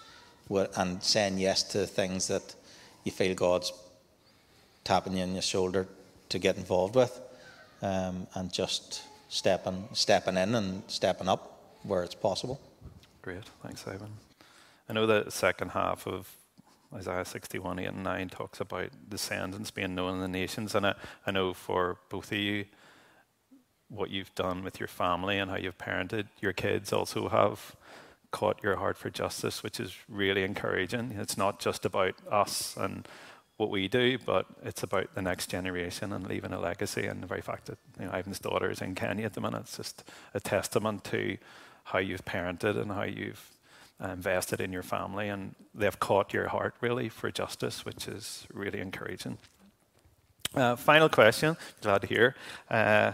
with 0.49 0.77
and 0.79 1.03
saying 1.03 1.39
yes 1.39 1.63
to 1.65 1.87
things 1.87 2.29
that 2.29 2.55
you 3.05 3.13
feel 3.13 3.35
God's 3.35 3.73
tapping 4.85 5.17
you 5.17 5.23
on 5.23 5.33
your 5.33 5.43
shoulder 5.43 5.87
to 6.29 6.39
get 6.39 6.57
involved 6.57 6.95
with, 6.95 7.21
um, 7.83 8.27
and 8.35 8.53
just 8.53 9.03
stepping 9.29 9.89
stepping 9.93 10.37
in 10.37 10.55
and 10.55 10.83
stepping 10.89 11.29
up 11.29 11.61
where 11.83 12.03
it's 12.03 12.15
possible. 12.15 12.61
Great, 13.23 13.45
thanks, 13.63 13.87
Ivan. 13.87 14.13
I 14.89 14.93
know 14.93 15.07
the 15.07 15.31
second 15.31 15.71
half 15.71 16.07
of 16.07 16.35
Isaiah 16.93 17.25
61, 17.25 17.79
8 17.79 17.87
and 17.87 18.03
9 18.03 18.29
talks 18.29 18.61
about 18.61 18.91
descendants 19.09 19.71
being 19.71 19.95
known 19.95 20.15
in 20.15 20.21
the 20.21 20.29
nations. 20.29 20.75
And 20.75 20.87
I, 20.87 20.95
I 21.25 21.31
know 21.31 21.55
for 21.55 21.99
both 22.09 22.33
of 22.33 22.39
you, 22.39 22.65
what 23.91 24.11
you've 24.11 24.35
done 24.35 24.63
with 24.63 24.81
your 24.81 24.89
family 24.89 25.39
and 25.39 25.51
how 25.51 25.57
you've 25.57 25.79
parented 25.79 26.27
your 26.41 26.53
kids 26.53 26.93
also 26.93 27.29
have 27.29 27.75
caught 28.31 28.63
your 28.63 28.77
heart 28.77 28.97
for 28.97 29.11
justice, 29.11 29.63
which 29.63 29.81
is 29.81 29.95
really 30.09 30.45
encouraging. 30.45 31.17
It's 31.19 31.37
not 31.37 31.59
just 31.59 31.85
about 31.85 32.15
us 32.31 32.77
and 32.77 33.07
what 33.57 33.71
we 33.71 33.89
do, 33.89 34.19
but 34.25 34.47
it's 34.63 34.83
about 34.83 35.15
the 35.15 35.23
next 35.23 35.51
generation 35.51 36.13
and 36.13 36.27
leaving 36.27 36.53
a 36.53 36.61
legacy. 36.61 37.07
And 37.07 37.23
the 37.23 37.27
very 37.27 37.43
fact 37.43 37.67
that 37.67 37.79
you 37.99 38.07
know, 38.07 38.13
Ivan's 38.13 38.39
daughter 38.39 38.71
is 38.71 38.81
in 38.81 38.95
Kenya 38.95 39.27
at 39.27 39.35
the 39.35 39.41
minute, 39.41 39.63
it's 39.63 39.77
just 39.77 40.05
a 40.33 40.41
testament 40.41 41.05
to 41.05 41.37
how 41.85 41.99
you've 41.99 42.25
parented 42.25 42.81
and 42.81 42.93
how 42.93 43.03
you've 43.03 43.51
uh, 44.03 44.09
invested 44.09 44.61
in 44.61 44.73
your 44.73 44.83
family. 44.83 45.29
And 45.29 45.55
they've 45.75 45.99
caught 45.99 46.33
your 46.33 46.49
heart 46.49 46.75
really 46.81 47.09
for 47.09 47.31
justice, 47.31 47.85
which 47.85 48.07
is 48.07 48.47
really 48.53 48.81
encouraging. 48.81 49.39
Uh, 50.55 50.75
final 50.77 51.09
question, 51.09 51.57
glad 51.81 52.01
to 52.01 52.07
hear. 52.07 52.35
Uh, 52.69 53.13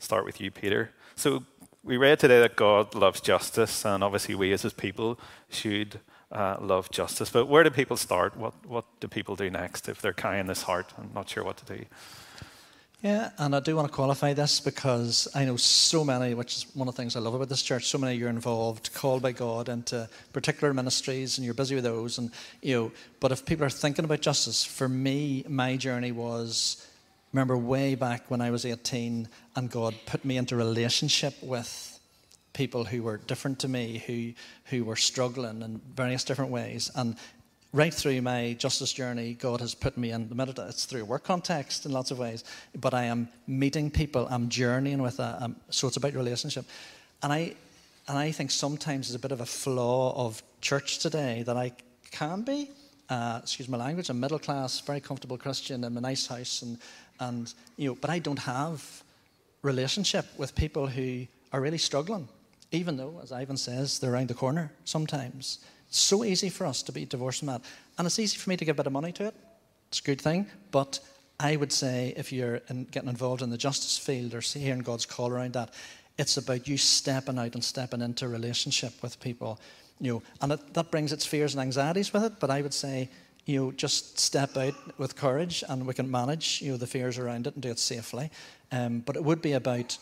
start 0.00 0.24
with 0.24 0.40
you, 0.40 0.50
Peter. 0.50 0.90
So 1.14 1.44
we 1.84 1.96
read 1.96 2.18
today 2.18 2.40
that 2.40 2.56
God 2.56 2.94
loves 2.94 3.20
justice, 3.20 3.84
and 3.84 4.02
obviously 4.02 4.34
we 4.34 4.52
as 4.52 4.62
his 4.62 4.72
people 4.72 5.20
should 5.48 6.00
uh, 6.32 6.56
love 6.60 6.90
justice. 6.90 7.30
But 7.30 7.46
where 7.46 7.62
do 7.62 7.70
people 7.70 7.96
start? 7.96 8.36
What, 8.36 8.54
what 8.66 8.84
do 8.98 9.06
people 9.08 9.36
do 9.36 9.50
next 9.50 9.88
if 9.88 10.02
they're 10.02 10.12
carrying 10.12 10.46
this 10.46 10.62
heart 10.62 10.92
and 10.96 11.14
not 11.14 11.28
sure 11.28 11.44
what 11.44 11.56
to 11.58 11.76
do? 11.76 11.84
Yeah, 13.02 13.30
and 13.38 13.56
I 13.56 13.60
do 13.60 13.76
want 13.76 13.88
to 13.88 13.94
qualify 13.94 14.34
this 14.34 14.60
because 14.60 15.26
I 15.34 15.46
know 15.46 15.56
so 15.56 16.04
many, 16.04 16.34
which 16.34 16.58
is 16.58 16.66
one 16.74 16.86
of 16.86 16.94
the 16.94 17.00
things 17.00 17.16
I 17.16 17.20
love 17.20 17.32
about 17.32 17.48
this 17.48 17.62
church. 17.62 17.86
So 17.86 17.96
many 17.96 18.14
you're 18.14 18.28
involved, 18.28 18.92
called 18.92 19.22
by 19.22 19.32
God 19.32 19.70
into 19.70 20.06
particular 20.34 20.74
ministries, 20.74 21.38
and 21.38 21.44
you're 21.46 21.54
busy 21.54 21.74
with 21.74 21.84
those. 21.84 22.18
And 22.18 22.30
you 22.60 22.74
know, 22.74 22.92
but 23.18 23.32
if 23.32 23.46
people 23.46 23.64
are 23.64 23.70
thinking 23.70 24.04
about 24.04 24.20
justice, 24.20 24.62
for 24.64 24.86
me, 24.86 25.46
my 25.48 25.78
journey 25.78 26.12
was 26.12 26.86
remember 27.32 27.56
way 27.56 27.94
back 27.94 28.30
when 28.30 28.40
I 28.40 28.50
was 28.50 28.64
18, 28.64 29.28
and 29.56 29.70
God 29.70 29.94
put 30.06 30.24
me 30.24 30.36
into 30.36 30.56
relationship 30.56 31.34
with 31.42 31.98
people 32.52 32.84
who 32.84 33.02
were 33.02 33.18
different 33.18 33.60
to 33.60 33.68
me, 33.68 34.02
who, 34.06 34.32
who 34.64 34.84
were 34.84 34.96
struggling 34.96 35.62
in 35.62 35.80
various 35.94 36.24
different 36.24 36.50
ways. 36.50 36.90
And 36.94 37.16
right 37.72 37.94
through 37.94 38.20
my 38.22 38.54
justice 38.58 38.92
journey, 38.92 39.34
God 39.34 39.60
has 39.60 39.74
put 39.74 39.96
me 39.96 40.10
in 40.10 40.28
the 40.28 40.34
minute 40.34 40.58
it's 40.58 40.84
through 40.84 41.04
work 41.04 41.24
context 41.24 41.86
in 41.86 41.92
lots 41.92 42.10
of 42.10 42.18
ways, 42.18 42.42
but 42.74 42.94
I 42.94 43.04
am 43.04 43.28
meeting 43.46 43.90
people, 43.90 44.26
I'm 44.28 44.48
journeying 44.48 45.02
with 45.02 45.18
them. 45.18 45.56
so 45.70 45.86
it's 45.86 45.96
about 45.96 46.14
relationship. 46.14 46.66
And 47.22 47.32
I, 47.32 47.54
and 48.08 48.18
I 48.18 48.32
think 48.32 48.50
sometimes 48.50 49.08
there's 49.08 49.14
a 49.14 49.20
bit 49.20 49.32
of 49.32 49.40
a 49.40 49.46
flaw 49.46 50.26
of 50.26 50.42
church 50.60 50.98
today 50.98 51.44
that 51.44 51.56
I 51.56 51.72
can 52.10 52.42
be, 52.42 52.70
uh, 53.08 53.40
excuse 53.42 53.68
my 53.68 53.78
language, 53.78 54.08
a 54.08 54.14
middle 54.14 54.38
class, 54.38 54.80
very 54.80 55.00
comfortable 55.00 55.38
Christian 55.38 55.84
in 55.84 55.96
a 55.96 56.00
nice 56.00 56.26
house, 56.26 56.62
and, 56.62 56.78
and 57.20 57.52
you 57.76 57.90
know, 57.90 57.94
but 58.00 58.10
I 58.10 58.18
don't 58.18 58.38
have 58.40 59.04
relationship 59.62 60.26
with 60.36 60.54
people 60.54 60.86
who 60.86 61.26
are 61.52 61.60
really 61.60 61.78
struggling 61.78 62.28
even 62.72 62.96
though, 62.96 63.18
as 63.22 63.32
Ivan 63.32 63.56
says, 63.56 63.98
they're 63.98 64.12
around 64.12 64.28
the 64.28 64.34
corner 64.34 64.72
sometimes. 64.84 65.58
It's 65.88 65.98
so 65.98 66.24
easy 66.24 66.48
for 66.48 66.66
us 66.66 66.82
to 66.84 66.92
be 66.92 67.04
divorced 67.04 67.40
from 67.40 67.48
that. 67.48 67.62
And 67.98 68.06
it's 68.06 68.18
easy 68.18 68.38
for 68.38 68.50
me 68.50 68.56
to 68.56 68.64
give 68.64 68.76
a 68.76 68.82
bit 68.82 68.86
of 68.86 68.92
money 68.92 69.12
to 69.12 69.26
it. 69.26 69.34
It's 69.88 70.00
a 70.00 70.04
good 70.04 70.20
thing. 70.20 70.46
But 70.70 71.00
I 71.40 71.56
would 71.56 71.72
say 71.72 72.14
if 72.16 72.32
you're 72.32 72.60
in, 72.68 72.84
getting 72.84 73.08
involved 73.08 73.42
in 73.42 73.50
the 73.50 73.58
justice 73.58 73.98
field 73.98 74.34
or 74.34 74.40
hearing 74.40 74.80
God's 74.80 75.06
call 75.06 75.30
around 75.30 75.54
that, 75.54 75.74
it's 76.16 76.36
about 76.36 76.68
you 76.68 76.76
stepping 76.76 77.38
out 77.38 77.54
and 77.54 77.64
stepping 77.64 78.02
into 78.02 78.28
relationship 78.28 78.92
with 79.02 79.18
people. 79.20 79.58
You 80.00 80.14
know, 80.14 80.22
and 80.40 80.52
it, 80.52 80.74
that 80.74 80.90
brings 80.90 81.12
its 81.12 81.26
fears 81.26 81.54
and 81.54 81.62
anxieties 81.62 82.12
with 82.12 82.22
it. 82.22 82.34
But 82.38 82.50
I 82.50 82.62
would 82.62 82.74
say, 82.74 83.08
you 83.46 83.60
know, 83.60 83.72
just 83.72 84.18
step 84.18 84.56
out 84.56 84.74
with 84.98 85.16
courage, 85.16 85.64
and 85.68 85.86
we 85.86 85.94
can 85.94 86.10
manage, 86.10 86.60
you 86.62 86.72
know, 86.72 86.76
the 86.76 86.86
fears 86.86 87.18
around 87.18 87.46
it 87.46 87.54
and 87.54 87.62
do 87.62 87.70
it 87.70 87.78
safely. 87.78 88.30
Um, 88.72 89.00
but 89.00 89.16
it 89.16 89.24
would 89.24 89.42
be 89.42 89.52
about, 89.52 89.96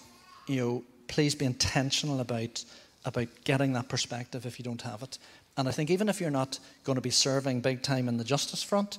you 0.47 0.57
know, 0.57 0.85
please 1.07 1.35
be 1.35 1.47
intentional 1.47 2.21
about, 2.21 2.65
about 3.05 3.29
getting 3.45 3.73
that 3.73 3.89
perspective 3.89 4.45
if 4.45 4.59
you 4.59 4.65
don't 4.65 4.83
have 4.83 5.03
it. 5.03 5.19
And 5.57 5.69
I 5.69 5.73
think 5.73 5.91
even 5.91 6.09
if 6.09 6.21
you're 6.21 6.31
not 6.31 6.59
going 6.85 6.97
to 6.97 7.03
be 7.03 7.11
serving 7.11 7.61
big 7.61 7.83
time 7.83 8.09
in 8.09 8.17
the 8.17 8.25
justice 8.25 8.63
front, 8.63 8.99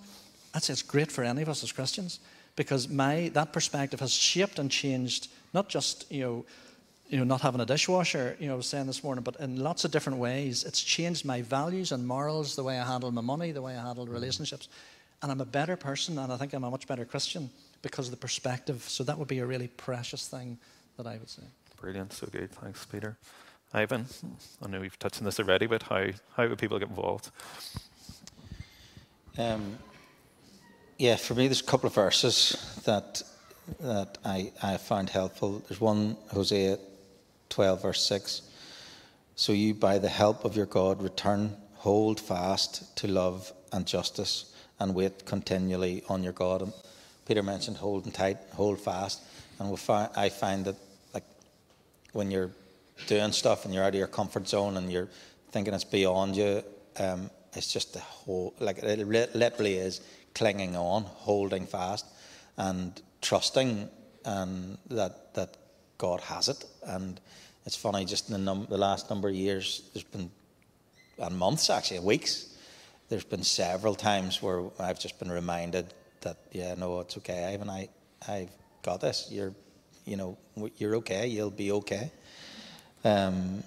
I'd 0.53 0.63
say 0.63 0.73
it's 0.73 0.81
great 0.81 1.11
for 1.11 1.23
any 1.23 1.41
of 1.41 1.49
us 1.49 1.63
as 1.63 1.71
Christians 1.71 2.19
because 2.55 2.89
my 2.89 3.29
that 3.33 3.53
perspective 3.53 4.01
has 4.01 4.11
shaped 4.11 4.59
and 4.59 4.69
changed 4.69 5.29
not 5.53 5.69
just 5.69 6.11
you 6.11 6.21
know 6.21 6.45
you 7.09 7.17
know 7.17 7.23
not 7.23 7.41
having 7.41 7.59
a 7.61 7.65
dishwasher 7.65 8.37
you 8.39 8.47
know 8.47 8.53
I 8.53 8.57
was 8.57 8.67
saying 8.67 8.87
this 8.87 9.03
morning 9.03 9.23
but 9.23 9.35
in 9.39 9.57
lots 9.57 9.83
of 9.83 9.91
different 9.91 10.19
ways 10.19 10.63
it's 10.63 10.81
changed 10.81 11.25
my 11.25 11.41
values 11.41 11.91
and 11.91 12.07
morals 12.07 12.55
the 12.55 12.63
way 12.63 12.79
I 12.79 12.85
handle 12.85 13.11
my 13.11 13.21
money 13.21 13.51
the 13.51 13.61
way 13.61 13.75
I 13.75 13.81
handle 13.81 14.05
relationships 14.05 14.69
and 15.21 15.31
I'm 15.31 15.41
a 15.41 15.45
better 15.45 15.75
person 15.75 16.17
and 16.17 16.31
I 16.31 16.37
think 16.37 16.53
I'm 16.53 16.63
a 16.63 16.71
much 16.71 16.87
better 16.87 17.05
Christian 17.05 17.49
because 17.81 18.07
of 18.07 18.11
the 18.11 18.17
perspective 18.17 18.83
so 18.87 19.03
that 19.03 19.17
would 19.17 19.27
be 19.27 19.39
a 19.39 19.45
really 19.45 19.67
precious 19.67 20.27
thing 20.27 20.57
that 20.97 21.07
I 21.07 21.17
would 21.17 21.29
say 21.29 21.43
Brilliant. 21.81 22.11
So 22.11 22.27
good. 22.27 22.51
Thanks, 22.51 22.85
Peter. 22.85 23.17
Ivan, 23.73 24.05
I 24.61 24.67
know 24.67 24.81
we've 24.81 24.99
touched 24.99 25.19
on 25.19 25.25
this 25.25 25.39
already, 25.39 25.65
but 25.65 25.83
how, 25.83 26.07
how 26.35 26.47
would 26.47 26.57
people 26.57 26.77
get 26.77 26.89
involved? 26.89 27.31
Um, 29.37 29.77
yeah, 30.97 31.15
for 31.15 31.35
me, 31.35 31.47
there's 31.47 31.61
a 31.61 31.65
couple 31.65 31.87
of 31.87 31.93
verses 31.93 32.81
that 32.85 33.21
that 33.79 34.17
I, 34.25 34.51
I 34.63 34.77
found 34.77 35.11
helpful. 35.11 35.61
There's 35.67 35.79
one, 35.79 36.17
Hosea 36.33 36.79
12, 37.49 37.81
verse 37.81 38.01
6. 38.05 38.41
So 39.35 39.53
you, 39.53 39.73
by 39.73 39.99
the 39.99 40.09
help 40.09 40.45
of 40.45 40.55
your 40.55 40.65
God, 40.65 41.01
return, 41.01 41.55
hold 41.75 42.19
fast 42.19 42.95
to 42.97 43.07
love 43.07 43.51
and 43.71 43.85
justice, 43.85 44.53
and 44.79 44.93
wait 44.93 45.25
continually 45.25 46.03
on 46.09 46.23
your 46.23 46.33
God. 46.33 46.61
And 46.61 46.73
Peter 47.25 47.43
mentioned 47.43 47.77
holding 47.77 48.11
tight, 48.11 48.37
hold 48.53 48.79
fast. 48.79 49.21
And 49.59 49.69
we 49.69 49.77
find, 49.77 50.09
I 50.15 50.29
find 50.29 50.65
that 50.65 50.75
like 51.13 51.23
when 52.13 52.31
you're 52.31 52.51
doing 53.07 53.31
stuff 53.31 53.65
and 53.65 53.73
you're 53.73 53.83
out 53.83 53.89
of 53.89 53.95
your 53.95 54.07
comfort 54.07 54.47
zone 54.47 54.77
and 54.77 54.91
you're 54.91 55.09
thinking 55.51 55.73
it's 55.73 55.83
beyond 55.83 56.35
you, 56.35 56.63
um, 56.97 57.29
it's 57.53 57.71
just 57.71 57.93
the 57.93 57.99
whole, 57.99 58.53
like 58.59 58.77
it 58.79 59.07
literally 59.35 59.75
is 59.75 60.01
clinging 60.33 60.75
on, 60.75 61.03
holding 61.03 61.65
fast, 61.65 62.05
and 62.57 63.01
trusting 63.21 63.89
and 64.25 64.77
that 64.89 65.33
that 65.33 65.57
God 65.99 66.21
has 66.21 66.49
it. 66.49 66.65
And 66.83 67.19
it's 67.67 67.75
funny, 67.75 68.05
just 68.05 68.29
in 68.29 68.33
the, 68.33 68.39
num- 68.39 68.67
the 68.67 68.77
last 68.77 69.11
number 69.11 69.29
of 69.29 69.35
years, 69.35 69.83
there's 69.93 70.03
been, 70.05 70.31
and 71.19 71.37
months 71.37 71.69
actually, 71.69 71.99
weeks, 71.99 72.47
there's 73.09 73.23
been 73.23 73.43
several 73.43 73.93
times 73.93 74.41
where 74.41 74.63
I've 74.79 74.99
just 74.99 75.19
been 75.19 75.31
reminded 75.31 75.93
that, 76.21 76.37
yeah, 76.51 76.73
no, 76.75 77.01
it's 77.01 77.17
okay, 77.17 77.53
Ivan, 77.53 77.69
I, 77.69 77.89
I've 78.27 78.49
got 78.81 79.01
this. 79.01 79.27
You're, 79.29 79.53
you 80.05 80.17
know, 80.17 80.37
you're 80.77 80.95
okay. 80.97 81.27
You'll 81.27 81.51
be 81.51 81.71
okay. 81.71 82.11
Um, 83.03 83.63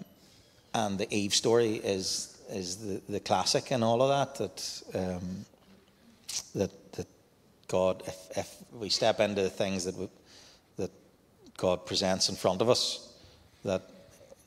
and 0.75 0.99
the 0.99 1.13
Eve 1.15 1.35
story 1.35 1.77
is 1.77 2.29
is 2.51 2.77
the, 2.77 3.01
the 3.09 3.21
classic 3.21 3.71
and 3.71 3.83
all 3.83 4.03
of 4.03 4.09
that. 4.09 4.35
That 4.37 4.83
um, 4.99 5.47
that 6.55 6.93
that 6.93 7.07
God, 7.69 8.03
if, 8.07 8.17
if 8.37 8.57
we 8.73 8.89
step 8.89 9.21
into 9.21 9.43
the 9.43 9.51
things 9.51 9.85
that 9.85 9.97
we, 9.97 10.09
God 11.63 11.87
presents 11.87 12.29
in 12.29 12.35
front 12.35 12.61
of 12.61 12.69
us, 12.69 13.09
that 13.65 13.83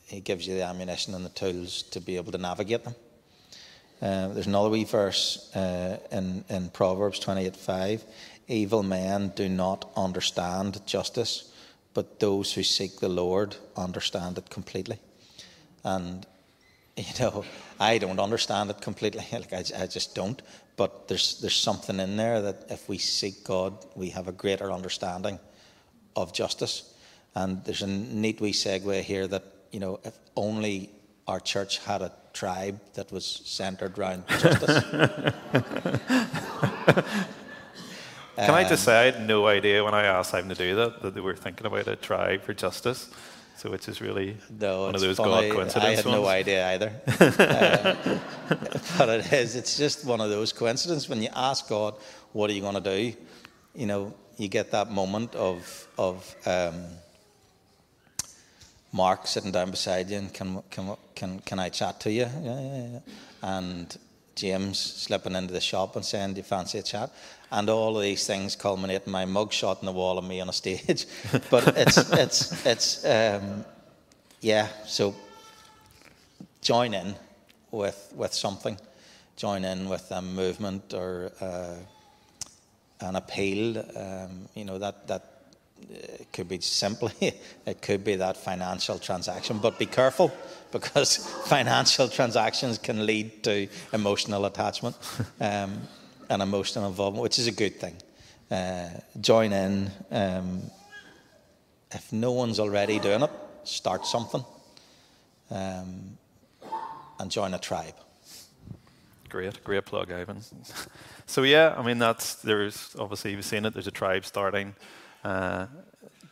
He 0.05 0.20
gives 0.20 0.45
you 0.45 0.53
the 0.53 0.63
ammunition 0.63 1.16
and 1.16 1.24
the 1.24 1.30
tools 1.30 1.84
to 1.84 2.01
be 2.01 2.18
able 2.18 2.34
to 2.34 2.38
navigate 2.38 2.84
them. 2.84 2.93
Uh, 4.01 4.28
there's 4.34 4.47
another 4.47 4.70
wee 4.70 4.84
verse 4.84 5.49
uh, 5.55 5.97
in, 6.11 6.43
in 6.49 6.68
Proverbs 6.72 7.20
28 7.20 7.55
5. 7.55 8.03
Evil 8.49 8.84
men 8.84 9.32
do 9.34 9.47
not 9.47 9.89
understand 9.95 10.86
justice, 10.86 11.53
but 11.93 12.20
those 12.20 12.51
who 12.51 12.63
seek 12.63 12.99
the 12.99 13.07
Lord 13.07 13.55
understand 13.78 14.38
it 14.38 14.49
completely. 14.49 14.99
And, 15.86 16.26
you 16.97 17.13
know, 17.22 17.45
I 17.80 17.97
don't 17.97 18.20
understand 18.20 18.72
it 18.72 18.82
completely. 18.82 19.26
Like 19.32 19.53
I, 19.53 19.63
I 19.84 19.88
just 19.88 20.16
don't. 20.16 20.41
But 20.76 21.07
there's, 21.07 21.39
there's 21.39 21.55
something 21.55 21.97
in 22.01 22.18
there 22.18 22.41
that 22.41 22.66
if 22.70 22.89
we 22.89 22.97
seek 22.97 23.45
God, 23.45 23.74
we 23.95 24.09
have 24.09 24.28
a 24.28 24.34
greater 24.34 24.70
understanding 24.70 25.39
of 26.18 26.34
justice. 26.34 26.91
And 27.36 27.64
there's 27.66 27.82
a 27.82 27.88
neat 27.88 28.40
wee 28.42 28.54
segue 28.54 29.02
here 29.02 29.28
that, 29.28 29.44
you 29.72 29.80
know, 29.80 30.00
if 30.04 30.18
only 30.36 30.90
our 31.28 31.40
church 31.40 31.80
had 31.80 32.02
a 32.02 32.12
tribe 32.34 32.80
that 32.94 33.12
was 33.12 33.26
centered 33.26 33.98
around 33.98 34.28
justice. 34.40 34.84
Can 38.36 38.54
I 38.54 38.68
just 38.68 38.84
say 38.84 39.02
I 39.02 39.06
had 39.12 39.26
no 39.26 39.48
idea 39.48 39.84
when 39.84 39.94
I 39.94 40.04
asked 40.06 40.32
them 40.34 40.50
to 40.50 40.56
do 40.56 40.76
that 40.76 41.02
that 41.02 41.14
they 41.14 41.22
were 41.22 41.36
thinking 41.36 41.66
about 41.68 41.88
a 41.88 41.96
tribe 41.96 42.42
for 42.44 42.54
justice. 42.54 43.10
So 43.58 43.72
which 43.72 43.88
is 43.88 44.02
really 44.02 44.36
No, 44.60 44.82
one 44.88 44.96
of 44.96 45.02
those 45.02 45.16
funny. 45.16 45.48
God 45.48 45.56
coincidences. 45.56 46.06
I 46.06 46.10
had 46.10 46.22
no 46.22 46.28
idea 46.28 46.68
either. 46.74 46.92
Uh, 48.48 48.98
but 48.98 49.10
it 49.10 49.32
is. 49.32 49.56
It's 49.56 49.78
just 49.78 50.04
one 50.06 50.20
of 50.20 50.30
those 50.30 50.52
coincidences. 50.52 51.08
When 51.10 51.22
you 51.22 51.30
ask 51.34 51.70
God, 51.70 51.96
"What 52.34 52.50
are 52.50 52.54
you 52.54 52.62
going 52.62 52.76
to 52.84 52.90
do?" 52.98 53.14
You 53.74 53.86
know, 53.88 54.14
you 54.38 54.50
get 54.50 54.72
that 54.72 54.92
moment 54.92 55.36
of 55.36 55.88
of 55.98 56.36
um, 56.46 56.84
Mark 58.96 59.28
sitting 59.28 59.52
down 59.52 59.72
beside 59.72 60.10
you 60.10 60.18
and 60.18 60.34
can 60.34 60.64
can 60.72 60.96
can 61.16 61.39
can 61.39 61.60
I 61.60 61.68
chat 61.70 62.00
to 62.02 62.12
you? 62.12 62.30
Yeah, 62.41 62.62
yeah, 62.62 62.88
yeah. 62.93 63.00
And 63.41 63.98
James 64.36 64.80
slipping 64.80 65.36
into 65.36 65.54
the 65.54 65.60
shop 65.60 65.98
and 65.98 66.06
saying, 66.06 66.34
"Do 66.34 66.38
you 66.38 66.43
fancy 66.43 66.80
a 66.80 66.82
chat?" 66.84 67.12
And 67.52 67.70
all 67.70 67.98
of 67.98 68.04
these 68.04 68.26
things 68.26 68.56
culminate 68.56 69.06
in 69.06 69.12
my 69.12 69.26
mug 69.26 69.52
shot 69.52 69.82
in 69.82 69.86
the 69.86 69.91
wall 69.91 70.18
of 70.18 70.24
me 70.24 70.39
on 70.39 70.48
a 70.48 70.54
stage. 70.54 71.08
but 71.52 71.76
it's 71.78 71.98
it's 72.14 72.66
it's 72.66 73.06
um, 73.06 73.66
yeah. 74.39 74.70
So 74.86 75.14
join 76.62 76.93
in 76.93 77.16
with 77.72 78.14
with 78.16 78.34
something, 78.34 78.78
join 79.36 79.66
in 79.66 79.89
with 79.89 80.10
a 80.12 80.22
movement 80.22 80.93
or 80.93 81.34
uh, 81.41 81.76
an 83.02 83.18
appeal. 83.18 83.78
Um, 83.78 84.48
you 84.56 84.64
know 84.64 84.78
that 84.80 85.08
that 85.08 85.35
it 85.90 86.28
could 86.32 86.48
be 86.48 86.60
simply 86.62 87.14
it 87.66 87.82
could 87.82 88.04
be 88.04 88.16
that 88.16 88.38
financial 88.38 89.00
transaction, 89.00 89.60
but 89.60 89.80
be 89.80 89.86
careful 89.86 90.32
because 90.72 91.18
financial 91.46 92.08
transactions 92.08 92.78
can 92.78 93.06
lead 93.06 93.44
to 93.44 93.68
emotional 93.94 94.46
attachment 94.46 94.96
um, 95.40 95.82
and 96.30 96.42
emotional 96.42 96.88
involvement, 96.88 97.24
which 97.24 97.40
is 97.40 97.48
a 97.48 97.52
good 97.52 97.80
thing. 97.80 97.96
Uh, 98.50 98.90
join 99.20 99.54
in. 99.54 99.92
Um, 100.12 100.62
if 101.92 102.12
no 102.12 102.32
one's 102.32 102.60
already 102.60 103.00
doing 103.00 103.22
it, 103.22 103.32
start 103.64 104.06
something 104.06 104.44
um, 105.50 106.18
and 107.20 107.32
join 107.32 107.54
a 107.54 107.60
tribe. 107.60 107.96
Great, 109.30 109.64
great 109.64 109.86
plug, 109.86 110.12
Ivan. 110.12 110.42
So 111.26 111.44
yeah, 111.44 111.74
I 111.78 111.82
mean 111.82 111.98
that's 111.98 112.36
there's 112.36 112.96
obviously 113.00 113.32
you've 113.32 113.46
seen 113.46 113.66
it. 113.66 113.74
There's 113.74 113.88
a 113.88 113.92
tribe 113.92 114.26
starting, 114.26 114.76
uh, 115.26 115.65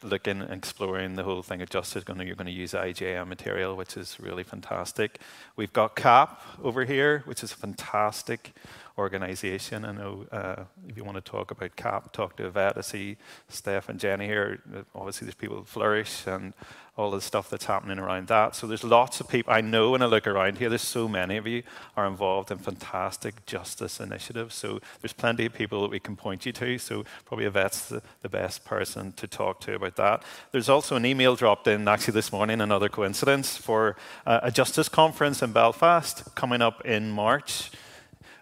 looking, 0.03 0.41
and 0.41 0.51
exploring 0.51 1.15
the 1.15 1.23
whole 1.23 1.41
thing 1.41 1.61
of 1.61 1.69
justice. 1.69 2.03
To, 2.03 2.25
you're 2.25 2.35
going 2.35 2.45
to 2.45 2.51
use 2.51 2.73
IJM 2.73 3.27
material, 3.27 3.75
which 3.75 3.97
is 3.97 4.19
really 4.19 4.43
fantastic. 4.43 5.19
We've 5.55 5.73
got 5.73 5.95
CAP 5.95 6.41
over 6.61 6.85
here, 6.85 7.23
which 7.25 7.43
is 7.43 7.51
fantastic 7.51 8.53
organisation. 8.97 9.85
I 9.85 9.91
know 9.91 10.25
uh, 10.31 10.63
if 10.87 10.95
you 10.95 11.03
want 11.03 11.15
to 11.17 11.21
talk 11.21 11.51
about 11.51 11.75
CAP, 11.75 12.13
talk 12.13 12.35
to 12.37 12.45
Yvette. 12.45 12.77
I 12.77 12.81
see 12.81 13.17
Steph 13.49 13.89
and 13.89 13.99
Jenny 13.99 14.27
here. 14.27 14.61
Obviously, 14.93 15.25
there's 15.25 15.35
people 15.35 15.63
Flourish 15.63 16.27
and 16.27 16.53
all 16.95 17.09
the 17.09 17.21
stuff 17.21 17.49
that's 17.49 17.65
happening 17.65 17.97
around 17.97 18.27
that. 18.27 18.55
So 18.55 18.67
there's 18.67 18.83
lots 18.83 19.19
of 19.19 19.27
people. 19.27 19.51
I 19.51 19.61
know 19.61 19.91
when 19.91 20.03
I 20.03 20.05
look 20.05 20.27
around 20.27 20.59
here, 20.59 20.69
there's 20.69 20.83
so 20.83 21.07
many 21.07 21.37
of 21.37 21.47
you 21.47 21.63
are 21.97 22.05
involved 22.05 22.51
in 22.51 22.59
fantastic 22.59 23.43
justice 23.47 23.99
initiatives. 23.99 24.53
So 24.53 24.79
there's 25.01 25.13
plenty 25.13 25.47
of 25.47 25.53
people 25.53 25.81
that 25.81 25.89
we 25.89 25.99
can 25.99 26.15
point 26.15 26.45
you 26.45 26.51
to. 26.51 26.77
So 26.77 27.03
probably 27.25 27.45
Yvette's 27.45 27.89
the, 27.89 28.03
the 28.21 28.29
best 28.29 28.63
person 28.63 29.11
to 29.13 29.25
talk 29.25 29.59
to 29.61 29.73
about 29.73 29.95
that. 29.95 30.23
There's 30.51 30.69
also 30.69 30.95
an 30.95 31.05
email 31.05 31.35
dropped 31.35 31.67
in 31.67 31.87
actually 31.87 32.13
this 32.13 32.31
morning, 32.31 32.61
another 32.61 32.89
coincidence, 32.89 33.57
for 33.57 33.95
uh, 34.27 34.41
a 34.43 34.51
justice 34.51 34.87
conference 34.87 35.41
in 35.41 35.51
Belfast 35.51 36.35
coming 36.35 36.61
up 36.61 36.85
in 36.85 37.09
March 37.09 37.71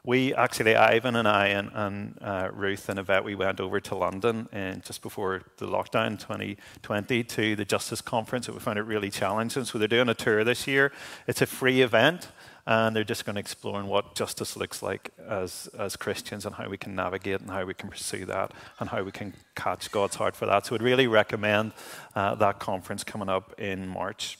we 0.03 0.33
actually, 0.33 0.75
Ivan 0.75 1.15
and 1.15 1.27
I 1.27 1.47
and, 1.47 1.69
and 1.73 2.17
uh, 2.21 2.49
Ruth 2.51 2.89
and 2.89 2.97
Yvette, 2.97 3.23
we 3.23 3.35
went 3.35 3.59
over 3.59 3.79
to 3.81 3.95
London 3.95 4.49
and 4.51 4.83
just 4.83 5.03
before 5.03 5.43
the 5.57 5.67
lockdown 5.67 6.19
2020 6.19 7.23
to 7.23 7.55
the 7.55 7.65
Justice 7.65 8.01
Conference. 8.01 8.49
We 8.49 8.57
found 8.59 8.79
it 8.79 8.83
really 8.83 9.11
challenging. 9.11 9.63
So 9.63 9.77
they're 9.77 9.87
doing 9.87 10.09
a 10.09 10.15
tour 10.15 10.43
this 10.43 10.65
year. 10.65 10.91
It's 11.27 11.43
a 11.43 11.45
free 11.45 11.81
event. 11.81 12.29
And 12.67 12.95
they're 12.95 13.03
just 13.03 13.25
going 13.25 13.35
to 13.35 13.39
explore 13.39 13.83
what 13.83 14.13
justice 14.13 14.55
looks 14.55 14.83
like 14.83 15.09
as, 15.27 15.67
as 15.79 15.95
Christians 15.95 16.45
and 16.45 16.53
how 16.53 16.69
we 16.69 16.77
can 16.77 16.95
navigate 16.95 17.41
and 17.41 17.49
how 17.49 17.65
we 17.65 17.73
can 17.73 17.89
pursue 17.89 18.23
that 18.25 18.53
and 18.79 18.87
how 18.87 19.01
we 19.01 19.11
can 19.11 19.33
catch 19.55 19.89
God's 19.91 20.15
heart 20.15 20.35
for 20.35 20.45
that. 20.45 20.67
So 20.67 20.75
I'd 20.75 20.83
really 20.83 21.07
recommend 21.07 21.73
uh, 22.15 22.35
that 22.35 22.59
conference 22.59 23.03
coming 23.03 23.29
up 23.29 23.59
in 23.59 23.87
March. 23.87 24.37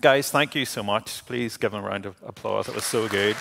Guys, 0.00 0.30
thank 0.30 0.54
you 0.54 0.64
so 0.64 0.82
much. 0.82 1.24
Please 1.26 1.58
give 1.58 1.72
them 1.72 1.84
a 1.84 1.86
round 1.86 2.06
of 2.06 2.16
applause. 2.26 2.66
It 2.66 2.74
was 2.74 2.84
so 2.84 3.08
good. 3.08 3.36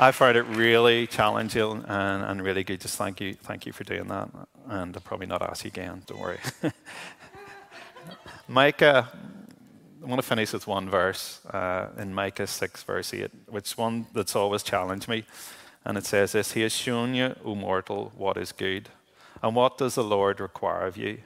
I 0.00 0.12
found 0.12 0.36
it 0.36 0.44
really 0.44 1.08
challenging 1.08 1.84
and, 1.88 2.22
and, 2.22 2.40
really 2.40 2.62
good. 2.62 2.80
Just 2.80 2.96
thank 2.96 3.20
you, 3.20 3.34
thank 3.34 3.66
you 3.66 3.72
for 3.72 3.82
doing 3.82 4.06
that. 4.06 4.28
And 4.68 4.94
I'll 4.94 5.02
probably 5.02 5.26
not 5.26 5.42
ask 5.42 5.64
you 5.64 5.68
again. 5.68 6.02
Don't 6.06 6.20
worry. 6.20 6.38
Micah, 8.48 9.08
I 10.00 10.06
want 10.06 10.22
to 10.22 10.26
finish 10.26 10.52
with 10.52 10.68
one 10.68 10.88
verse 10.88 11.44
uh, 11.46 11.88
in 11.98 12.14
Micah 12.14 12.46
six 12.46 12.84
verse 12.84 13.12
eight, 13.12 13.32
which 13.48 13.76
one 13.76 14.06
that's 14.14 14.36
always 14.36 14.62
challenged 14.62 15.08
me, 15.08 15.24
and 15.84 15.98
it 15.98 16.06
says 16.06 16.32
this: 16.32 16.52
He 16.52 16.62
has 16.62 16.72
shown 16.72 17.14
you, 17.14 17.34
O 17.44 17.56
mortal, 17.56 18.12
what 18.16 18.36
is 18.36 18.52
good, 18.52 18.88
and 19.42 19.56
what 19.56 19.78
does 19.78 19.96
the 19.96 20.04
Lord 20.04 20.38
require 20.38 20.86
of 20.86 20.96
you? 20.96 21.18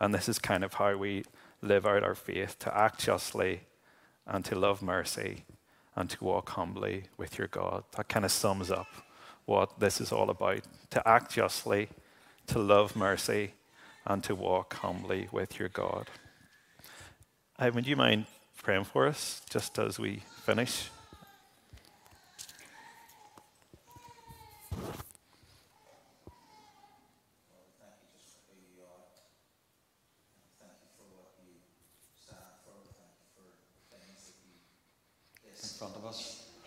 And 0.00 0.14
this 0.14 0.28
is 0.28 0.38
kind 0.38 0.62
of 0.62 0.74
how 0.74 0.96
we 0.96 1.24
live 1.64 1.86
out 1.86 2.02
our 2.02 2.14
faith, 2.14 2.58
to 2.60 2.76
act 2.76 3.00
justly, 3.00 3.60
and 4.26 4.44
to 4.44 4.54
love 4.54 4.82
mercy, 4.82 5.44
and 5.96 6.10
to 6.10 6.24
walk 6.24 6.50
humbly 6.50 7.04
with 7.16 7.38
your 7.38 7.48
God. 7.48 7.84
That 7.96 8.08
kind 8.08 8.24
of 8.24 8.30
sums 8.30 8.70
up 8.70 8.88
what 9.46 9.78
this 9.80 10.00
is 10.00 10.12
all 10.12 10.30
about 10.30 10.62
to 10.90 11.08
act 11.08 11.32
justly, 11.32 11.88
to 12.46 12.58
love 12.58 12.96
mercy, 12.96 13.52
and 14.06 14.22
to 14.24 14.34
walk 14.34 14.74
humbly 14.74 15.28
with 15.32 15.58
your 15.58 15.68
God. 15.68 16.08
I, 17.58 17.70
would 17.70 17.86
you 17.86 17.96
mind 17.96 18.26
praying 18.62 18.84
for 18.84 19.06
us 19.06 19.42
just 19.48 19.78
as 19.78 19.98
we 19.98 20.22
finish? 20.42 20.90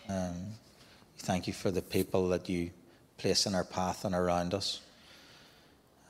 Um, 0.08 0.54
thank 1.18 1.46
you 1.46 1.52
for 1.52 1.70
the 1.70 1.82
people 1.82 2.28
that 2.28 2.48
you 2.48 2.70
place 3.18 3.44
in 3.44 3.54
our 3.54 3.64
path 3.64 4.04
and 4.04 4.14
around 4.14 4.54
us. 4.54 4.80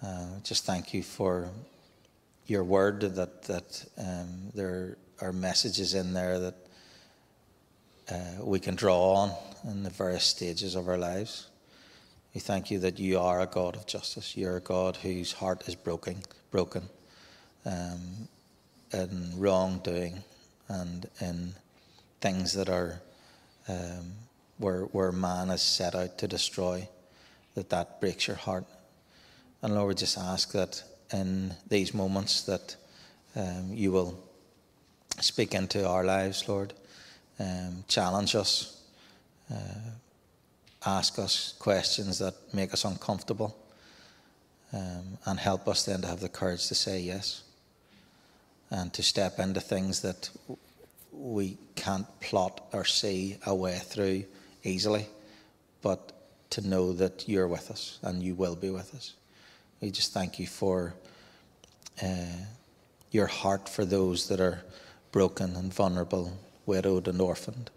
Uh, 0.05 0.38
just 0.44 0.64
thank 0.64 0.94
you 0.94 1.03
for 1.03 1.49
your 2.46 2.62
word 2.62 3.01
that 3.01 3.42
that 3.44 3.84
um, 3.99 4.51
there 4.55 4.96
are 5.20 5.32
messages 5.32 5.94
in 5.94 6.12
there 6.12 6.38
that 6.38 6.55
uh, 8.11 8.44
we 8.44 8.61
can 8.61 8.76
draw 8.76 9.14
on 9.14 9.32
in 9.64 9.82
the 9.82 9.90
various 9.90 10.24
stages 10.24 10.76
of 10.76 10.88
our 10.88 10.99
lives. 10.99 11.49
We 12.34 12.40
thank 12.40 12.70
you 12.70 12.78
that 12.80 13.01
you 13.01 13.18
are 13.18 13.40
a 13.40 13.46
God 13.46 13.74
of 13.74 13.86
justice. 13.86 14.36
You're 14.36 14.59
a 14.59 14.61
God 14.61 14.96
whose 14.96 15.32
heart 15.32 15.66
is 15.66 15.74
broken, 15.74 16.18
broken 16.53 16.88
um, 17.66 18.28
in 18.92 19.32
wrongdoing 19.36 20.22
and 20.68 21.09
in 21.20 21.55
things 22.20 22.53
that 22.53 22.68
are 22.68 23.01
um, 23.68 24.12
where 24.58 24.82
where 24.84 25.12
man 25.12 25.50
is 25.50 25.62
set 25.62 25.94
out 25.94 26.18
to 26.18 26.28
destroy. 26.28 26.88
That 27.54 27.70
that 27.70 28.00
breaks 28.00 28.28
your 28.28 28.36
heart. 28.36 28.64
And 29.62 29.74
Lord, 29.74 29.88
we 29.88 29.94
just 29.94 30.16
ask 30.16 30.52
that 30.52 30.82
in 31.12 31.54
these 31.68 31.92
moments 31.92 32.42
that 32.42 32.76
um, 33.34 33.70
you 33.72 33.90
will 33.90 34.18
speak 35.20 35.54
into 35.54 35.88
our 35.88 36.04
lives, 36.04 36.48
Lord, 36.48 36.72
um, 37.40 37.84
challenge 37.88 38.36
us, 38.36 38.80
uh, 39.50 39.90
ask 40.86 41.18
us 41.18 41.54
questions 41.58 42.18
that 42.18 42.34
make 42.52 42.72
us 42.72 42.84
uncomfortable, 42.84 43.56
um, 44.72 45.18
and 45.26 45.40
help 45.40 45.66
us 45.66 45.84
then 45.84 46.02
to 46.02 46.06
have 46.06 46.20
the 46.20 46.28
courage 46.28 46.68
to 46.68 46.74
say 46.74 47.00
yes 47.00 47.42
and 48.70 48.92
to 48.92 49.02
step 49.02 49.38
into 49.38 49.60
things 49.60 50.02
that 50.02 50.30
we 51.18 51.58
can't 51.74 52.06
plot 52.20 52.68
or 52.72 52.84
see 52.84 53.36
a 53.44 53.54
way 53.54 53.78
through 53.78 54.24
easily, 54.62 55.06
but 55.82 56.12
to 56.50 56.66
know 56.66 56.92
that 56.92 57.28
you're 57.28 57.48
with 57.48 57.70
us 57.70 57.98
and 58.02 58.22
you 58.22 58.34
will 58.34 58.56
be 58.56 58.70
with 58.70 58.94
us. 58.94 59.14
We 59.80 59.90
just 59.90 60.12
thank 60.12 60.38
you 60.38 60.46
for 60.46 60.94
uh, 62.02 62.26
your 63.10 63.26
heart 63.26 63.68
for 63.68 63.84
those 63.84 64.28
that 64.28 64.40
are 64.40 64.62
broken 65.12 65.56
and 65.56 65.72
vulnerable, 65.72 66.38
widowed 66.66 67.08
and 67.08 67.20
orphaned, 67.20 67.70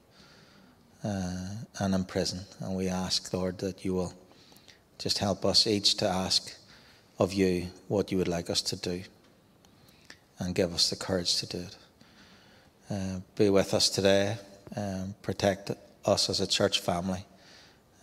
uh, 1.04 1.48
and 1.80 1.96
in 1.96 2.04
prison. 2.06 2.42
And 2.60 2.76
we 2.76 2.88
ask, 2.88 3.34
Lord, 3.34 3.58
that 3.60 3.84
you 3.84 3.94
will 3.94 4.14
just 4.98 5.18
help 5.18 5.46
us 5.46 5.66
each 5.66 5.96
to 5.98 6.08
ask 6.08 6.56
of 7.18 7.34
you 7.34 7.68
what 7.88 8.12
you 8.12 8.18
would 8.18 8.28
like 8.28 8.50
us 8.50 8.62
to 8.62 8.76
do 8.76 9.04
and 10.40 10.56
give 10.56 10.74
us 10.74 10.90
the 10.90 10.96
courage 10.96 11.38
to 11.38 11.46
do 11.46 11.60
it. 11.60 11.76
Uh, 12.92 13.22
be 13.38 13.50
with 13.50 13.74
us 13.74 13.90
today, 13.90 14.36
um, 14.76 15.16
protect 15.22 15.72
us 16.04 16.30
as 16.30 16.42
a 16.42 16.48
church 16.48 16.82
family, 16.82 17.24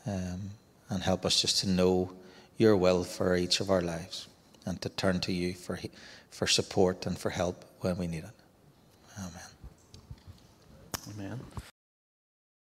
um, 0.06 0.40
and 0.88 1.02
help 1.02 1.26
us 1.26 1.42
just 1.42 1.58
to 1.58 1.68
know 1.68 2.10
your 2.56 2.74
will 2.74 3.04
for 3.04 3.36
each 3.36 3.60
of 3.60 3.68
our 3.70 3.82
lives 3.82 4.28
and 4.64 4.80
to 4.80 4.88
turn 4.88 5.20
to 5.20 5.30
you 5.30 5.52
for, 5.52 5.78
for 6.30 6.46
support 6.46 7.04
and 7.04 7.18
for 7.18 7.28
help 7.28 7.66
when 7.80 7.98
we 7.98 8.06
need 8.06 8.24
it. 8.24 8.30
Amen. 9.18 9.30
Amen. 11.14 11.40